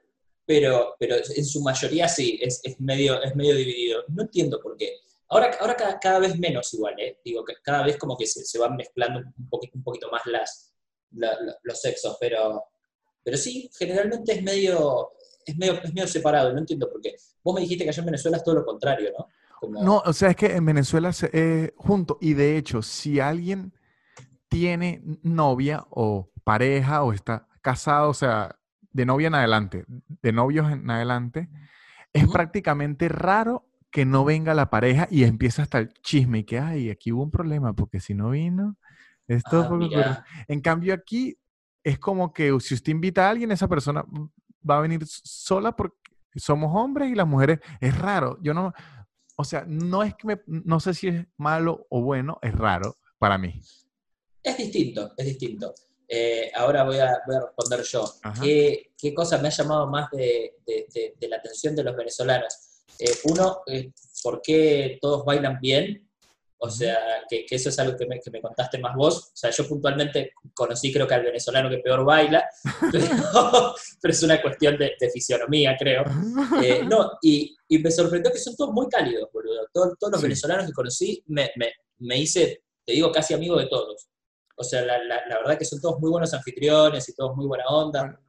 pero, 0.47 0.95
pero 0.97 1.17
en 1.17 1.45
su 1.45 1.62
mayoría 1.62 2.07
sí, 2.07 2.39
es, 2.41 2.62
medio, 2.79 3.21
es 3.21 3.36
medio 3.36 3.53
dividido. 3.53 4.03
No 4.07 4.23
entiendo 4.23 4.62
por 4.62 4.77
qué. 4.77 4.93
Ahora, 5.27 5.51
ahora 5.60 5.99
cada, 6.01 6.19
vez 6.19 6.39
menos 6.39 6.73
igual, 6.73 6.97
¿eh? 6.97 7.19
Digo, 7.23 7.43
que 7.43 7.55
cada 7.62 7.83
vez 7.83 7.97
como 7.97 8.15
que 8.15 8.25
se, 8.25 8.57
van 8.57 8.77
mezclando 8.77 9.19
un 9.19 9.49
poquito, 9.49 9.77
un 9.77 9.83
poquito 9.83 10.10
más 10.10 10.21
las, 10.25 10.73
los 11.12 11.81
sexos, 11.81 12.17
pero, 12.21 12.63
pero 13.21 13.36
sí, 13.36 13.69
generalmente 13.77 14.31
es 14.31 14.41
medio, 14.41 15.12
es, 15.45 15.57
medio, 15.57 15.83
es 15.83 15.93
medio 15.93 16.07
separado, 16.07 16.53
no 16.53 16.60
entiendo 16.60 16.89
por 16.89 17.01
qué. 17.01 17.17
Vos 17.43 17.53
me 17.53 17.60
dijiste 17.60 17.83
que 17.83 17.89
allá 17.89 17.99
en 17.99 18.05
Venezuela 18.05 18.38
es 18.38 18.43
todo 18.43 18.55
lo 18.55 18.65
contrario, 18.65 19.12
¿no? 19.17 19.27
No, 19.81 20.01
o 20.05 20.13
sea, 20.13 20.29
es 20.29 20.36
que 20.38 20.55
en 20.55 20.65
Venezuela 20.65 21.12
se, 21.12 21.29
eh, 21.33 21.73
junto, 21.75 22.19
y 22.21 22.36
de 22.36 22.57
hecho, 22.57 22.81
si 22.81 23.19
alguien 23.19 23.73
tiene 24.48 25.02
novia 25.23 25.85
o 25.89 26.29
pareja 26.45 27.04
o 27.04 27.12
está 27.12 27.50
casado, 27.62 28.12
o 28.12 28.13
sea, 28.13 28.56
de 28.98 29.06
novia 29.06 29.27
en 29.27 29.35
adelante, 29.35 29.85
de 30.23 30.31
novios 30.31 30.71
en 30.71 30.89
adelante, 30.89 31.50
es 32.13 32.27
prácticamente 32.27 33.08
raro 33.08 33.69
que 33.91 34.06
no 34.06 34.25
venga 34.25 34.56
la 34.56 34.71
pareja 34.71 35.08
y 35.12 35.23
empieza 35.23 35.62
hasta 35.62 35.77
el 35.77 35.93
chisme 36.02 36.39
y 36.39 36.43
que, 36.45 36.58
ay, 36.58 36.89
aquí 36.89 37.12
hubo 37.12 37.21
un 37.21 37.29
problema, 37.29 37.73
porque 37.73 38.00
si 38.00 38.15
no 38.15 38.31
vino, 38.31 38.75
esto... 39.27 39.69
Ah, 39.95 40.25
en 40.48 40.62
cambio 40.62 40.95
aquí 40.95 41.37
es 41.83 42.00
como 42.00 42.33
que 42.33 42.48
si 42.60 42.73
usted 42.73 42.91
invita 42.91 43.27
a 43.27 43.29
alguien, 43.29 43.52
esa 43.52 43.67
persona 43.67 44.04
va 44.67 44.79
a 44.79 44.81
venir 44.81 45.06
sola 45.06 45.75
porque 45.75 45.95
somos 46.35 46.71
hombres 46.73 47.12
y 47.12 47.15
las 47.15 47.27
mujeres, 47.27 47.60
es 47.79 47.95
raro, 47.95 48.39
yo 48.41 48.56
no, 48.56 48.73
o 49.35 49.43
sea, 49.43 49.63
no 49.67 50.02
es 50.02 50.15
que 50.15 50.25
me, 50.25 50.41
no 50.48 50.79
sé 50.79 50.95
si 50.95 51.10
es 51.10 51.27
malo 51.37 51.85
o 51.91 52.02
bueno, 52.02 52.39
es 52.41 52.56
raro 52.56 52.98
para 53.19 53.37
mí. 53.37 53.62
Es 54.41 54.58
distinto, 54.58 55.13
es 55.15 55.25
distinto. 55.25 55.71
Eh, 56.08 56.51
ahora 56.55 56.83
voy 56.83 56.97
a, 56.99 57.21
responder 57.27 57.83
yo. 57.83 58.05
¿Qué, 58.41 59.13
cosa 59.13 59.37
me 59.39 59.49
ha 59.49 59.51
llamado 59.51 59.87
más 59.87 60.10
de, 60.12 60.53
la 61.21 61.37
atención 61.37 61.75
de 61.75 61.83
los 61.83 61.95
venezolanos? 61.95 62.53
Eh, 62.99 63.12
uno, 63.25 63.62
eh, 63.67 63.91
¿por 64.23 64.41
qué 64.41 64.97
todos 65.01 65.23
bailan 65.25 65.60
bien? 65.60 66.08
O 66.60 66.69
sea, 66.69 66.97
que, 67.29 67.45
que 67.45 67.55
eso 67.55 67.69
es 67.69 67.77
algo 67.77 67.95
que 67.95 68.08
me, 68.08 68.19
que 68.19 68.31
me, 68.31 68.41
contaste 68.41 68.79
más 68.79 68.95
vos. 68.95 69.31
O 69.31 69.35
sea, 69.35 69.51
yo 69.51 69.67
puntualmente 69.67 70.31
conocí 70.55 70.91
creo 70.91 71.08
que 71.08 71.13
al 71.13 71.23
venezolano 71.23 71.69
que 71.69 71.77
peor 71.77 72.03
baila, 72.03 72.49
pero, 72.91 73.75
pero 74.01 74.12
es 74.12 74.23
una 74.23 74.41
cuestión 74.41 74.77
de, 74.77 74.93
de 74.99 75.10
fisionomía, 75.12 75.75
creo. 75.77 76.03
Eh, 76.63 76.83
no, 76.89 77.12
y, 77.21 77.55
y, 77.67 77.77
me 77.77 77.91
sorprendió 77.91 78.31
que 78.31 78.39
son 78.39 78.55
todos 78.55 78.73
muy 78.73 78.87
cálidos, 78.87 79.29
boludo. 79.31 79.67
Todos, 79.71 79.99
todos 79.99 80.13
los 80.13 80.21
sí. 80.21 80.25
venezolanos 80.25 80.65
que 80.65 80.73
conocí 80.73 81.23
me, 81.27 81.51
me, 81.58 81.71
me, 81.99 82.17
hice, 82.17 82.63
te 82.83 82.93
digo, 82.93 83.12
casi 83.12 83.35
amigo 83.35 83.60
de 83.60 83.67
todos. 83.67 84.08
O 84.58 84.63
sea, 84.63 84.81
la, 84.81 84.97
la, 85.03 85.21
la, 85.27 85.37
verdad 85.37 85.58
que 85.58 85.65
son 85.65 85.79
todos 85.79 85.99
muy 85.99 86.10
buenos 86.10 86.33
anfitriones 86.33 87.08
y 87.08 87.15
todos 87.15 87.35
muy 87.35 87.45
buena 87.45 87.65
onda. 87.67 88.19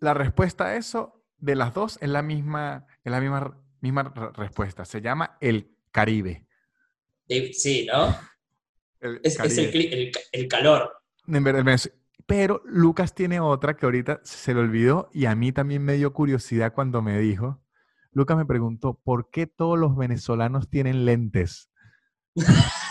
La 0.00 0.12
respuesta 0.12 0.66
a 0.66 0.76
eso 0.76 1.24
de 1.38 1.56
las 1.56 1.72
dos 1.72 1.98
es 2.02 2.08
la 2.08 2.22
misma, 2.22 2.86
es 3.02 3.10
la 3.10 3.20
misma, 3.20 3.58
misma 3.80 4.12
respuesta. 4.34 4.84
Se 4.84 5.00
llama 5.00 5.38
el 5.40 5.74
Caribe. 5.90 6.46
Sí, 7.52 7.86
¿no? 7.86 8.14
El 9.00 9.20
es, 9.22 9.40
es 9.40 9.58
el, 9.58 9.74
el, 9.74 10.12
el, 10.32 10.48
calor. 10.48 10.92
Pero 12.26 12.62
Lucas 12.64 13.14
tiene 13.14 13.40
otra 13.40 13.76
que 13.76 13.86
ahorita 13.86 14.20
se 14.22 14.54
le 14.54 14.60
olvidó 14.60 15.08
y 15.12 15.26
a 15.26 15.34
mí 15.34 15.52
también 15.52 15.82
me 15.82 15.94
dio 15.94 16.12
curiosidad 16.12 16.74
cuando 16.74 17.00
me 17.02 17.18
dijo. 17.18 17.62
Lucas 18.12 18.36
me 18.36 18.46
preguntó, 18.46 19.00
¿por 19.02 19.30
qué 19.30 19.46
todos 19.46 19.78
los 19.78 19.96
venezolanos 19.96 20.68
tienen 20.68 21.04
lentes? 21.04 21.70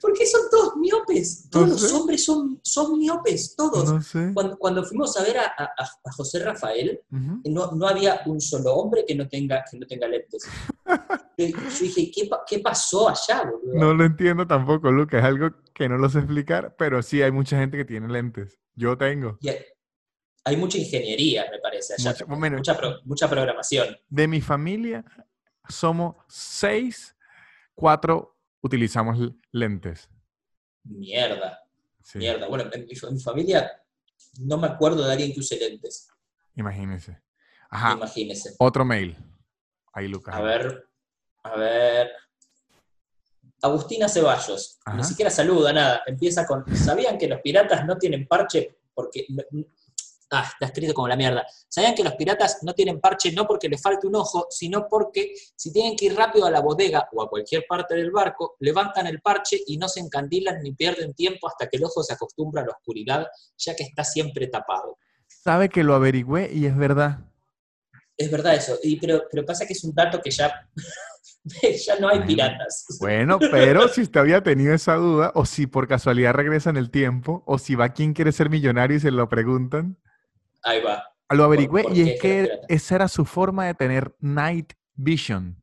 ¿Por 0.00 0.09
qué? 0.20 0.26
Son 0.26 0.42
todos 0.50 0.76
miopes. 0.76 1.48
Todos 1.50 1.68
no 1.68 1.74
los 1.74 1.92
hombres 1.92 2.24
son, 2.24 2.60
son 2.62 2.98
miopes, 2.98 3.56
todos. 3.56 3.92
No 3.92 4.02
sé. 4.02 4.30
cuando, 4.34 4.58
cuando, 4.58 4.84
fuimos 4.84 5.16
a 5.16 5.22
ver 5.22 5.38
a, 5.38 5.46
a, 5.46 5.84
a 6.04 6.12
José 6.12 6.40
Rafael, 6.40 7.00
uh 7.10 7.16
-huh. 7.16 7.42
no, 7.50 7.72
no, 7.72 7.86
había 7.86 8.20
un 8.26 8.40
solo 8.40 8.74
hombre 8.74 9.04
que 9.06 9.14
no 9.14 9.26
tenga, 9.28 9.64
que 9.68 9.78
no 9.78 9.86
tenga 9.86 10.06
lentes. 10.06 10.44
yo, 11.38 11.46
yo, 11.46 11.78
dije, 11.80 12.10
¿qué, 12.14 12.30
¿qué, 12.46 12.58
pasó 12.58 13.08
allá, 13.08 13.44
boludo? 13.44 13.78
No 13.78 13.94
lo 13.94 14.04
entiendo 14.04 14.46
tampoco, 14.46 14.90
Lucas. 14.90 15.20
Es 15.20 15.26
algo 15.26 15.50
que 15.74 15.88
no 15.88 15.96
lo 15.96 16.08
sé 16.08 16.18
explicar, 16.18 16.76
pero 16.78 17.02
sí 17.02 17.22
hay 17.22 17.32
mucha 17.32 17.58
gente 17.58 17.76
que 17.78 17.84
tiene 17.84 18.08
lentes. 18.08 18.58
Yo 18.74 18.96
tengo. 18.96 19.38
Hay, 19.42 19.56
hay, 20.44 20.56
mucha 20.56 20.78
ingeniería, 20.78 21.46
me 21.50 21.58
parece, 21.58 21.94
allá. 21.94 22.10
Mucha, 22.10 22.24
bueno, 22.26 22.56
mucha, 22.58 22.76
pro, 22.76 22.96
mucha 23.04 23.28
programación. 23.28 23.96
De 24.08 24.28
mi 24.28 24.40
familia 24.40 25.04
somos 25.68 26.16
seis, 26.28 27.16
cuatro 27.74 28.39
utilizamos 28.62 29.18
lentes. 29.52 30.08
Mierda. 30.84 31.60
Sí. 32.02 32.18
Mierda. 32.18 32.48
Bueno, 32.48 32.64
en 32.72 32.86
mi, 32.86 32.92
en 32.92 33.14
mi, 33.14 33.20
familia 33.20 33.70
no 34.40 34.58
me 34.58 34.66
acuerdo 34.66 35.04
de 35.04 35.12
alguien 35.12 35.32
que 35.32 35.40
use 35.40 35.58
lentes. 35.58 36.08
Imagínese. 36.54 37.20
Ajá. 37.70 37.92
Imagínese. 37.92 38.54
Otro 38.58 38.84
mail. 38.84 39.16
Ahí, 39.92 40.08
Lucas. 40.08 40.34
A 40.34 40.40
ver. 40.40 40.88
A 41.42 41.56
ver. 41.56 42.10
Agustina 43.62 44.08
Ceballos. 44.08 44.78
Ajá. 44.84 44.96
Ni 44.96 45.04
siquiera 45.04 45.30
saluda, 45.30 45.72
nada. 45.72 46.02
Empieza 46.06 46.46
con. 46.46 46.64
¿Sabían 46.76 47.18
que 47.18 47.28
los 47.28 47.40
piratas 47.40 47.84
no 47.86 47.96
tienen 47.98 48.26
parche? 48.26 48.78
Porque 48.94 49.26
Ah, 50.32 50.48
está 50.52 50.66
escrito 50.66 50.94
como 50.94 51.08
la 51.08 51.16
mierda. 51.16 51.44
¿Sabían 51.68 51.94
que 51.94 52.04
los 52.04 52.14
piratas 52.14 52.58
no 52.62 52.72
tienen 52.72 53.00
parche 53.00 53.32
no 53.32 53.46
porque 53.46 53.68
les 53.68 53.82
falte 53.82 54.06
un 54.06 54.14
ojo, 54.14 54.46
sino 54.48 54.86
porque 54.88 55.32
si 55.56 55.72
tienen 55.72 55.96
que 55.96 56.06
ir 56.06 56.16
rápido 56.16 56.46
a 56.46 56.50
la 56.50 56.60
bodega 56.60 57.08
o 57.12 57.22
a 57.22 57.28
cualquier 57.28 57.64
parte 57.68 57.96
del 57.96 58.12
barco, 58.12 58.56
levantan 58.60 59.08
el 59.08 59.20
parche 59.20 59.58
y 59.66 59.76
no 59.76 59.88
se 59.88 59.98
encandilan 59.98 60.62
ni 60.62 60.72
pierden 60.72 61.14
tiempo 61.14 61.48
hasta 61.48 61.68
que 61.68 61.78
el 61.78 61.84
ojo 61.84 62.04
se 62.04 62.14
acostumbra 62.14 62.62
a 62.62 62.66
la 62.66 62.72
oscuridad, 62.72 63.26
ya 63.58 63.74
que 63.74 63.82
está 63.82 64.04
siempre 64.04 64.46
tapado? 64.46 64.98
Sabe 65.26 65.68
que 65.68 65.82
lo 65.82 65.94
averigüé 65.94 66.50
y 66.52 66.66
es 66.66 66.76
verdad. 66.76 67.18
Es 68.16 68.30
verdad 68.30 68.54
eso, 68.54 68.78
y, 68.82 69.00
pero, 69.00 69.22
pero 69.30 69.44
pasa 69.46 69.66
que 69.66 69.72
es 69.72 69.82
un 69.82 69.94
dato 69.94 70.20
que 70.20 70.30
ya, 70.30 70.68
ya 71.86 71.98
no 71.98 72.08
hay 72.08 72.18
bueno, 72.18 72.26
piratas. 72.26 72.84
Bueno, 73.00 73.38
pero 73.50 73.88
si 73.88 74.02
usted 74.02 74.20
había 74.20 74.42
tenido 74.42 74.74
esa 74.74 74.94
duda, 74.94 75.32
o 75.34 75.46
si 75.46 75.66
por 75.66 75.88
casualidad 75.88 76.34
regresa 76.34 76.70
en 76.70 76.76
el 76.76 76.90
tiempo, 76.90 77.42
o 77.46 77.58
si 77.58 77.74
va 77.74 77.94
quien 77.94 78.12
quiere 78.12 78.30
ser 78.30 78.50
millonario 78.50 78.98
y 78.98 79.00
se 79.00 79.10
lo 79.10 79.28
preguntan. 79.28 79.96
Ahí 80.62 80.82
va. 80.82 81.04
Lo 81.30 81.44
averigüé 81.44 81.82
¿Por, 81.82 81.92
por 81.92 81.98
y 81.98 82.10
es 82.10 82.20
que 82.20 82.50
esa 82.68 82.96
era 82.96 83.08
su 83.08 83.24
forma 83.24 83.66
de 83.66 83.74
tener 83.74 84.14
night 84.18 84.72
vision. 84.94 85.62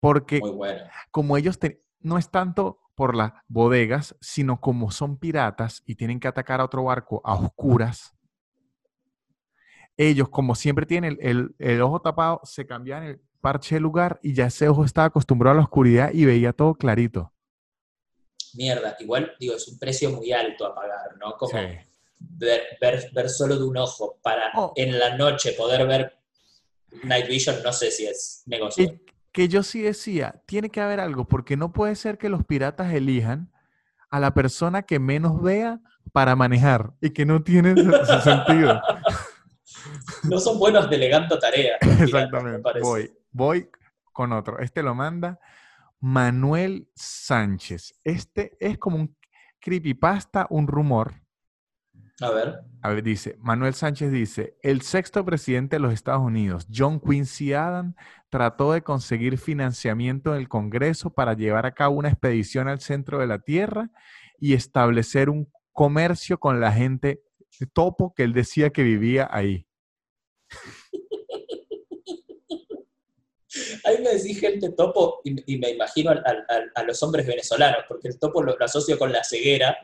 Porque 0.00 0.40
bueno. 0.40 0.84
como 1.10 1.36
ellos 1.36 1.58
no 2.00 2.18
es 2.18 2.30
tanto 2.30 2.80
por 2.94 3.14
las 3.14 3.32
bodegas, 3.46 4.16
sino 4.20 4.60
como 4.60 4.90
son 4.90 5.18
piratas 5.18 5.82
y 5.86 5.94
tienen 5.94 6.18
que 6.18 6.28
atacar 6.28 6.60
a 6.60 6.64
otro 6.64 6.84
barco 6.84 7.20
a 7.24 7.34
oscuras, 7.34 8.14
ellos 9.96 10.28
como 10.28 10.54
siempre 10.54 10.86
tienen 10.86 11.18
el, 11.20 11.28
el, 11.28 11.54
el 11.58 11.82
ojo 11.82 12.00
tapado, 12.00 12.40
se 12.44 12.66
cambian 12.66 13.04
el 13.04 13.20
parche 13.40 13.76
de 13.76 13.80
lugar 13.80 14.18
y 14.22 14.34
ya 14.34 14.46
ese 14.46 14.68
ojo 14.68 14.84
estaba 14.84 15.06
acostumbrado 15.06 15.52
a 15.52 15.56
la 15.58 15.64
oscuridad 15.64 16.10
y 16.12 16.24
veía 16.24 16.52
todo 16.52 16.74
clarito. 16.74 17.32
Mierda, 18.54 18.96
igual 18.98 19.32
digo, 19.38 19.54
es 19.54 19.68
un 19.68 19.78
precio 19.78 20.10
muy 20.10 20.32
alto 20.32 20.66
a 20.66 20.74
pagar, 20.74 21.16
¿no? 21.18 21.36
Como... 21.36 21.52
Sí 21.52 21.91
ver, 22.30 22.62
ver, 22.80 23.10
ver 23.12 23.28
solo 23.28 23.56
de 23.56 23.64
un 23.64 23.76
ojo 23.76 24.18
para 24.22 24.50
oh. 24.54 24.72
en 24.76 24.98
la 24.98 25.16
noche 25.16 25.52
poder 25.52 25.86
ver 25.86 26.18
Night 27.04 27.26
Vision, 27.28 27.56
no 27.62 27.72
sé 27.72 27.90
si 27.90 28.06
es 28.06 28.42
negocio. 28.46 28.86
Que, 28.86 29.04
que 29.32 29.48
yo 29.48 29.62
sí 29.62 29.82
decía, 29.82 30.42
tiene 30.46 30.70
que 30.70 30.80
haber 30.80 31.00
algo, 31.00 31.26
porque 31.26 31.56
no 31.56 31.72
puede 31.72 31.94
ser 31.94 32.18
que 32.18 32.28
los 32.28 32.44
piratas 32.44 32.92
elijan 32.92 33.50
a 34.10 34.20
la 34.20 34.34
persona 34.34 34.82
que 34.82 34.98
menos 34.98 35.42
vea 35.42 35.80
para 36.12 36.36
manejar 36.36 36.92
y 37.00 37.10
que 37.10 37.24
no 37.24 37.42
tiene 37.42 37.74
su 38.06 38.20
sentido. 38.20 38.80
No 40.24 40.38
son 40.38 40.58
buenos 40.58 40.88
delegando 40.88 41.38
tareas. 41.38 41.78
Exactamente. 42.00 42.80
Voy, 42.80 43.12
voy 43.32 43.68
con 44.12 44.32
otro. 44.32 44.58
Este 44.60 44.82
lo 44.82 44.94
manda 44.94 45.40
Manuel 45.98 46.88
Sánchez. 46.94 47.94
Este 48.04 48.56
es 48.60 48.78
como 48.78 48.96
un 48.96 49.16
creepypasta, 49.58 50.46
un 50.50 50.68
rumor 50.68 51.21
a 52.22 52.30
ver. 52.30 52.60
A 52.82 52.88
ver, 52.90 53.02
dice, 53.02 53.36
Manuel 53.40 53.74
Sánchez 53.74 54.10
dice, 54.10 54.56
el 54.62 54.82
sexto 54.82 55.24
presidente 55.24 55.76
de 55.76 55.80
los 55.80 55.92
Estados 55.92 56.22
Unidos, 56.22 56.66
John 56.72 57.00
Quincy 57.00 57.52
Adams, 57.52 57.94
trató 58.28 58.72
de 58.72 58.82
conseguir 58.82 59.38
financiamiento 59.38 60.32
del 60.32 60.48
Congreso 60.48 61.12
para 61.12 61.34
llevar 61.34 61.66
a 61.66 61.74
cabo 61.74 61.96
una 61.96 62.08
expedición 62.08 62.68
al 62.68 62.80
centro 62.80 63.18
de 63.18 63.26
la 63.26 63.38
Tierra 63.38 63.90
y 64.38 64.54
establecer 64.54 65.30
un 65.30 65.48
comercio 65.72 66.38
con 66.38 66.60
la 66.60 66.72
gente 66.72 67.22
topo 67.66 68.14
que 68.14 68.24
él 68.24 68.32
decía 68.32 68.70
que 68.70 68.82
vivía 68.82 69.28
ahí. 69.30 69.66
Ahí 73.84 74.02
me 74.02 74.14
decís 74.14 74.40
gente 74.40 74.70
topo 74.70 75.20
y, 75.24 75.54
y 75.54 75.58
me 75.58 75.70
imagino 75.70 76.10
a, 76.10 76.82
los 76.82 77.02
hombres 77.02 77.26
venezolanos, 77.26 77.84
porque 77.88 78.08
el 78.08 78.18
topo 78.18 78.42
lo, 78.42 78.56
lo 78.56 78.64
asocio 78.64 78.98
con 78.98 79.12
la 79.12 79.22
ceguera 79.24 79.76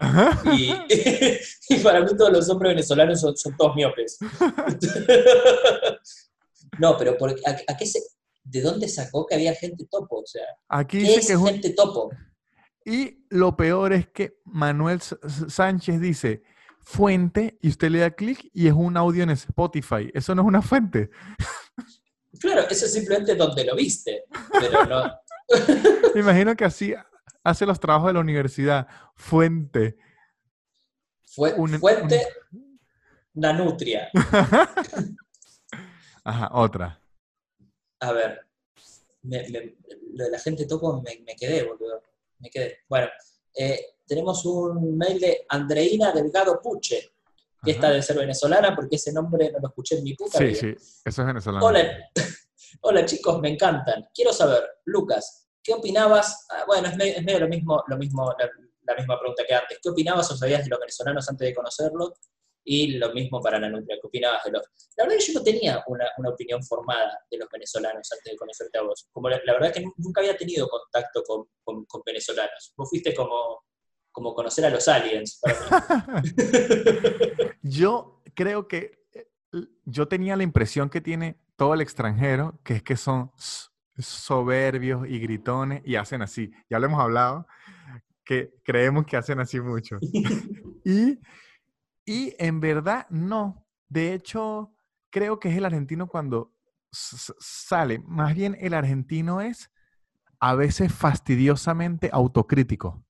y, 0.56 0.72
y, 1.68 1.76
para 1.82 2.00
mí 2.00 2.08
todos 2.16 2.32
los 2.32 2.48
hombres 2.48 2.70
venezolanos 2.70 3.20
son, 3.20 3.36
son 3.36 3.56
todos 3.56 3.76
miopes. 3.76 4.18
no, 6.78 6.96
pero 6.96 7.16
por, 7.16 7.30
¿a, 7.30 7.76
qué 7.76 7.86
se, 7.86 8.00
¿de 8.44 8.60
dónde 8.60 8.88
sacó 8.88 9.26
que 9.26 9.34
había 9.34 9.54
gente 9.54 9.86
topo? 9.90 10.20
O 10.20 10.26
sea, 10.26 10.46
Aquí 10.68 10.98
¿qué 10.98 11.04
dice 11.04 11.20
es 11.20 11.26
que 11.26 11.32
es 11.34 11.38
un... 11.38 11.46
gente 11.46 11.70
topo? 11.70 12.10
Y 12.84 13.24
lo 13.28 13.56
peor 13.56 13.92
es 13.92 14.08
que 14.08 14.38
Manuel 14.44 15.00
Sánchez 15.00 16.00
dice 16.00 16.42
fuente 16.80 17.58
y 17.60 17.68
usted 17.68 17.90
le 17.90 17.98
da 17.98 18.10
clic 18.10 18.48
y 18.54 18.66
es 18.66 18.72
un 18.72 18.96
audio 18.96 19.22
en 19.22 19.30
Spotify. 19.30 20.10
Eso 20.14 20.34
no 20.34 20.42
es 20.42 20.48
una 20.48 20.62
fuente. 20.62 21.10
Claro, 22.40 22.68
eso 22.68 22.86
es 22.86 22.92
simplemente 22.92 23.34
donde 23.34 23.64
lo 23.64 23.74
viste, 23.74 24.24
pero 24.52 24.84
no. 24.84 25.20
Me 26.14 26.20
imagino 26.20 26.54
que 26.56 26.64
así 26.64 26.94
hace 27.42 27.66
los 27.66 27.80
trabajos 27.80 28.08
de 28.08 28.14
la 28.14 28.20
universidad. 28.20 28.86
Fuente. 29.14 29.96
Fue, 31.26 31.52
un, 31.54 31.78
fuente 31.78 32.26
un... 32.52 32.80
Nanutria. 33.34 34.10
Ajá, 36.24 36.50
otra. 36.52 37.00
A 38.00 38.12
ver. 38.12 38.46
Me, 39.22 39.48
me, 39.48 39.76
lo 40.12 40.24
de 40.24 40.30
la 40.30 40.38
gente 40.38 40.66
topo 40.66 41.02
me, 41.02 41.22
me, 41.24 41.34
quedé, 41.34 41.64
boludo. 41.64 42.02
Me 42.38 42.50
quedé. 42.50 42.80
Bueno, 42.88 43.08
eh, 43.54 43.96
tenemos 44.06 44.44
un 44.44 44.96
mail 44.96 45.20
de 45.20 45.46
Andreina 45.48 46.12
Delgado 46.12 46.60
Puche 46.60 47.12
que 47.64 47.72
esta 47.72 47.90
de 47.90 48.02
ser 48.02 48.16
venezolana, 48.16 48.74
porque 48.74 48.96
ese 48.96 49.12
nombre 49.12 49.50
no 49.50 49.58
lo 49.60 49.68
escuché 49.68 49.98
en 49.98 50.04
mi 50.04 50.14
puta 50.14 50.38
Sí, 50.38 50.44
vida. 50.44 50.60
sí, 50.60 50.74
eso 51.04 51.22
es 51.22 51.26
venezolano. 51.26 51.66
Hola, 51.66 52.10
hola 52.82 53.04
chicos, 53.04 53.40
me 53.40 53.50
encantan. 53.50 54.08
Quiero 54.14 54.32
saber, 54.32 54.62
Lucas, 54.84 55.48
¿qué 55.62 55.74
opinabas? 55.74 56.46
Ah, 56.50 56.64
bueno, 56.66 56.88
es 56.88 56.96
medio, 56.96 57.14
es 57.16 57.24
medio, 57.24 57.40
lo 57.40 57.48
mismo, 57.48 57.82
lo 57.86 57.96
mismo 57.98 58.34
la, 58.38 58.48
la, 58.82 58.94
misma 58.94 59.18
pregunta 59.18 59.44
que 59.46 59.54
antes. 59.54 59.78
¿Qué 59.82 59.88
opinabas 59.88 60.30
o 60.30 60.36
sabías 60.36 60.64
de 60.64 60.70
los 60.70 60.78
venezolanos 60.78 61.28
antes 61.28 61.48
de 61.48 61.54
conocerlos? 61.54 62.12
Y 62.64 62.98
lo 62.98 63.14
mismo 63.14 63.40
para 63.40 63.58
la 63.58 63.70
nutria, 63.70 63.96
¿qué 64.00 64.06
opinabas 64.06 64.44
de 64.44 64.50
los...? 64.50 64.62
La 64.96 65.04
verdad 65.04 65.18
es 65.18 65.26
que 65.26 65.32
yo 65.32 65.38
no 65.38 65.44
tenía 65.44 65.82
una, 65.86 66.04
una, 66.18 66.28
opinión 66.28 66.62
formada 66.62 67.18
de 67.30 67.38
los 67.38 67.48
venezolanos 67.50 68.06
antes 68.12 68.30
de 68.30 68.36
conocerte 68.36 68.78
a 68.78 68.82
vos. 68.82 69.08
Como 69.10 69.30
la, 69.30 69.40
la 69.44 69.54
verdad 69.54 69.70
es 69.70 69.76
que 69.78 69.90
nunca 69.96 70.20
había 70.20 70.36
tenido 70.36 70.68
contacto 70.68 71.22
con, 71.22 71.46
con, 71.64 71.86
con 71.86 72.02
venezolanos. 72.04 72.74
Vos 72.76 72.90
fuiste 72.90 73.14
como 73.14 73.64
como 74.12 74.34
conocer 74.34 74.64
a 74.64 74.70
los 74.70 74.88
aliens. 74.88 75.40
yo 77.62 78.22
creo 78.34 78.68
que 78.68 79.04
eh, 79.12 79.26
yo 79.84 80.08
tenía 80.08 80.36
la 80.36 80.42
impresión 80.42 80.90
que 80.90 81.00
tiene 81.00 81.38
todo 81.56 81.74
el 81.74 81.80
extranjero, 81.80 82.60
que 82.62 82.74
es 82.74 82.82
que 82.82 82.96
son 82.96 83.32
soberbios 83.98 85.08
y 85.08 85.18
gritones 85.18 85.82
y 85.84 85.96
hacen 85.96 86.22
así. 86.22 86.52
Ya 86.70 86.78
lo 86.78 86.86
hemos 86.86 87.00
hablado, 87.00 87.46
que 88.24 88.54
creemos 88.64 89.06
que 89.06 89.16
hacen 89.16 89.40
así 89.40 89.60
mucho. 89.60 89.96
y, 90.84 91.18
y 92.04 92.34
en 92.38 92.60
verdad 92.60 93.06
no. 93.10 93.66
De 93.88 94.14
hecho, 94.14 94.72
creo 95.10 95.40
que 95.40 95.48
es 95.48 95.56
el 95.56 95.64
argentino 95.64 96.06
cuando 96.06 96.52
sale. 96.90 97.98
Más 98.00 98.34
bien 98.34 98.56
el 98.60 98.74
argentino 98.74 99.40
es 99.40 99.70
a 100.40 100.54
veces 100.54 100.92
fastidiosamente 100.92 102.10
autocrítico. 102.12 103.04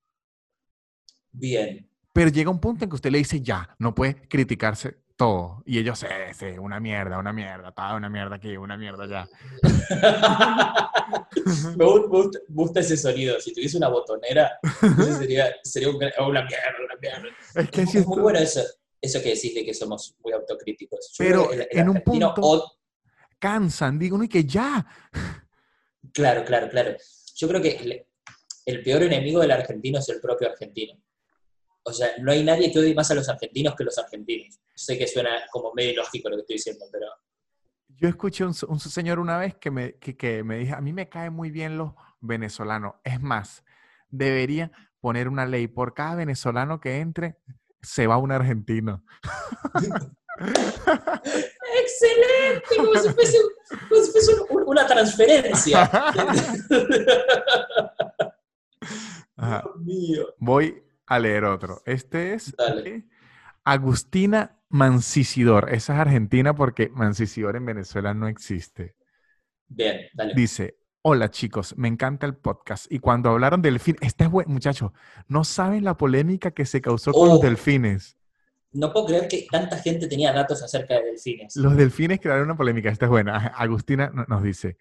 Bien. 1.33 1.89
Pero 2.13 2.31
llega 2.31 2.51
un 2.51 2.61
punto 2.61 2.85
en 2.85 2.91
que 2.91 2.97
usted 2.97 3.11
le 3.11 3.19
dice, 3.19 3.41
ya, 3.41 3.75
no 3.79 3.95
puede 3.95 4.29
criticarse 4.29 4.99
todo. 5.19 5.63
Y 5.67 5.79
ellos, 5.79 5.99
sí, 5.99 6.07
sí, 6.33 6.47
una 6.59 6.81
mierda, 6.81 7.19
una 7.19 7.33
mierda, 7.33 7.73
toda 7.73 7.97
una 7.97 8.09
mierda 8.09 8.37
aquí, 8.37 8.57
una 8.57 8.77
mierda 8.77 9.05
allá. 9.05 9.29
me, 11.77 11.85
gusta, 12.49 12.81
ese 12.81 12.97
sonido. 12.97 13.39
Si 13.41 13.53
tuviese 13.53 13.77
una 13.77 13.89
botonera, 13.89 14.59
sería, 15.19 15.55
sería 15.63 15.91
una 15.91 16.09
mierda, 16.09 16.85
una 16.85 16.97
mierda. 17.01 17.29
Es, 17.55 17.71
que 17.71 17.83
es 17.83 18.07
muy 18.07 18.21
bueno 18.21 18.39
eso, 18.39 18.63
eso 19.01 19.21
que 19.21 19.35
decís 19.35 19.55
de 19.55 19.65
que 19.65 19.75
somos 19.75 20.15
muy 20.23 20.33
autocríticos. 20.33 21.13
Pero 21.19 21.51
en 21.53 21.89
un 21.89 22.01
punto 22.01 22.79
cansan, 23.39 23.99
digo, 23.99 24.19
no, 24.19 24.25
y 24.25 24.29
que 24.29 24.45
ya. 24.45 24.87
Claro, 26.13 26.45
claro, 26.45 26.69
claro. 26.69 26.97
Yo 27.35 27.49
creo 27.49 27.61
que 27.61 28.07
el 28.67 28.83
peor 28.83 29.03
enemigo 29.03 29.41
del 29.41 29.51
argentino 29.51 29.99
es 29.99 30.09
el 30.09 30.21
propio 30.21 30.49
argentino. 30.49 30.95
O 31.85 31.93
sea, 31.93 32.09
no 32.21 32.33
hay 32.33 32.45
nadie 32.45 32.71
que 32.71 32.79
odie 32.79 32.95
más 32.95 33.11
a 33.11 33.15
los 33.15 33.29
argentinos 33.29 33.75
que 33.75 33.85
los 33.85 33.99
argentinos. 33.99 34.61
Sé 34.75 34.99
que 34.99 35.07
suena 35.07 35.31
como 35.51 35.73
medio 35.75 35.97
lógico 35.97 36.29
lo 36.29 36.37
que 36.37 36.43
estoy 36.43 36.57
diciendo, 36.57 36.85
pero... 36.93 37.07
Yo 37.89 38.09
escuché 38.09 38.45
un, 38.45 38.55
un 38.69 38.79
señor 38.79 39.19
una 39.19 39.39
vez 39.39 39.57
que 39.57 39.71
me, 39.71 39.95
que, 39.95 40.45
me 40.45 40.59
dijo, 40.59 40.77
a 40.77 40.81
mí 40.81 40.93
me 40.93 41.09
caen 41.09 41.33
muy 41.33 41.51
bien 41.51 41.79
los 41.79 41.93
venezolanos. 42.21 42.95
Es 43.03 43.21
más, 43.21 43.65
debería 44.09 44.71
poner 45.01 45.29
una 45.29 45.47
ley, 45.47 45.67
por 45.67 45.95
cada 45.95 46.15
venezolano 46.15 46.81
que 46.81 46.99
entre, 46.99 47.39
se 47.81 48.07
va 48.07 48.19
un 48.19 48.33
argentino. 48.33 49.05
¡Excelente! 51.81 52.77
Como 52.77 52.95
si 52.95 53.09
fuese, 53.11 53.39
una 54.67 54.87
transferencia. 54.87 55.91
Dios 59.39 59.77
mío. 59.79 60.35
Voy 60.39 60.83
a 61.09 61.19
leer 61.19 61.45
otro. 61.45 61.83
Este 61.87 62.35
es 62.35 62.55
Agustina 63.65 64.59
Mancisidor. 64.69 65.71
Esa 65.73 65.95
es 65.95 66.01
argentina 66.01 66.55
porque 66.55 66.91
Mancisidor 66.91 67.57
en 67.57 67.65
Venezuela 67.65 68.15
no 68.15 68.29
existe. 68.29 68.95
Bien, 69.67 70.01
dale. 70.15 70.35
Dice, 70.35 70.79
hola 71.03 71.31
chicos, 71.31 71.75
me 71.79 71.89
encanta 71.89 72.27
el 72.27 72.37
podcast. 72.37 72.91
Y 72.93 72.99
cuando 72.99 73.31
hablaron 73.31 73.63
del 73.63 73.75
delfín, 73.75 73.97
este 74.01 74.25
es 74.25 74.31
bueno, 74.31 74.51
muchachos, 74.51 74.93
no 75.27 75.45
saben 75.45 75.85
la 75.85 75.97
polémica 75.97 76.51
que 76.51 76.67
se 76.67 76.81
causó 76.81 77.13
con 77.13 77.29
los 77.29 77.41
delfines. 77.41 78.17
No 78.73 78.93
puedo 78.93 79.07
creer 79.07 79.29
que 79.29 79.47
tanta 79.51 79.79
gente 79.79 80.09
tenía 80.09 80.33
datos 80.33 80.63
acerca 80.63 80.95
de 80.95 81.05
delfines. 81.05 81.57
Los 81.57 81.75
delfines 81.75 82.21
crearon 82.21 82.45
una 82.45 82.57
polémica, 82.57 82.91
esta 82.91 83.07
es 83.07 83.11
buena. 83.11 83.49
Agustina 83.57 84.13
nos 84.29 84.43
dice, 84.43 84.77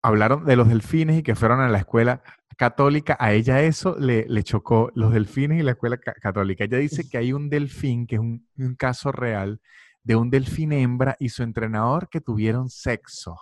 hablaron 0.00 0.44
de 0.44 0.54
los 0.54 0.68
delfines 0.68 1.18
y 1.18 1.22
que 1.24 1.34
fueron 1.34 1.60
a 1.60 1.68
la 1.68 1.78
escuela 1.78 2.22
católica, 2.56 3.16
a 3.18 3.32
ella 3.32 3.62
eso 3.62 3.96
le, 3.98 4.26
le 4.28 4.42
chocó, 4.42 4.90
los 4.94 5.12
delfines 5.12 5.60
y 5.60 5.62
la 5.62 5.72
escuela 5.72 5.98
católica. 5.98 6.64
Ella 6.64 6.78
dice 6.78 7.08
que 7.08 7.18
hay 7.18 7.32
un 7.32 7.48
delfín, 7.48 8.06
que 8.06 8.16
es 8.16 8.20
un, 8.20 8.46
caso 8.76 9.12
real, 9.12 9.60
de 10.02 10.16
un 10.16 10.30
delfín 10.30 10.72
hembra 10.72 11.16
y 11.18 11.28
su 11.30 11.42
entrenador 11.42 12.08
que 12.08 12.20
tuvieron 12.20 12.68
sexo. 12.68 13.36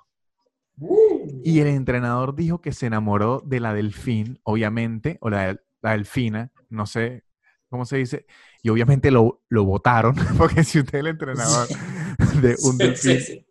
Y 1.44 1.60
el 1.60 1.68
entrenador 1.68 2.34
dijo 2.34 2.60
que 2.60 2.72
se 2.72 2.86
enamoró 2.86 3.42
de 3.44 3.60
la 3.60 3.74
delfín, 3.74 4.40
obviamente, 4.42 5.18
o 5.20 5.30
la, 5.30 5.56
delfina, 5.82 6.50
no 6.68 6.86
sé 6.86 7.24
cómo 7.68 7.86
se 7.86 7.96
dice, 7.96 8.26
y 8.62 8.68
obviamente 8.68 9.10
lo, 9.10 9.42
lo 9.48 9.64
votaron, 9.64 10.14
porque 10.38 10.62
si 10.62 10.78
usted 10.78 10.98
es 10.98 11.00
el 11.00 11.06
entrenador 11.08 11.68
de 12.42 12.56
un 12.64 12.76
delfín, 12.76 13.46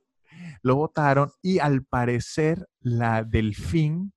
lo 0.62 0.76
votaron 0.76 1.32
y 1.42 1.60
al 1.60 1.84
parecer 1.84 2.68
la 2.80 3.24
delfín 3.24 4.14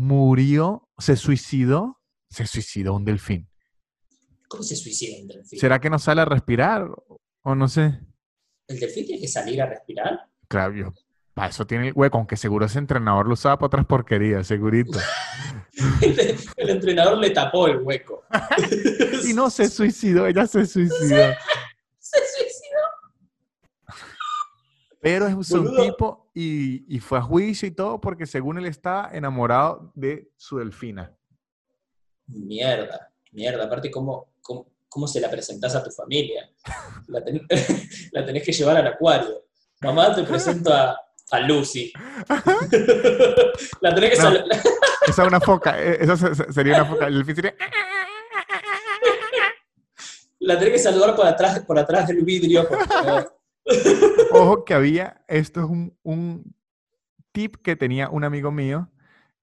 murió, 0.00 0.88
se 0.96 1.14
suicidó, 1.14 2.00
se 2.30 2.46
suicidó 2.46 2.94
un 2.94 3.04
delfín. 3.04 3.50
¿Cómo 4.48 4.62
se 4.62 4.74
suicida 4.74 5.20
un 5.20 5.28
delfín? 5.28 5.58
¿Será 5.58 5.78
que 5.78 5.90
no 5.90 5.98
sale 5.98 6.22
a 6.22 6.24
respirar? 6.24 6.88
O 7.42 7.54
no 7.54 7.68
sé. 7.68 8.00
¿El 8.66 8.80
delfín 8.80 9.04
tiene 9.04 9.20
que 9.20 9.28
salir 9.28 9.60
a 9.60 9.66
respirar? 9.66 10.26
Claro, 10.48 10.74
yo, 10.74 10.94
para 11.34 11.50
eso 11.50 11.66
tiene 11.66 11.88
el 11.88 11.92
hueco, 11.94 12.16
aunque 12.16 12.38
seguro 12.38 12.64
ese 12.64 12.78
entrenador 12.78 13.26
lo 13.26 13.34
usaba 13.34 13.58
para 13.58 13.66
otras 13.66 13.86
porquerías, 13.86 14.46
segurito. 14.46 14.98
el, 16.00 16.70
entrenador 16.70 17.18
le 17.18 17.30
tapó 17.30 17.68
el 17.68 17.82
hueco. 17.82 18.24
y 19.28 19.34
no 19.34 19.50
se 19.50 19.68
suicidó, 19.68 20.26
ella 20.26 20.46
se 20.46 20.64
suicidó. 20.64 21.34
Se, 21.98 22.18
suicidó. 22.18 22.78
Pero 25.00 25.28
es 25.28 25.50
un 25.52 25.76
tipo 25.76 26.19
y, 26.32 27.00
fue 27.00 27.18
a 27.18 27.22
juicio 27.22 27.66
y 27.66 27.72
todo 27.72 28.00
porque 28.00 28.26
según 28.26 28.58
él 28.58 28.66
estaba 28.66 29.10
enamorado 29.12 29.92
de 29.94 30.30
su 30.36 30.58
delfina. 30.58 31.12
Mierda, 32.26 33.12
mierda. 33.32 33.64
Aparte, 33.64 33.90
¿cómo, 33.90 34.34
cómo, 34.88 35.08
se 35.08 35.20
la 35.20 35.30
presentás 35.30 35.74
a 35.74 35.82
tu 35.82 35.90
familia? 35.90 36.48
La, 38.12 38.24
tenés 38.24 38.44
que 38.44 38.52
llevar 38.52 38.76
al 38.76 38.86
acuario. 38.86 39.44
Mamá, 39.80 40.14
te 40.14 40.22
presento 40.24 40.72
a, 40.72 40.96
Lucy. 41.46 41.92
la 43.80 43.94
tenés 43.94 44.10
que 44.10 44.16
Esa 44.16 44.42
es 45.06 45.18
una 45.18 45.40
foca. 45.40 45.80
Eh, 45.80 45.98
esa 46.00 46.34
sería 46.52 46.74
una 46.74 46.84
foca. 46.84 47.06
El 47.06 47.14
delfín 47.14 47.36
sería... 47.36 47.54
La 50.40 50.58
tenés 50.58 50.74
que 50.74 50.78
saludar 50.78 51.14
por 51.14 51.26
atrás, 51.26 51.60
por 51.60 51.78
atrás 51.78 52.08
del 52.08 52.24
vidrio. 52.24 52.66
Ojo 54.32 54.64
que 54.64 54.74
había, 54.74 55.24
esto 55.28 55.60
es 55.60 55.66
un, 56.02 56.54
tip 57.32 57.56
que 57.62 57.76
tenía 57.76 58.08
un 58.08 58.24
amigo 58.24 58.50
mío 58.50 58.90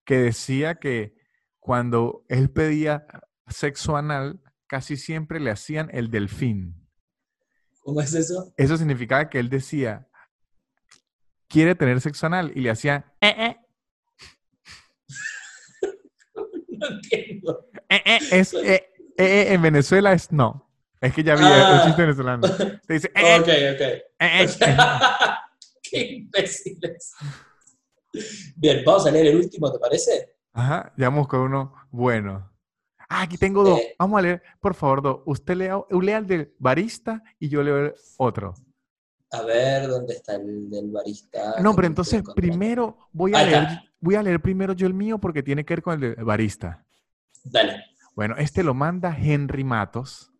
que 0.03 0.17
decía 0.17 0.75
que 0.75 1.15
cuando 1.59 2.25
él 2.27 2.49
pedía 2.49 3.07
sexo 3.47 3.95
anal, 3.95 4.41
casi 4.67 4.97
siempre 4.97 5.39
le 5.39 5.51
hacían 5.51 5.89
el 5.93 6.11
delfín. 6.11 6.87
¿Cómo 7.79 8.01
es 8.01 8.13
eso? 8.13 8.53
Eso 8.57 8.75
significaba 8.75 9.29
que 9.29 9.39
él 9.39 9.49
decía, 9.49 10.09
quiere 11.47 11.75
tener 11.75 12.01
sexo 12.01 12.25
anal, 12.25 12.51
y 12.55 12.61
le 12.61 12.71
hacía, 12.71 13.13
eh, 13.21 13.35
eh". 13.37 13.57
no 16.69 16.87
entiendo. 16.87 17.69
Eh, 17.89 18.01
eh 18.05 18.19
es, 18.31 18.53
eh, 18.53 19.53
en 19.53 19.61
Venezuela 19.61 20.11
es 20.11 20.31
no. 20.31 20.66
Es 20.99 21.13
que 21.13 21.23
ya 21.23 21.35
vi 21.35 21.43
un 21.43 21.51
ah. 21.51 21.81
chiste 21.85 22.01
venezolano. 22.01 22.47
Te 22.87 22.93
dice, 22.93 23.11
eh, 23.15 23.39
ok, 23.39 23.47
ok. 23.47 23.81
Eh, 23.81 24.03
eh, 24.19 24.47
Qué 25.83 25.99
imbéciles. 26.13 27.13
Bien, 28.55 28.83
vamos 28.85 29.05
a 29.05 29.11
leer 29.11 29.27
el 29.27 29.37
último, 29.37 29.71
¿te 29.71 29.79
parece? 29.79 30.35
Ajá, 30.53 30.91
ya 30.97 31.11
con 31.27 31.41
uno 31.41 31.73
bueno. 31.91 32.51
Ah, 33.09 33.21
aquí 33.21 33.37
tengo 33.37 33.63
dos. 33.63 33.79
Vamos 33.99 34.19
a 34.19 34.21
leer, 34.21 34.41
por 34.59 34.73
favor, 34.73 35.01
dos. 35.01 35.19
Usted 35.25 35.55
lea, 35.55 35.79
lea 35.89 36.17
el 36.17 36.27
del 36.27 36.53
barista 36.57 37.23
y 37.39 37.47
yo 37.47 37.63
leo 37.63 37.93
otro. 38.17 38.55
A 39.31 39.41
ver, 39.43 39.87
¿dónde 39.87 40.13
está 40.13 40.35
el 40.35 40.69
del 40.69 40.89
barista? 40.89 41.55
No, 41.61 41.75
pero 41.75 41.87
entonces 41.87 42.23
primero 42.35 42.97
voy 43.11 43.33
a, 43.35 43.43
leer, 43.43 43.67
voy 43.99 44.15
a 44.15 44.23
leer 44.23 44.41
primero 44.41 44.73
yo 44.73 44.87
el 44.87 44.93
mío 44.93 45.19
porque 45.19 45.43
tiene 45.43 45.63
que 45.63 45.75
ver 45.75 45.83
con 45.83 45.93
el 45.95 46.15
del 46.15 46.25
barista. 46.25 46.85
Dale. 47.43 47.83
Bueno, 48.15 48.35
este 48.37 48.63
lo 48.63 48.73
manda 48.73 49.15
Henry 49.15 49.63
Matos. 49.63 50.31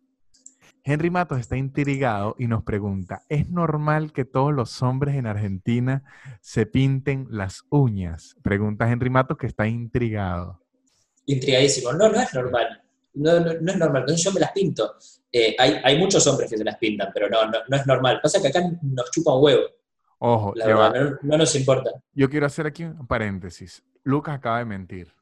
Henry 0.90 1.10
Matos 1.10 1.38
está 1.38 1.54
intrigado 1.54 2.34
y 2.38 2.46
nos 2.46 2.62
pregunta, 2.62 3.22
¿es 3.28 3.50
normal 3.50 4.10
que 4.10 4.24
todos 4.24 4.54
los 4.54 4.80
hombres 4.80 5.16
en 5.16 5.26
Argentina 5.26 6.02
se 6.40 6.64
pinten 6.64 7.26
las 7.30 7.64
uñas? 7.68 8.36
Pregunta 8.42 8.90
Henry 8.90 9.10
Matos 9.10 9.36
que 9.36 9.46
está 9.46 9.66
intrigado. 9.66 10.62
Intrigadísimo. 11.26 11.92
No, 11.92 12.08
no 12.08 12.18
es 12.18 12.32
normal. 12.32 12.82
No, 13.12 13.38
no, 13.38 13.50
es 13.50 13.76
normal. 13.76 14.06
Yo 14.16 14.32
me 14.32 14.40
las 14.40 14.52
pinto. 14.52 14.94
Eh, 15.30 15.54
hay, 15.58 15.98
muchos 15.98 16.26
hombres 16.26 16.48
que 16.48 16.56
se 16.56 16.64
las 16.64 16.78
pintan, 16.78 17.10
pero 17.12 17.28
no, 17.28 17.44
no, 17.44 17.76
es 17.76 17.86
normal. 17.86 18.20
Pasa 18.22 18.40
que 18.40 18.48
acá 18.48 18.62
nos 18.80 19.10
chupa 19.10 19.34
un 19.34 19.44
huevo. 19.44 19.64
Ojo, 20.20 20.54
no, 21.22 21.36
nos 21.36 21.54
importa. 21.54 21.90
Yo 22.14 22.30
quiero 22.30 22.46
hacer 22.46 22.66
aquí 22.66 22.84
un 22.84 23.06
paréntesis. 23.06 23.84
Lucas 24.04 24.36
acaba 24.36 24.60
de 24.60 24.64
mentir. 24.64 25.12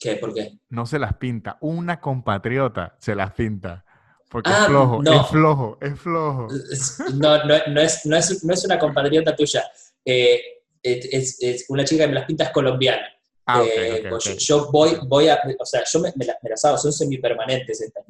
¿Qué? 0.00 0.16
¿Por 0.16 0.34
qué? 0.34 0.58
No 0.68 0.84
se 0.84 0.98
las 0.98 1.14
pinta. 1.14 1.58
Una 1.60 2.00
compatriota 2.00 2.96
se 2.98 3.14
las 3.14 3.32
pinta. 3.32 3.85
Porque 4.28 4.50
es 4.50 4.56
ah, 4.56 4.66
flojo, 4.66 5.02
es 5.02 5.28
flojo, 5.28 5.78
es 5.80 6.00
flojo. 6.00 6.48
No, 7.14 7.44
no, 7.44 7.54
no, 7.68 7.80
es, 7.80 8.04
no, 8.06 8.16
es, 8.16 8.44
no 8.44 8.52
es 8.52 8.64
una 8.64 8.78
compatriota 8.78 9.36
tuya. 9.36 9.64
Eh, 10.04 10.40
es, 10.82 11.38
es, 11.40 11.64
una 11.68 11.84
chica 11.84 12.04
que 12.04 12.08
me 12.08 12.14
las 12.14 12.26
pinta 12.26 12.44
es 12.44 12.50
colombiana. 12.50 13.06
Ah, 13.46 13.62
eh, 13.64 14.04
pues 14.08 14.36
Yo, 14.38 14.70
voy, 14.72 14.98
voy 15.06 15.28
a, 15.28 15.40
o 15.58 15.64
sea, 15.64 15.84
yo 15.84 16.00
me, 16.00 16.12
me, 16.16 16.26
las, 16.26 16.64
hago, 16.64 16.76
son 16.76 16.92
semipermanentes 16.92 17.80
estas 17.80 18.04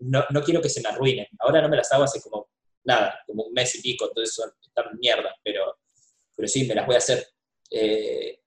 no, 0.00 0.24
no 0.30 0.42
quiero 0.42 0.60
que 0.60 0.68
se 0.68 0.80
me 0.80 0.88
arruinen. 0.88 1.26
Ahora 1.38 1.60
no 1.60 1.68
me 1.68 1.76
las 1.76 1.92
hago 1.92 2.04
hace 2.04 2.20
como, 2.20 2.48
nada, 2.84 3.20
como 3.26 3.44
un 3.44 3.52
mes 3.52 3.74
y 3.74 3.82
pico, 3.82 4.08
entonces 4.08 4.34
son, 4.34 4.50
están 4.62 4.98
mierda, 4.98 5.34
pero, 5.44 5.78
pero 6.34 6.48
sí, 6.48 6.66
me 6.66 6.74
las 6.74 6.86
voy 6.86 6.94
a 6.94 6.98
hacer. 6.98 7.26
Eh, 7.70 8.40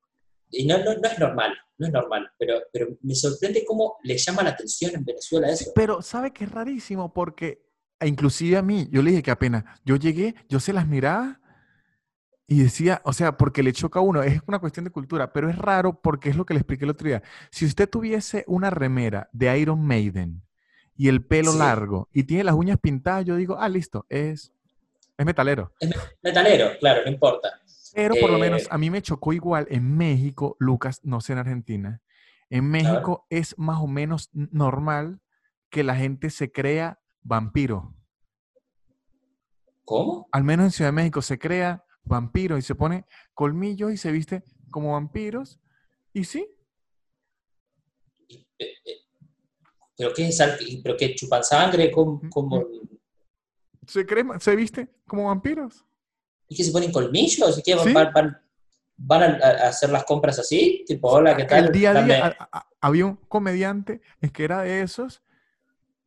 y 0.52 0.66
no, 0.66 0.80
no, 0.80 0.96
no 0.96 1.08
es 1.08 1.20
normal, 1.20 1.54
no 1.84 1.88
es 1.88 1.94
normal, 1.94 2.32
pero, 2.40 2.56
pero 2.72 2.88
me 3.02 3.14
sorprende 3.16 3.64
cómo 3.66 3.98
le 4.04 4.18
llama 4.18 4.44
la 4.44 4.52
atención 4.52 4.96
en 4.96 5.04
Venezuela 5.06 5.50
eso. 5.50 5.72
Pero 5.76 6.02
sabe 6.02 6.32
que 6.32 6.46
es 6.46 6.52
rarísimo 6.52 7.14
porque, 7.14 7.62
e 8.00 8.08
inclusive 8.08 8.58
a 8.58 8.62
mí, 8.62 8.88
yo 8.92 9.02
le 9.02 9.12
dije 9.12 9.24
que 9.24 9.32
apenas 9.32 9.64
yo 9.86 9.96
llegué, 9.98 10.36
yo 10.50 10.60
se 10.60 10.74
las 10.74 10.88
miraba 10.88 11.40
y 12.48 12.62
decía, 12.64 13.02
o 13.06 13.14
sea, 13.14 13.38
porque 13.38 13.64
le 13.64 13.72
choca 13.74 14.00
a 14.00 14.02
uno, 14.04 14.22
es 14.22 14.42
una 14.48 14.60
cuestión 14.60 14.84
de 14.86 14.92
cultura, 14.92 15.32
pero 15.32 15.50
es 15.50 15.58
raro 15.58 16.02
porque 16.02 16.30
es 16.30 16.36
lo 16.36 16.46
que 16.46 16.54
le 16.54 16.60
expliqué 16.60 16.84
el 16.86 16.92
otro 16.92 17.08
día. 17.08 17.24
Si 17.52 17.66
usted 17.66 17.90
tuviese 17.90 18.44
una 18.48 18.70
remera 18.70 19.30
de 19.32 19.58
Iron 19.60 19.82
Maiden 19.86 20.42
y 20.96 21.08
el 21.08 21.26
pelo 21.26 21.52
Sí. 21.54 21.58
largo 21.60 22.10
y 22.14 22.24
tiene 22.24 22.44
las 22.44 22.56
uñas 22.56 22.78
pintadas, 22.82 23.26
yo 23.26 23.36
digo, 23.38 23.56
ah, 23.58 23.70
listo, 23.70 24.06
es, 24.10 24.52
es 25.18 25.26
metalero. 25.26 25.72
Es 25.80 25.90
me- 25.90 25.96
metalero, 26.22 26.72
claro, 26.80 27.02
no 27.06 27.12
importa. 27.12 27.62
Pero 27.94 28.16
por 28.16 28.30
lo 28.30 28.38
Eh, 28.38 28.40
menos 28.40 28.68
a 28.72 28.78
mí 28.78 28.90
me 28.90 29.02
chocó 29.02 29.34
igual 29.34 29.68
en 29.70 29.96
México, 29.96 30.56
Lucas, 30.60 31.00
no 31.04 31.22
sé 31.22 31.34
en 31.34 31.40
Argentina. 31.40 32.02
En 32.50 32.66
México 32.70 33.26
es 33.30 33.58
más 33.58 33.80
o 33.82 33.88
menos 33.88 34.30
normal 34.34 35.22
que 35.70 35.84
la 35.84 35.96
gente 35.96 36.30
se 36.30 36.52
crea 36.52 37.00
vampiro. 37.22 37.96
¿Cómo? 39.86 40.28
Al 40.32 40.44
menos 40.44 40.66
en 40.66 40.72
Ciudad 40.72 40.90
de 40.90 40.96
México 40.96 41.22
se 41.22 41.38
crea 41.38 41.84
vampiro 42.04 42.58
y 42.58 42.62
se 42.62 42.76
pone 42.76 43.06
colmillos 43.34 43.92
y 43.92 43.98
se 43.98 44.12
viste 44.12 44.44
como 44.72 44.94
vampiros. 44.94 45.60
Y 46.14 46.24
sí, 46.26 46.48
eh, 48.30 48.46
eh, 48.60 48.98
¿Pero 49.96 50.12
qué 50.16 50.28
es? 50.28 50.42
¿Pero 50.84 50.98
qué? 50.98 51.14
¿Chupan 51.16 51.44
sangre? 51.44 51.92
¿Cómo, 51.92 52.22
cómo- 52.30 52.64
se, 53.88 54.06
crema- 54.06 54.40
se 54.40 54.56
viste 54.56 54.90
como 55.08 55.26
vampiros. 55.26 55.86
¿Y 56.54 56.56
que 56.56 56.64
se 56.64 56.72
ponen 56.72 56.92
colmillos? 56.92 57.56
Sí. 57.66 57.94
¿Van, 57.94 58.14
van, 58.14 58.38
van 58.96 59.24
a, 59.24 59.38
a 59.48 59.68
hacer 59.70 59.90
las 59.90 60.04
compras 60.04 60.38
así? 60.38 60.84
Tipo, 60.86 61.10
hola, 61.10 61.36
¿qué 61.36 61.46
tal? 61.46 61.66
El 61.66 61.72
día 61.72 61.90
a 61.92 62.04
día 62.04 62.26
a- 62.40 62.58
a- 62.60 62.68
había 62.80 63.08
un 63.08 63.16
comediante 63.28 64.02
es 64.22 64.32
que 64.32 64.44
era 64.44 64.62
de 64.62 64.84
esos 64.84 65.24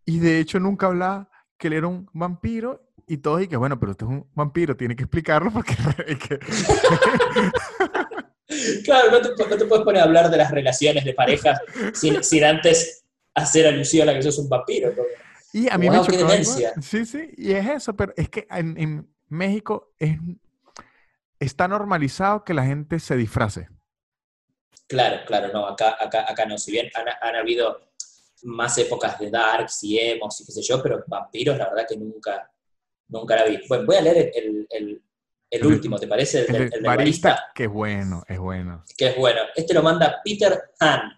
y 0.05 0.21
de 0.21 0.39
hecho 0.39 0.61
nunca 0.61 0.87
hablaba 0.87 1.29
que 1.59 1.67
él 1.67 1.73
era 1.73 1.89
un 1.89 2.09
vampiro 2.13 2.87
y 3.09 3.17
todos 3.17 3.43
y 3.43 3.49
que 3.49 3.57
bueno, 3.57 3.81
pero 3.81 3.91
usted 3.91 4.07
es 4.07 4.13
un 4.13 4.27
vampiro, 4.37 4.77
tiene 4.77 4.95
que 4.95 5.03
explicarlo 5.03 5.51
porque 5.51 5.75
que- 6.29 6.39
Claro, 8.85 9.11
no 9.11 9.21
te, 9.21 9.29
no 9.49 9.57
te 9.57 9.65
puedes 9.65 9.85
poner 9.85 10.03
a 10.03 10.05
hablar 10.05 10.31
de 10.31 10.37
las 10.37 10.53
relaciones 10.53 11.05
de 11.05 11.13
parejas 11.15 11.61
sin, 11.95 12.23
sin 12.23 12.45
antes 12.45 13.05
hacer 13.35 13.67
alusión 13.67 14.09
a 14.09 14.15
que 14.15 14.23
sos 14.23 14.39
un 14.39 14.49
vampiro. 14.49 14.93
porque- 14.95 15.11
y 15.53 15.69
a 15.69 15.79
mí 15.79 15.89
Wow, 15.89 16.05
me 16.07 16.19
chocó. 16.19 16.33
Sí, 16.83 17.05
sí, 17.05 17.31
y 17.37 17.53
es 17.53 17.67
eso, 17.67 17.97
pero 17.97 18.13
es 18.17 18.29
que 18.29 18.47
en, 18.51 18.79
en 18.79 19.09
México 19.29 19.93
es, 19.99 20.19
está 21.41 21.69
normalizado 21.69 22.45
que 22.45 22.55
la 22.55 22.65
gente 22.65 22.99
se 22.99 23.17
disfrace. 23.17 23.69
Claro, 24.89 25.25
claro, 25.27 25.53
no, 25.53 25.67
acá, 25.67 25.97
acá, 26.01 26.31
acá 26.31 26.47
no. 26.47 26.59
Si 26.59 26.71
bien 26.71 26.89
han, 26.95 27.07
han 27.21 27.37
habido 27.37 27.87
más 28.43 28.77
épocas 28.79 29.19
de 29.19 29.31
darks 29.31 29.85
y 29.85 29.99
emos 29.99 30.41
y 30.41 30.47
qué 30.47 30.53
sé 30.53 30.63
yo, 30.63 30.83
pero 30.83 31.05
vampiros 31.07 31.57
la 31.59 31.69
verdad 31.69 31.87
que 31.89 31.97
nunca, 31.97 32.51
nunca 33.09 33.37
la 33.37 33.45
vi. 33.45 33.61
Bueno, 33.69 33.87
voy 33.87 33.97
a 33.97 34.03
leer 34.03 34.33
el, 34.35 35.03
último, 35.65 35.99
¿te 35.99 36.07
parece? 36.07 36.45
El, 36.49 36.55
El 36.55 36.71
del 36.71 36.83
barista, 36.83 37.29
barista. 37.31 37.53
que 37.55 37.65
es 37.65 37.71
bueno, 37.71 38.23
es 38.29 38.39
bueno. 38.39 38.85
que 38.97 39.09
es 39.09 39.17
bueno. 39.17 39.41
Este 39.55 39.75
lo 39.75 39.83
manda 39.83 40.21
Peter 40.25 40.71
Han. 40.81 41.13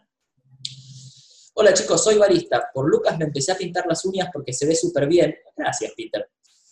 Hola 1.55 1.75
chicos, 1.75 2.03
soy 2.03 2.17
barista. 2.17 2.71
Por 2.73 2.89
Lucas 2.89 3.19
me 3.19 3.25
empecé 3.25 3.53
a 3.53 3.57
pintar 3.57 3.85
las 3.87 4.05
uñas 4.05 4.31
porque 4.33 4.53
se 4.53 4.67
ve 4.67 4.77
súper 4.77 5.09
bien. 5.09 5.37
Gracias, 5.57 5.93
Peter. 5.97 6.31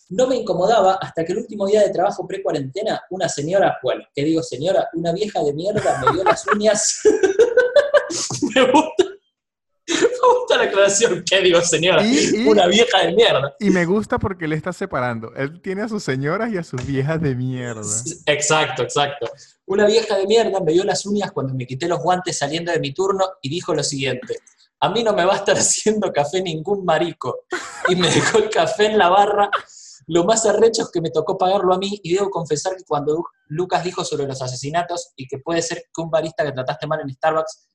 No 0.09 0.27
me 0.27 0.35
incomodaba 0.37 0.93
hasta 1.01 1.25
que 1.25 1.33
el 1.33 1.39
último 1.39 1.67
día 1.67 1.81
de 1.81 1.89
trabajo 1.89 2.25
pre-cuarentena, 2.27 3.01
una 3.09 3.27
señora, 3.27 3.77
bueno, 3.83 4.03
¿qué 4.15 4.23
digo 4.23 4.41
señora? 4.41 4.87
Una 4.93 5.11
vieja 5.11 5.43
de 5.43 5.53
mierda 5.53 6.01
me 6.05 6.13
dio 6.13 6.23
las 6.23 6.45
uñas. 6.47 7.01
me 8.55 8.61
gusta. 8.71 9.03
Me 9.89 9.95
gusta 10.39 10.57
la 10.57 10.63
aclaración. 10.63 11.23
¿Qué 11.29 11.41
digo 11.41 11.61
señora? 11.61 12.03
Y- 12.05 12.41
y- 12.43 12.47
Una 12.47 12.67
vieja 12.67 13.03
de 13.05 13.13
mierda. 13.13 13.55
Y 13.59 13.69
me 13.69 13.85
gusta 13.85 14.19
porque 14.19 14.45
él 14.45 14.53
está 14.53 14.73
separando. 14.73 15.33
Él 15.35 15.61
tiene 15.61 15.81
a 15.83 15.87
sus 15.89 16.03
señoras 16.03 16.51
y 16.51 16.57
a 16.57 16.63
sus 16.63 16.85
viejas 16.85 17.21
de 17.21 17.35
mierda. 17.35 17.81
Exacto, 18.25 18.83
exacto. 18.83 19.29
Una 19.65 19.85
vieja 19.87 20.17
de 20.17 20.27
mierda 20.27 20.59
me 20.59 20.73
dio 20.73 20.83
las 20.83 21.05
uñas 21.05 21.31
cuando 21.31 21.53
me 21.53 21.65
quité 21.65 21.87
los 21.87 21.99
guantes 21.99 22.37
saliendo 22.37 22.71
de 22.71 22.79
mi 22.79 22.93
turno 22.93 23.25
y 23.41 23.49
dijo 23.49 23.73
lo 23.73 23.83
siguiente. 23.83 24.39
A 24.81 24.89
mí 24.89 25.03
no 25.03 25.13
me 25.13 25.25
va 25.25 25.33
a 25.33 25.37
estar 25.37 25.55
haciendo 25.57 26.11
café 26.11 26.41
ningún 26.41 26.83
marico. 26.83 27.45
Y 27.87 27.95
me 27.95 28.09
dejó 28.09 28.39
el 28.39 28.49
café 28.49 28.87
en 28.87 28.97
la 28.97 29.07
barra. 29.09 29.49
Lo 30.07 30.23
más 30.23 30.45
arrecho 30.45 30.83
es 30.83 30.89
que 30.91 31.01
me 31.01 31.11
tocó 31.11 31.37
pagarlo 31.37 31.73
a 31.73 31.77
mí 31.77 31.99
y 32.01 32.13
debo 32.15 32.29
confesar 32.29 32.75
que 32.77 32.83
cuando 32.87 33.23
Lucas 33.47 33.83
dijo 33.83 34.03
sobre 34.05 34.25
los 34.25 34.41
asesinatos 34.41 35.11
y 35.15 35.27
que 35.27 35.39
puede 35.39 35.61
ser 35.61 35.83
que 35.93 36.01
un 36.01 36.09
barista 36.09 36.43
que 36.45 36.51
trataste 36.53 36.87
mal 36.87 37.01
en 37.01 37.09
Starbucks, 37.13 37.67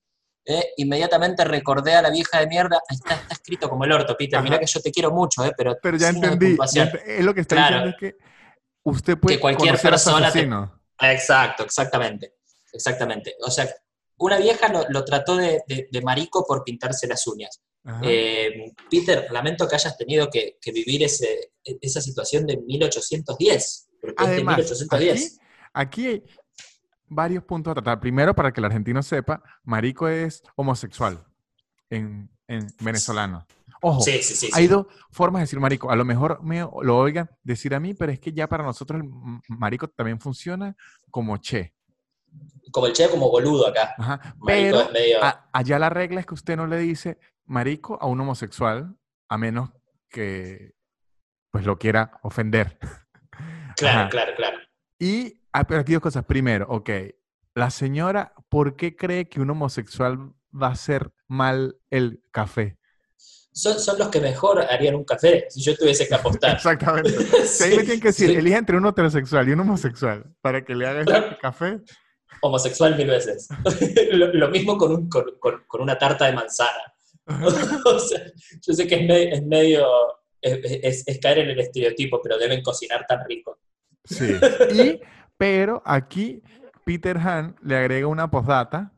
eh, 0.47 0.73
inmediatamente 0.79 1.45
recordé 1.45 1.95
a 1.95 2.03
la 2.03 2.11
vieja 2.11 2.41
de 2.41 2.47
mierda. 2.47 2.81
Está, 2.89 3.15
está 3.15 3.35
escrito 3.35 3.69
como 3.69 3.85
el 3.85 3.93
orto, 3.93 4.17
Peter. 4.17 4.43
Mirá 4.43 4.59
que 4.59 4.67
yo 4.67 4.81
te 4.81 4.91
quiero 4.91 5.11
mucho, 5.13 5.45
eh, 5.45 5.53
pero, 5.57 5.77
Pero 5.83 5.97
ya 5.99 6.09
entendí. 6.09 6.57
él 7.07 7.25
lo 7.27 7.35
que 7.35 7.43
está 7.43 7.55
Claro. 7.57 7.77
diciendo 7.77 7.91
es 7.91 7.97
que 8.01 8.17
usted 8.85 9.19
puede 9.19 9.37
Que 9.37 9.41
cualquier 9.41 9.77
a 9.77 9.79
persona 9.79 10.33
te-. 10.33 10.49
Exacto, 11.13 11.63
exactamente. 11.65 12.35
Exactamente. 12.73 13.37
O 13.47 13.51
sea, 13.51 13.69
una 14.19 14.39
vieja 14.39 14.69
lo, 14.69 14.85
lo 14.89 15.05
trató 15.05 15.37
de, 15.37 15.63
de- 15.69 15.89
de 15.91 16.01
marico 16.03 16.45
por 16.47 16.65
pintarse 16.65 17.07
las 17.07 17.27
uñas. 17.27 17.61
Eh, 18.03 18.73
Peter, 18.91 19.27
lamento 19.31 19.67
que 19.69 19.75
hayas 19.75 19.97
tenido 19.97 20.29
que, 20.31 20.57
que 20.61 20.71
vivir 20.73 21.03
ese, 21.03 21.53
esa 21.65 22.01
situación 22.01 22.47
de 22.47 22.59
1810. 22.59 23.89
Porque 24.01 24.15
Además, 24.19 24.59
es 24.59 24.69
de 24.79 24.85
1810. 24.87 25.39
aquí, 25.73 26.07
aquí 26.07 26.07
hay 26.07 26.23
varios 27.07 27.45
puntos 27.45 27.73
a 27.73 27.75
tratar. 27.75 28.01
Primero, 28.01 28.35
para 28.35 28.53
que 28.53 28.61
el 28.61 28.65
argentino 28.67 29.03
sepa, 29.03 29.43
marico 29.65 30.09
es 30.09 30.43
homosexual 30.57 31.25
en, 31.91 32.31
en 32.47 32.67
venezolano. 32.81 33.47
Ojo, 33.85 34.01
sí, 34.01 34.23
sí, 34.23 34.35
sí. 34.37 34.49
hay 34.53 34.69
dos 34.69 34.87
formas 35.11 35.41
de 35.41 35.45
decir 35.45 35.59
marico. 35.59 35.91
A 35.91 35.97
lo 35.97 36.05
mejor 36.05 36.41
me 36.45 36.61
lo 36.61 36.99
oigan 36.99 37.29
decir 37.43 37.75
a 37.75 37.81
mí, 37.81 37.95
pero 37.95 38.13
es 38.13 38.21
que 38.21 38.33
ya 38.33 38.49
para 38.49 38.63
nosotros 38.63 39.03
el 39.03 39.11
marico 39.49 39.89
también 39.89 40.21
funciona 40.21 40.77
como 41.11 41.37
che. 41.39 41.75
Como 42.71 42.87
el 42.87 42.93
che, 42.93 43.11
como 43.11 43.29
boludo 43.29 43.67
acá. 43.67 43.95
Ajá. 43.99 44.37
Pero 44.47 44.83
es 44.83 44.93
medio... 44.93 45.23
a- 45.23 45.51
allá 45.53 45.79
la 45.81 45.91
regla 45.91 46.21
es 46.21 46.27
que 46.27 46.35
usted 46.35 46.57
no 46.57 46.67
le 46.69 46.79
dice 46.79 47.19
marico 47.47 47.99
a 48.01 48.07
un 48.07 48.21
homosexual 48.21 48.97
a 49.29 49.39
menos 49.39 49.71
que 50.09 50.75
pues 51.51 51.65
lo 51.67 51.79
quiera 51.79 52.19
ofender. 52.23 52.79
claro, 53.77 54.01
ajá. 54.01 54.09
claro, 54.09 54.33
claro. 54.37 54.59
Y 54.99 55.41
ah, 55.53 55.67
aquí 55.69 55.93
dos 55.93 56.03
cosas. 56.03 56.25
Primero, 56.25 56.67
ok, 56.69 56.91
la 57.55 57.71
señora, 57.71 58.33
¿por 58.49 58.77
qué 58.77 58.97
cree 58.97 59.29
que 59.29 59.41
un 59.41 59.51
homosexual 59.51 60.33
va 60.55 60.69
a 60.69 60.73
hacer 60.73 61.13
mal 61.29 61.77
el 61.91 62.23
café? 62.31 62.79
Son, 63.55 63.79
son 63.79 63.99
los 63.99 64.09
que 64.09 64.19
mejor 64.21 64.63
harían 64.63 64.95
un 64.95 65.05
café 65.05 65.45
si 65.51 65.61
yo 65.63 65.77
tuviese 65.77 66.09
que 66.09 66.15
apostar. 66.17 66.57
Exactamente. 66.57 67.11
Si 67.45 67.65
ahí 67.65 67.71
me 67.77 67.83
tienen 67.83 68.01
que 68.01 68.09
decir, 68.09 68.31
sí. 68.31 68.37
elija 68.37 68.59
entre 68.59 68.77
un 68.79 68.87
heterosexual 68.87 69.49
y 69.49 69.53
un 69.53 69.61
homosexual 69.61 70.25
para 70.41 70.65
que 70.65 70.75
le 70.75 70.87
haga 70.87 71.05
Claro. 71.05 71.27
el 71.29 71.39
café. 71.39 71.81
Homosexual 72.41 72.97
mil 72.97 73.09
veces. 73.09 73.49
lo, 74.13 74.33
lo 74.33 74.49
mismo 74.49 74.79
con, 74.79 74.93
un, 74.93 75.09
con, 75.09 75.25
con- 75.39 75.65
con 75.67 75.83
una 75.83 75.99
tarta 75.99 76.25
de 76.27 76.33
manzana. 76.33 76.95
O 77.87 77.99
sea, 77.99 78.21
yo 78.61 78.75
sé 78.75 78.87
que 78.87 78.95
es, 78.97 79.03
me- 79.07 79.31
es 79.33 79.43
medio, 79.45 79.87
es, 80.41 81.05
caer 81.21 81.39
en 81.39 81.51
el 81.51 81.61
estereotipo, 81.61 82.21
pero 82.23 82.39
deben 82.39 82.63
cocinar 82.63 83.07
tan 83.07 83.25
rico. 83.27 83.59
Sí. 84.05 84.35
Y, 84.75 85.01
pero 85.37 85.83
aquí 85.85 86.43
Peter 86.85 87.17
Han 87.19 87.57
le 87.63 87.77
agrega 87.77 88.07
una 88.07 88.31
postdata. 88.31 88.93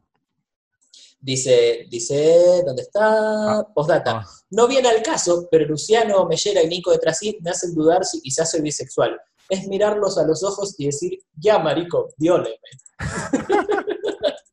Dice, 1.21 1.87
dice, 1.91 2.63
¿dónde 2.67 2.83
está? 2.83 3.67
Postdata. 3.75 4.19
Ah, 4.19 4.27
No 4.51 4.69
viene 4.69 4.89
al 4.89 5.03
caso, 5.03 5.49
pero 5.51 5.65
Luciano, 5.67 6.27
Mellera 6.27 6.63
y 6.63 6.67
Nico 6.69 6.91
de 6.93 6.99
Trasí 6.99 7.39
me 7.41 7.51
hacen 7.51 7.75
dudar 7.75 8.05
si 8.05 8.21
quizás 8.21 8.51
soy 8.51 8.61
bisexual. 8.61 9.19
Es 9.49 9.67
mirarlos 9.67 10.19
a 10.19 10.25
los 10.27 10.43
ojos 10.45 10.75
y 10.79 10.87
decir, 10.87 11.19
ya 11.35 11.59
marico, 11.59 12.09
vióleme. 12.19 12.57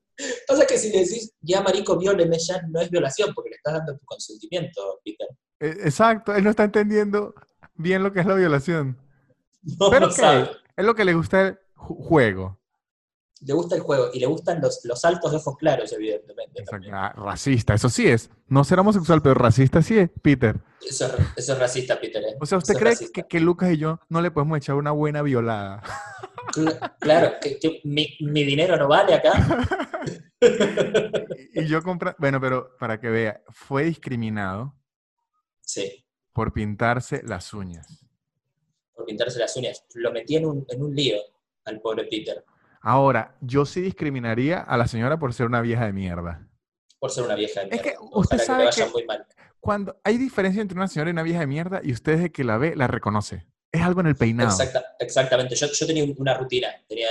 Pasa 0.47 0.65
que 0.67 0.77
si 0.77 0.91
decís, 0.91 1.33
ya 1.41 1.61
marico, 1.61 1.97
vióleme, 1.97 2.37
ya 2.37 2.61
no 2.67 2.79
es 2.81 2.89
violación, 2.89 3.33
porque 3.33 3.49
le 3.51 3.55
estás 3.55 3.73
dando 3.73 3.97
tu 3.97 4.05
consentimiento, 4.05 4.99
Peter. 5.03 5.27
eh, 5.59 5.77
exacto, 5.85 6.35
él 6.35 6.43
no 6.43 6.49
está 6.51 6.63
entendiendo 6.65 7.33
bien 7.75 8.03
lo 8.03 8.11
que 8.13 8.19
es 8.19 8.25
la 8.25 8.35
violación. 8.35 8.97
No 9.79 9.89
Pero 9.89 10.11
sabe. 10.11 10.49
es 10.75 10.85
lo 10.85 10.93
que 10.95 11.05
le 11.05 11.13
gusta 11.13 11.41
el 11.47 11.53
ju- 11.75 12.03
juego. 12.03 12.59
Le 13.43 13.53
gusta 13.53 13.73
el 13.75 13.81
juego 13.81 14.09
y 14.13 14.19
le 14.19 14.27
gustan 14.27 14.61
los, 14.61 14.81
los 14.85 15.01
saltos 15.01 15.31
de 15.31 15.37
ojos 15.37 15.57
claros, 15.57 15.91
evidentemente. 15.93 16.63
Ah, 16.91 17.11
racista, 17.15 17.73
eso 17.73 17.89
sí 17.89 18.07
es. 18.07 18.29
No 18.47 18.63
ser 18.63 18.77
homosexual, 18.79 19.21
pero 19.23 19.33
racista 19.33 19.81
sí 19.81 19.97
es, 19.97 20.11
Peter. 20.21 20.57
Eso, 20.87 21.07
es- 21.07 21.13
eso 21.37 21.53
es 21.53 21.59
racista, 21.59 21.99
Peter. 21.99 22.21
¿eh? 22.23 22.35
O 22.39 22.45
sea, 22.45 22.59
¿usted 22.59 22.75
Eso 22.75 22.79
cree 22.79 22.95
que, 23.11 23.23
que 23.27 23.39
Lucas 23.39 23.71
y 23.71 23.77
yo 23.77 23.99
no 24.09 24.21
le 24.21 24.29
podemos 24.29 24.57
echar 24.59 24.75
una 24.75 24.91
buena 24.91 25.23
violada? 25.23 25.81
Cl- 26.53 26.93
Claro, 26.99 27.33
que, 27.41 27.57
que 27.57 27.81
mi, 27.83 28.15
mi 28.19 28.43
dinero 28.43 28.77
no 28.77 28.87
vale 28.87 29.15
acá. 29.15 29.31
y 31.53 31.65
yo 31.67 31.81
compra... 31.83 32.15
Bueno, 32.19 32.39
pero 32.41 32.75
para 32.77 32.99
que 32.99 33.09
vea, 33.09 33.41
fue 33.49 33.83
discriminado 33.85 34.75
Sí, 35.61 36.05
por 36.33 36.51
pintarse 36.53 37.21
las 37.23 37.53
uñas. 37.53 38.05
por 38.93 39.05
pintarse 39.05 39.39
las 39.39 39.55
uñas. 39.55 39.85
Lo 39.93 40.11
metí 40.11 40.35
en 40.35 40.45
un, 40.45 40.65
en 40.69 40.81
un 40.81 40.95
lío 40.95 41.17
al 41.65 41.79
pobre 41.79 42.05
Peter. 42.05 42.43
Ahora, 42.81 43.37
yo 43.41 43.65
sí 43.65 43.79
discriminaría 43.81 44.59
a 44.59 44.75
la 44.77 44.87
señora 44.87 45.19
por 45.19 45.33
ser 45.33 45.45
una 45.45 45.61
vieja 45.61 45.85
de 45.85 45.93
mierda. 45.93 46.47
Por 46.99 47.11
ser 47.11 47.23
una 47.23 47.35
vieja 47.35 47.61
de 47.61 47.67
Es 47.67 47.71
mierda. 47.83 47.91
que 47.91 47.95
usted 48.11 48.37
sabe 48.39 48.69
que. 48.75 48.85
Cuando 49.59 49.99
hay 50.03 50.17
diferencia 50.17 50.61
entre 50.61 50.75
una 50.77 50.87
señora 50.87 51.11
y 51.11 51.13
una 51.13 51.23
vieja 51.23 51.41
de 51.41 51.47
mierda 51.47 51.81
y 51.83 51.93
usted 51.93 52.13
desde 52.13 52.31
que 52.31 52.43
la 52.43 52.57
ve, 52.57 52.75
la 52.75 52.87
reconoce. 52.87 53.45
Es 53.71 53.81
algo 53.83 54.01
en 54.01 54.07
el 54.07 54.15
peinado. 54.15 54.49
Exacta- 54.49 54.83
exactamente. 54.99 55.55
Yo, 55.55 55.67
yo 55.71 55.87
tenía 55.87 56.03
una 56.17 56.33
rutina, 56.33 56.69
tenía, 56.87 57.07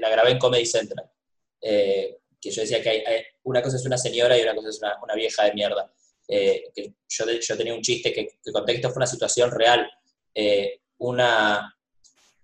la 0.00 0.08
grabé 0.08 0.30
en 0.30 0.38
Comedy 0.38 0.64
Central, 0.64 1.10
eh, 1.60 2.16
que 2.40 2.50
yo 2.50 2.62
decía 2.62 2.82
que 2.82 2.90
hay- 2.90 3.24
una 3.44 3.62
cosa 3.62 3.76
es 3.76 3.84
una 3.86 3.98
señora 3.98 4.38
y 4.38 4.42
una 4.42 4.54
cosa 4.54 4.68
es 4.68 4.80
una, 4.80 5.14
vieja 5.14 5.44
de 5.44 5.52
mierda. 5.54 5.90
Eh, 6.26 6.64
que 6.74 6.94
yo, 7.08 7.24
yo 7.30 7.56
tenía 7.56 7.74
un 7.74 7.82
chiste 7.82 8.12
que, 8.12 8.26
que 8.26 8.72
esto 8.72 8.90
fue 8.90 8.96
una 8.98 9.06
situación 9.06 9.50
real. 9.50 9.88
Eh, 10.34 10.80
una, 10.98 11.74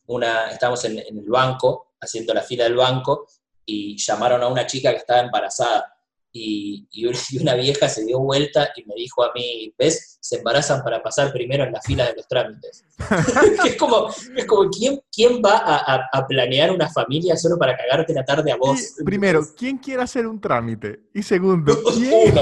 una, 0.06 0.50
estábamos 0.50 0.84
en, 0.84 0.98
en 0.98 1.18
el 1.18 1.28
banco, 1.28 1.94
haciendo 2.00 2.34
la 2.34 2.42
fila 2.42 2.64
del 2.64 2.76
banco, 2.76 3.26
y 3.66 3.96
llamaron 3.96 4.42
a 4.42 4.48
una 4.48 4.66
chica 4.66 4.90
que 4.90 4.98
estaba 4.98 5.20
embarazada. 5.20 5.93
Y, 6.36 6.88
y 6.90 7.06
una- 7.38 7.54
vieja 7.54 7.88
se 7.88 8.04
dio 8.04 8.18
vuelta 8.18 8.70
y 8.76 8.84
me 8.86 8.94
dijo 8.96 9.22
a 9.22 9.30
mí, 9.34 9.72
¿ves? 9.78 10.18
Se 10.20 10.38
embarazan 10.38 10.82
para 10.82 11.00
pasar 11.02 11.32
primero 11.32 11.62
en 11.64 11.72
la 11.72 11.80
fila 11.80 12.06
de 12.06 12.14
los 12.16 12.26
trámites. 12.26 12.84
es 13.64 13.76
como, 13.76 14.08
es 14.36 14.44
como 14.44 14.68
¿quién, 14.70 15.00
quién 15.12 15.40
va 15.44 15.58
a, 15.58 15.94
a- 15.94 16.08
a 16.12 16.26
planear 16.26 16.72
una 16.72 16.90
familia 16.90 17.36
solo 17.36 17.56
para 17.56 17.76
cagarte 17.76 18.12
la 18.12 18.24
tarde 18.24 18.50
a 18.50 18.56
vos? 18.56 18.80
Y, 19.00 19.04
primero, 19.04 19.42
¿quién 19.56 19.78
quiere 19.78 20.02
hacer 20.02 20.26
un 20.26 20.40
trámite? 20.40 21.04
Y 21.14 21.22
segundo, 21.22 21.72
¿quién, 21.94 22.34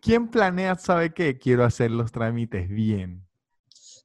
quién 0.00 0.28
planea, 0.28 0.74
sabe 0.76 1.14
qué? 1.14 1.38
Quiero 1.38 1.64
hacer 1.64 1.90
los 1.90 2.12
trámites 2.12 2.68
bien. 2.68 3.26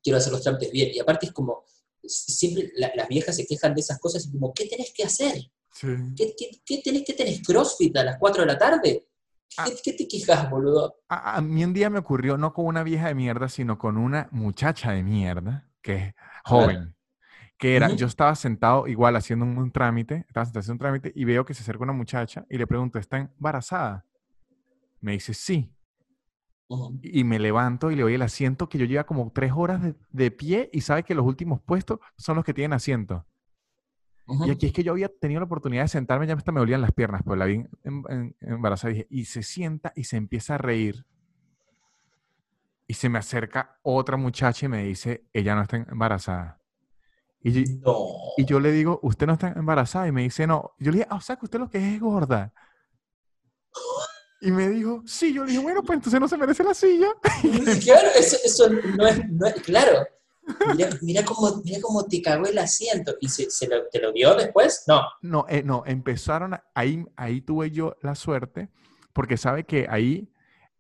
quiero 0.01 0.17
hacer 0.19 0.31
los 0.31 0.41
trámites 0.41 0.71
bien. 0.71 0.91
Y 0.93 0.99
aparte 0.99 1.25
es 1.25 1.33
como, 1.33 1.65
siempre 2.03 2.71
la- 2.77 2.91
las 2.95 3.07
viejas 3.09 3.35
se 3.35 3.45
quejan 3.45 3.73
de 3.75 3.81
esas 3.81 3.99
cosas 3.99 4.25
y 4.25 4.31
como, 4.31 4.53
¿qué 4.53 4.65
tenés 4.67 4.93
que 4.93 5.03
hacer? 5.03 5.35
Sí. 5.71 5.87
¿Qué, 6.15 6.33
qué, 6.37 6.49
qué 6.65 6.81
tenés 6.83 7.05
tenés 7.05 7.41
CrossFit 7.45 7.95
a 7.97 8.03
las 8.03 8.17
4 8.17 8.41
de 8.41 8.47
la 8.47 8.57
tarde? 8.57 9.09
Ah. 9.57 9.65
¿Qué, 9.83 9.93
te 9.93 10.07
quejas, 10.07 10.49
boludo? 10.49 10.95
A, 11.09 11.37
a 11.37 11.41
mí 11.41 11.63
un 11.63 11.73
día 11.73 11.89
me 11.89 11.99
ocurrió 11.99 12.37
no 12.37 12.53
con 12.53 12.65
una 12.65 12.83
vieja 12.83 13.07
de 13.07 13.15
mierda, 13.15 13.49
sino 13.49 13.77
con 13.77 13.97
una 13.97 14.27
muchacha 14.31 14.91
de 14.91 15.03
mierda, 15.03 15.67
que 15.81 15.95
es 15.95 16.13
joven. 16.43 16.95
Que 17.57 17.75
era, 17.75 17.89
yo 17.89 18.07
estaba 18.07 18.35
sentado 18.35 18.87
igual 18.87 19.17
haciendo 19.17 19.43
un, 19.43 19.57
un 19.57 19.71
trámite, 19.71 20.25
estaba 20.27 20.45
sentado 20.45 20.61
haciendo 20.61 20.75
un 20.75 20.79
trámite 20.79 21.11
y 21.13 21.25
veo 21.25 21.43
que 21.43 21.53
se 21.53 21.61
acerca 21.61 21.83
una 21.83 21.93
muchacha 21.93 22.45
y 22.49 22.57
le 22.57 22.65
pregunto, 22.65 22.99
¿está 22.99 23.17
embarazada? 23.17 24.05
Me 25.01 25.13
dice, 25.13 25.33
sí. 25.33 25.73
Y 27.01 27.23
me 27.23 27.39
levanto 27.39 27.91
y 27.91 27.95
le 27.95 28.03
doy 28.03 28.13
el 28.13 28.21
asiento 28.21 28.69
que 28.69 28.77
yo 28.77 28.85
lleva 28.85 29.03
como 29.03 29.31
tres 29.33 29.51
horas 29.53 29.81
de, 29.81 29.95
de 30.11 30.31
pie 30.31 30.69
y 30.71 30.81
sabe 30.81 31.03
que 31.03 31.15
los 31.15 31.25
últimos 31.25 31.59
puestos 31.61 31.99
son 32.15 32.35
los 32.35 32.45
que 32.45 32.53
tienen 32.53 32.73
asiento. 32.73 33.25
Y 34.45 34.51
aquí 34.51 34.67
es 34.67 34.73
que 34.73 34.83
yo 34.83 34.91
había 34.91 35.09
tenido 35.09 35.39
la 35.39 35.45
oportunidad 35.45 35.83
de 35.83 35.87
sentarme, 35.87 36.27
ya 36.27 36.33
hasta 36.35 36.51
me 36.51 36.59
dolían 36.59 36.81
las 36.81 36.91
piernas, 36.91 37.21
pero 37.23 37.35
la 37.35 37.45
vi 37.45 37.55
en- 37.55 38.03
en- 38.09 38.35
embarazada 38.41 38.91
y 38.91 38.93
dije, 38.95 39.07
y 39.09 39.25
se 39.25 39.43
sienta 39.43 39.91
y 39.95 40.03
se 40.03 40.17
empieza 40.17 40.55
a 40.55 40.57
reír. 40.57 41.05
Y 42.87 42.93
se 42.95 43.07
me 43.09 43.19
acerca 43.19 43.77
otra 43.83 44.17
muchacha 44.17 44.65
y 44.65 44.69
me 44.69 44.83
dice, 44.83 45.25
ella 45.33 45.55
no 45.55 45.61
está 45.61 45.77
embarazada. 45.77 46.59
Y, 47.41 47.51
yo- 47.51 47.79
No. 47.85 48.07
y 48.37 48.45
yo 48.45 48.59
le 48.59 48.71
digo, 48.71 48.99
¿usted 49.03 49.27
no 49.27 49.33
está 49.33 49.49
embarazada? 49.55 50.07
Y 50.07 50.11
me 50.11 50.23
dice, 50.23 50.45
no. 50.47 50.71
Yo 50.79 50.91
le 50.91 50.97
dije, 50.99 51.07
ah, 51.09 51.15
o 51.17 51.21
sea, 51.21 51.35
que 51.37 51.45
usted 51.45 51.59
lo 51.59 51.69
que 51.69 51.77
es 51.77 51.93
es 51.95 51.99
gorda. 52.01 52.53
Y 54.41 54.51
me 54.51 54.69
dijo, 54.69 55.03
sí. 55.05 55.33
Yo 55.33 55.43
le 55.45 55.51
dije, 55.51 55.63
bueno, 55.63 55.83
pues 55.83 55.97
entonces 55.97 56.19
no 56.19 56.27
se 56.27 56.37
merece 56.37 56.63
la 56.63 56.73
silla. 56.73 57.09
Claro, 57.83 58.07
eso, 58.17 58.37
eso 58.43 58.69
no, 58.69 59.07
es, 59.07 59.29
no 59.29 59.45
es- 59.47 59.61
Claro. 59.61 60.05
Mira, 61.01 61.23
cómo, 61.25 61.61
mira 61.63 61.79
cómo 61.81 62.05
te 62.05 62.21
cagó 62.21 62.45
el 62.45 62.57
asiento. 62.57 63.15
¿Y 63.21 63.29
se, 63.29 63.49
se 63.49 63.67
lo, 63.67 63.87
te 63.91 63.99
lo 63.99 64.11
dio 64.11 64.35
después? 64.35 64.83
No. 64.87 65.01
No, 65.21 65.45
eh, 65.49 65.63
no, 65.63 65.83
empezaron, 65.85 66.57
ahí, 66.73 67.05
ahí 67.15 67.41
tuve 67.41 67.71
yo 67.71 67.95
la 68.01 68.15
suerte, 68.15 68.69
porque 69.13 69.37
sabe 69.37 69.63
que 69.65 69.87
ahí 69.89 70.29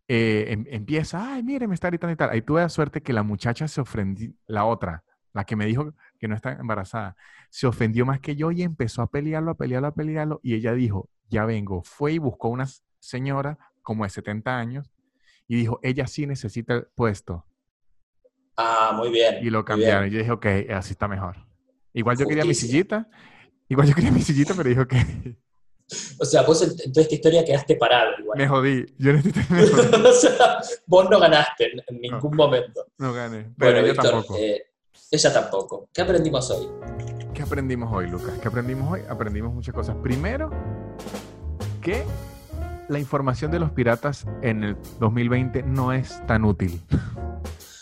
eh, 0.07 0.45
em- 0.49 0.65
empieza, 0.69 1.33
ay, 1.33 1.43
mire, 1.43 1.67
me 1.67 1.75
está 1.75 1.87
gritando 1.89 2.13
y 2.13 2.15
tal. 2.15 2.29
Ahí 2.31 2.41
tuve 2.41 2.61
la 2.61 2.69
suerte 2.69 3.01
que 3.01 3.13
la 3.13 3.23
muchacha 3.23 3.67
se 3.67 3.81
ofendió, 3.81 4.31
la 4.47 4.65
otra, 4.65 5.03
la 5.33 5.45
que 5.45 5.55
me 5.55 5.65
dijo 5.65 5.93
que 6.19 6.27
no 6.27 6.35
está 6.35 6.53
embarazada, 6.53 7.15
se 7.49 7.67
ofendió 7.67 8.05
más 8.05 8.19
que 8.19 8.35
yo 8.35 8.51
y 8.51 8.63
empezó 8.63 9.01
a 9.01 9.07
pelearlo, 9.11 9.51
a 9.51 9.55
pelearlo, 9.57 9.87
a 9.87 9.93
pelearlo. 9.93 10.39
Y 10.43 10.55
ella 10.55 10.73
dijo, 10.73 11.09
ya 11.29 11.45
vengo. 11.45 11.83
Fue 11.83 12.13
y 12.13 12.17
buscó 12.17 12.49
una 12.49 12.67
señora 12.99 13.57
como 13.81 14.03
de 14.03 14.09
70 14.09 14.57
años 14.57 14.91
y 15.47 15.55
dijo, 15.55 15.79
ella 15.83 16.07
sí 16.07 16.25
necesita 16.27 16.75
el 16.75 16.87
puesto. 16.95 17.45
Ah, 18.61 18.91
muy 18.95 19.09
bien. 19.09 19.37
Y 19.41 19.49
lo 19.49 19.63
cambiaron. 19.63 20.07
Y 20.07 20.11
yo 20.11 20.19
dije, 20.19 20.31
ok, 20.31 20.45
así 20.75 20.91
está 20.91 21.07
mejor. 21.07 21.37
Igual 21.93 22.17
yo 22.17 22.27
quería 22.27 22.43
mi 22.43 22.49
Justicia. 22.49 22.69
sillita. 22.71 23.07
Igual 23.69 23.87
yo 23.87 23.95
quería 23.95 24.11
mi 24.11 24.21
sillita, 24.21 24.53
pero 24.53 24.67
dijo 24.69 24.85
que 24.87 25.37
O 26.19 26.25
sea, 26.25 26.41
vos 26.43 26.61
en, 26.61 26.91
toda 26.91 27.01
esta 27.03 27.15
historia 27.15 27.45
quedaste 27.45 27.75
parado 27.77 28.11
igual. 28.19 28.37
me 28.37 28.47
jodí. 28.47 28.85
Yo 28.97 29.13
me 29.13 29.21
jodí. 29.21 30.05
o 30.05 30.11
sea, 30.11 30.57
vos 30.87 31.09
no 31.09 31.19
ganaste 31.19 31.71
en, 31.87 32.01
ningún 32.01 32.35
momento. 32.35 32.85
No 32.97 33.13
gané. 33.13 33.49
Pero 33.57 33.71
Bueno, 33.71 33.77
ella 33.79 33.91
Víctor, 33.93 34.11
tampoco. 34.11 34.37
eh, 34.37 34.63
ella 35.11 35.33
tampoco. 35.33 35.89
¿Qué 35.93 36.01
aprendimos 36.01 36.51
hoy? 36.51 36.67
¿Qué 37.33 37.41
aprendimos 37.43 37.89
hoy, 37.93 38.09
Lucas? 38.09 38.33
¿Qué 38.41 38.47
aprendimos 38.49 38.91
hoy? 38.91 39.01
Aprendimos 39.09 39.53
muchas 39.53 39.73
cosas. 39.73 39.95
Primero, 40.03 40.49
que 41.81 42.03
la 42.89 42.99
información 42.99 43.51
de 43.51 43.59
los 43.59 43.71
piratas 43.71 44.25
en 44.41 44.63
el 44.63 44.77
2020 44.99 45.63
no 45.63 45.93
es 45.93 46.21
tan 46.27 46.43
útil. 46.43 46.81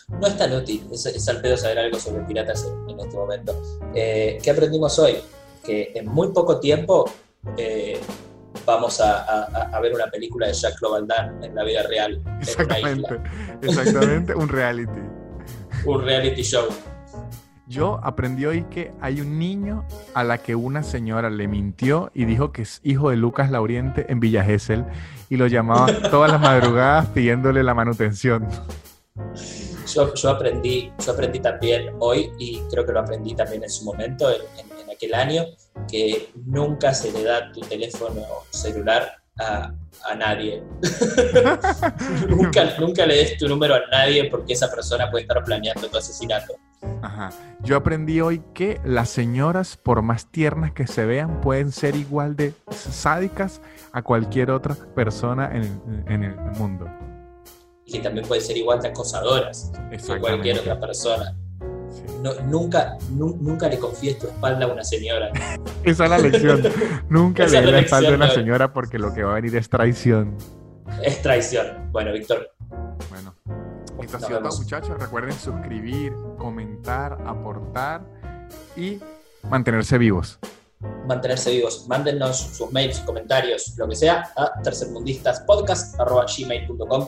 No 0.10 0.26
es 0.26 0.38
tan 0.38 0.54
útil, 0.54 0.88
es, 0.92 1.06
es 1.06 1.28
al 1.28 1.42
pedo 1.42 1.58
saber 1.58 1.80
algo 1.80 2.00
sobre 2.00 2.24
piratas 2.24 2.66
en, 2.66 2.90
en 2.92 3.00
este 3.02 3.16
momento. 3.18 3.62
Eh, 3.94 4.38
¿Qué 4.42 4.52
aprendimos 4.52 4.98
hoy? 5.00 5.18
Que 5.64 5.92
en 5.96 6.08
muy 6.08 6.30
poco 6.30 6.60
tiempo 6.62 7.12
eh, 7.58 8.00
vamos 8.66 9.02
a, 9.02 9.24
a- 9.26 9.70
a 9.76 9.80
ver 9.82 9.94
una 9.94 10.08
película 10.08 10.48
de 10.48 10.54
Jacques 10.54 10.80
Damme 11.08 11.46
en 11.46 11.54
la 11.54 11.64
vida 11.66 11.84
real, 11.84 12.22
Exactamente. 12.40 13.20
Exactamente, 13.62 14.34
un 14.34 14.48
reality. 14.48 15.02
Un 15.86 16.02
reality 16.04 16.42
show. 16.42 16.66
Yo 17.68 18.00
aprendí 18.02 18.46
hoy 18.46 18.64
que 18.72 18.94
hay 19.02 19.20
un 19.20 19.38
niño 19.38 19.86
a 20.14 20.24
la 20.24 20.38
que 20.38 20.56
una 20.56 20.84
señora 20.84 21.30
le 21.30 21.50
mintió 21.50 22.12
y 22.14 22.24
dijo 22.24 22.54
que 22.54 22.62
es 22.62 22.80
hijo 22.82 23.10
de 23.10 23.18
Lucas 23.18 23.52
Lauriente 23.52 24.06
en 24.10 24.22
Villa 24.22 24.42
Gesell 24.46 24.86
y 25.30 25.36
lo 25.36 25.48
llamaba 25.48 25.88
todas 26.10 26.32
las 26.32 26.40
madrugadas 26.40 27.08
pidiéndole 27.08 27.62
la 27.64 27.74
manutención. 27.74 28.48
Yo, 29.94 30.14
yo 30.14 30.30
aprendí, 30.30 30.92
yo 31.04 31.12
aprendí 31.12 31.40
también 31.40 31.96
hoy, 32.00 32.32
y 32.38 32.60
creo 32.70 32.86
que 32.86 32.92
lo 32.92 33.00
aprendí 33.00 33.36
también 33.36 33.64
en 33.64 33.70
su 33.70 33.86
momento, 33.86 34.30
en, 34.30 34.42
aquel 34.90 35.14
año, 35.14 35.46
que 35.88 36.32
nunca 36.46 36.94
se 36.94 37.12
le 37.12 37.24
da 37.24 37.52
tu 37.52 37.62
teléfono 37.62 38.24
celular 38.50 39.18
a, 39.40 39.72
a 40.10 40.16
nadie. 40.16 40.64
nunca, 42.28 42.76
nunca 42.80 43.06
le 43.06 43.16
des 43.18 43.38
tu 43.38 43.48
número 43.48 43.76
a 43.76 43.82
nadie 43.92 44.26
porque 44.26 44.54
esa 44.54 44.72
persona 44.72 45.12
puede 45.12 45.24
estar 45.24 45.44
planeando 45.44 45.88
tu 45.88 45.98
asesinato. 45.98 46.56
Ajá. 47.02 47.30
Yo 47.62 47.76
aprendí 47.76 48.22
hoy 48.22 48.42
que 48.56 48.82
las 48.84 49.10
señoras, 49.10 49.78
por 49.78 50.02
más 50.02 50.32
tiernas 50.32 50.72
que 50.72 50.88
se 50.88 51.06
vean, 51.06 51.42
pueden 51.42 51.72
ser 51.72 51.96
igual 51.96 52.36
de 52.36 52.54
sádicas 52.72 53.62
a 53.92 54.02
cualquier 54.02 54.50
otra 54.50 54.76
persona 54.96 55.52
en 55.54 56.06
en 56.08 56.24
el 56.24 56.36
mundo. 56.58 56.90
Y 57.88 57.94
que 57.94 58.00
también 58.00 58.28
pueden 58.28 58.44
ser 58.44 58.58
igual 58.58 58.82
de 58.82 58.90
acosadoras 58.90 59.72
que 59.90 59.98
cualquier 60.20 60.60
otra 60.60 60.78
persona. 60.80 61.36
Sí. 61.90 62.04
No, 62.22 62.34
nunca, 62.42 62.98
nu- 63.12 63.38
nunca 63.40 63.70
le 63.70 63.80
confíes 63.80 64.20
tu 64.20 64.28
espalda 64.28 64.66
a 64.66 64.68
una 64.68 64.84
señora. 64.84 65.32
Esa 65.84 66.04
es 66.04 66.10
la 66.10 66.18
lección. 66.20 66.62
Nunca 67.10 67.48
le 67.48 67.60
es 67.60 67.66
dé 67.66 67.72
la 67.72 67.80
espalda 67.80 68.10
a 68.10 68.16
una 68.16 68.30
señora 68.30 68.74
porque 68.74 69.00
lo 69.00 69.14
que 69.14 69.24
va 69.24 69.32
a 69.32 69.36
venir 69.36 69.56
es 69.56 69.70
traición. 69.70 70.36
Es 71.02 71.22
traición. 71.22 71.90
Bueno, 71.94 72.12
Víctor, 72.12 72.52
Bueno, 73.10 73.34
esto 74.04 74.18
ha 74.18 74.20
sido 74.20 74.42
todo, 74.42 74.58
muchachos. 74.58 75.00
Recuerden 75.00 75.32
suscribir, 75.34 76.12
comentar, 76.38 77.18
aportar 77.26 78.02
y 78.76 79.00
mantenerse 79.50 79.98
vivos. 79.98 80.40
mantenerse 81.08 81.52
vivos. 81.52 81.86
Mándennos 81.88 82.38
sus 82.38 82.70
mails, 82.72 83.00
comentarios, 83.00 83.74
lo 83.78 83.88
que 83.88 83.96
sea, 83.96 84.30
a 84.36 84.62
tercermundistas.podcast.gmail.com 84.62 87.08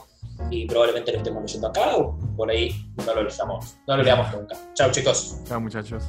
y 0.49 0.65
probablemente 0.65 1.11
lo 1.11 1.17
estemos 1.19 1.41
leyendo 1.43 1.67
acá 1.67 1.95
o 1.97 2.17
por 2.35 2.49
ahí 2.49 2.91
no 2.97 3.13
lo 3.13 3.23
leamos. 3.23 3.77
No 3.87 3.97
lo 3.97 4.03
leamos 4.03 4.33
nunca. 4.33 4.55
Chao, 4.73 4.91
chicos. 4.91 5.39
Chao, 5.45 5.59
muchachos. 5.59 6.03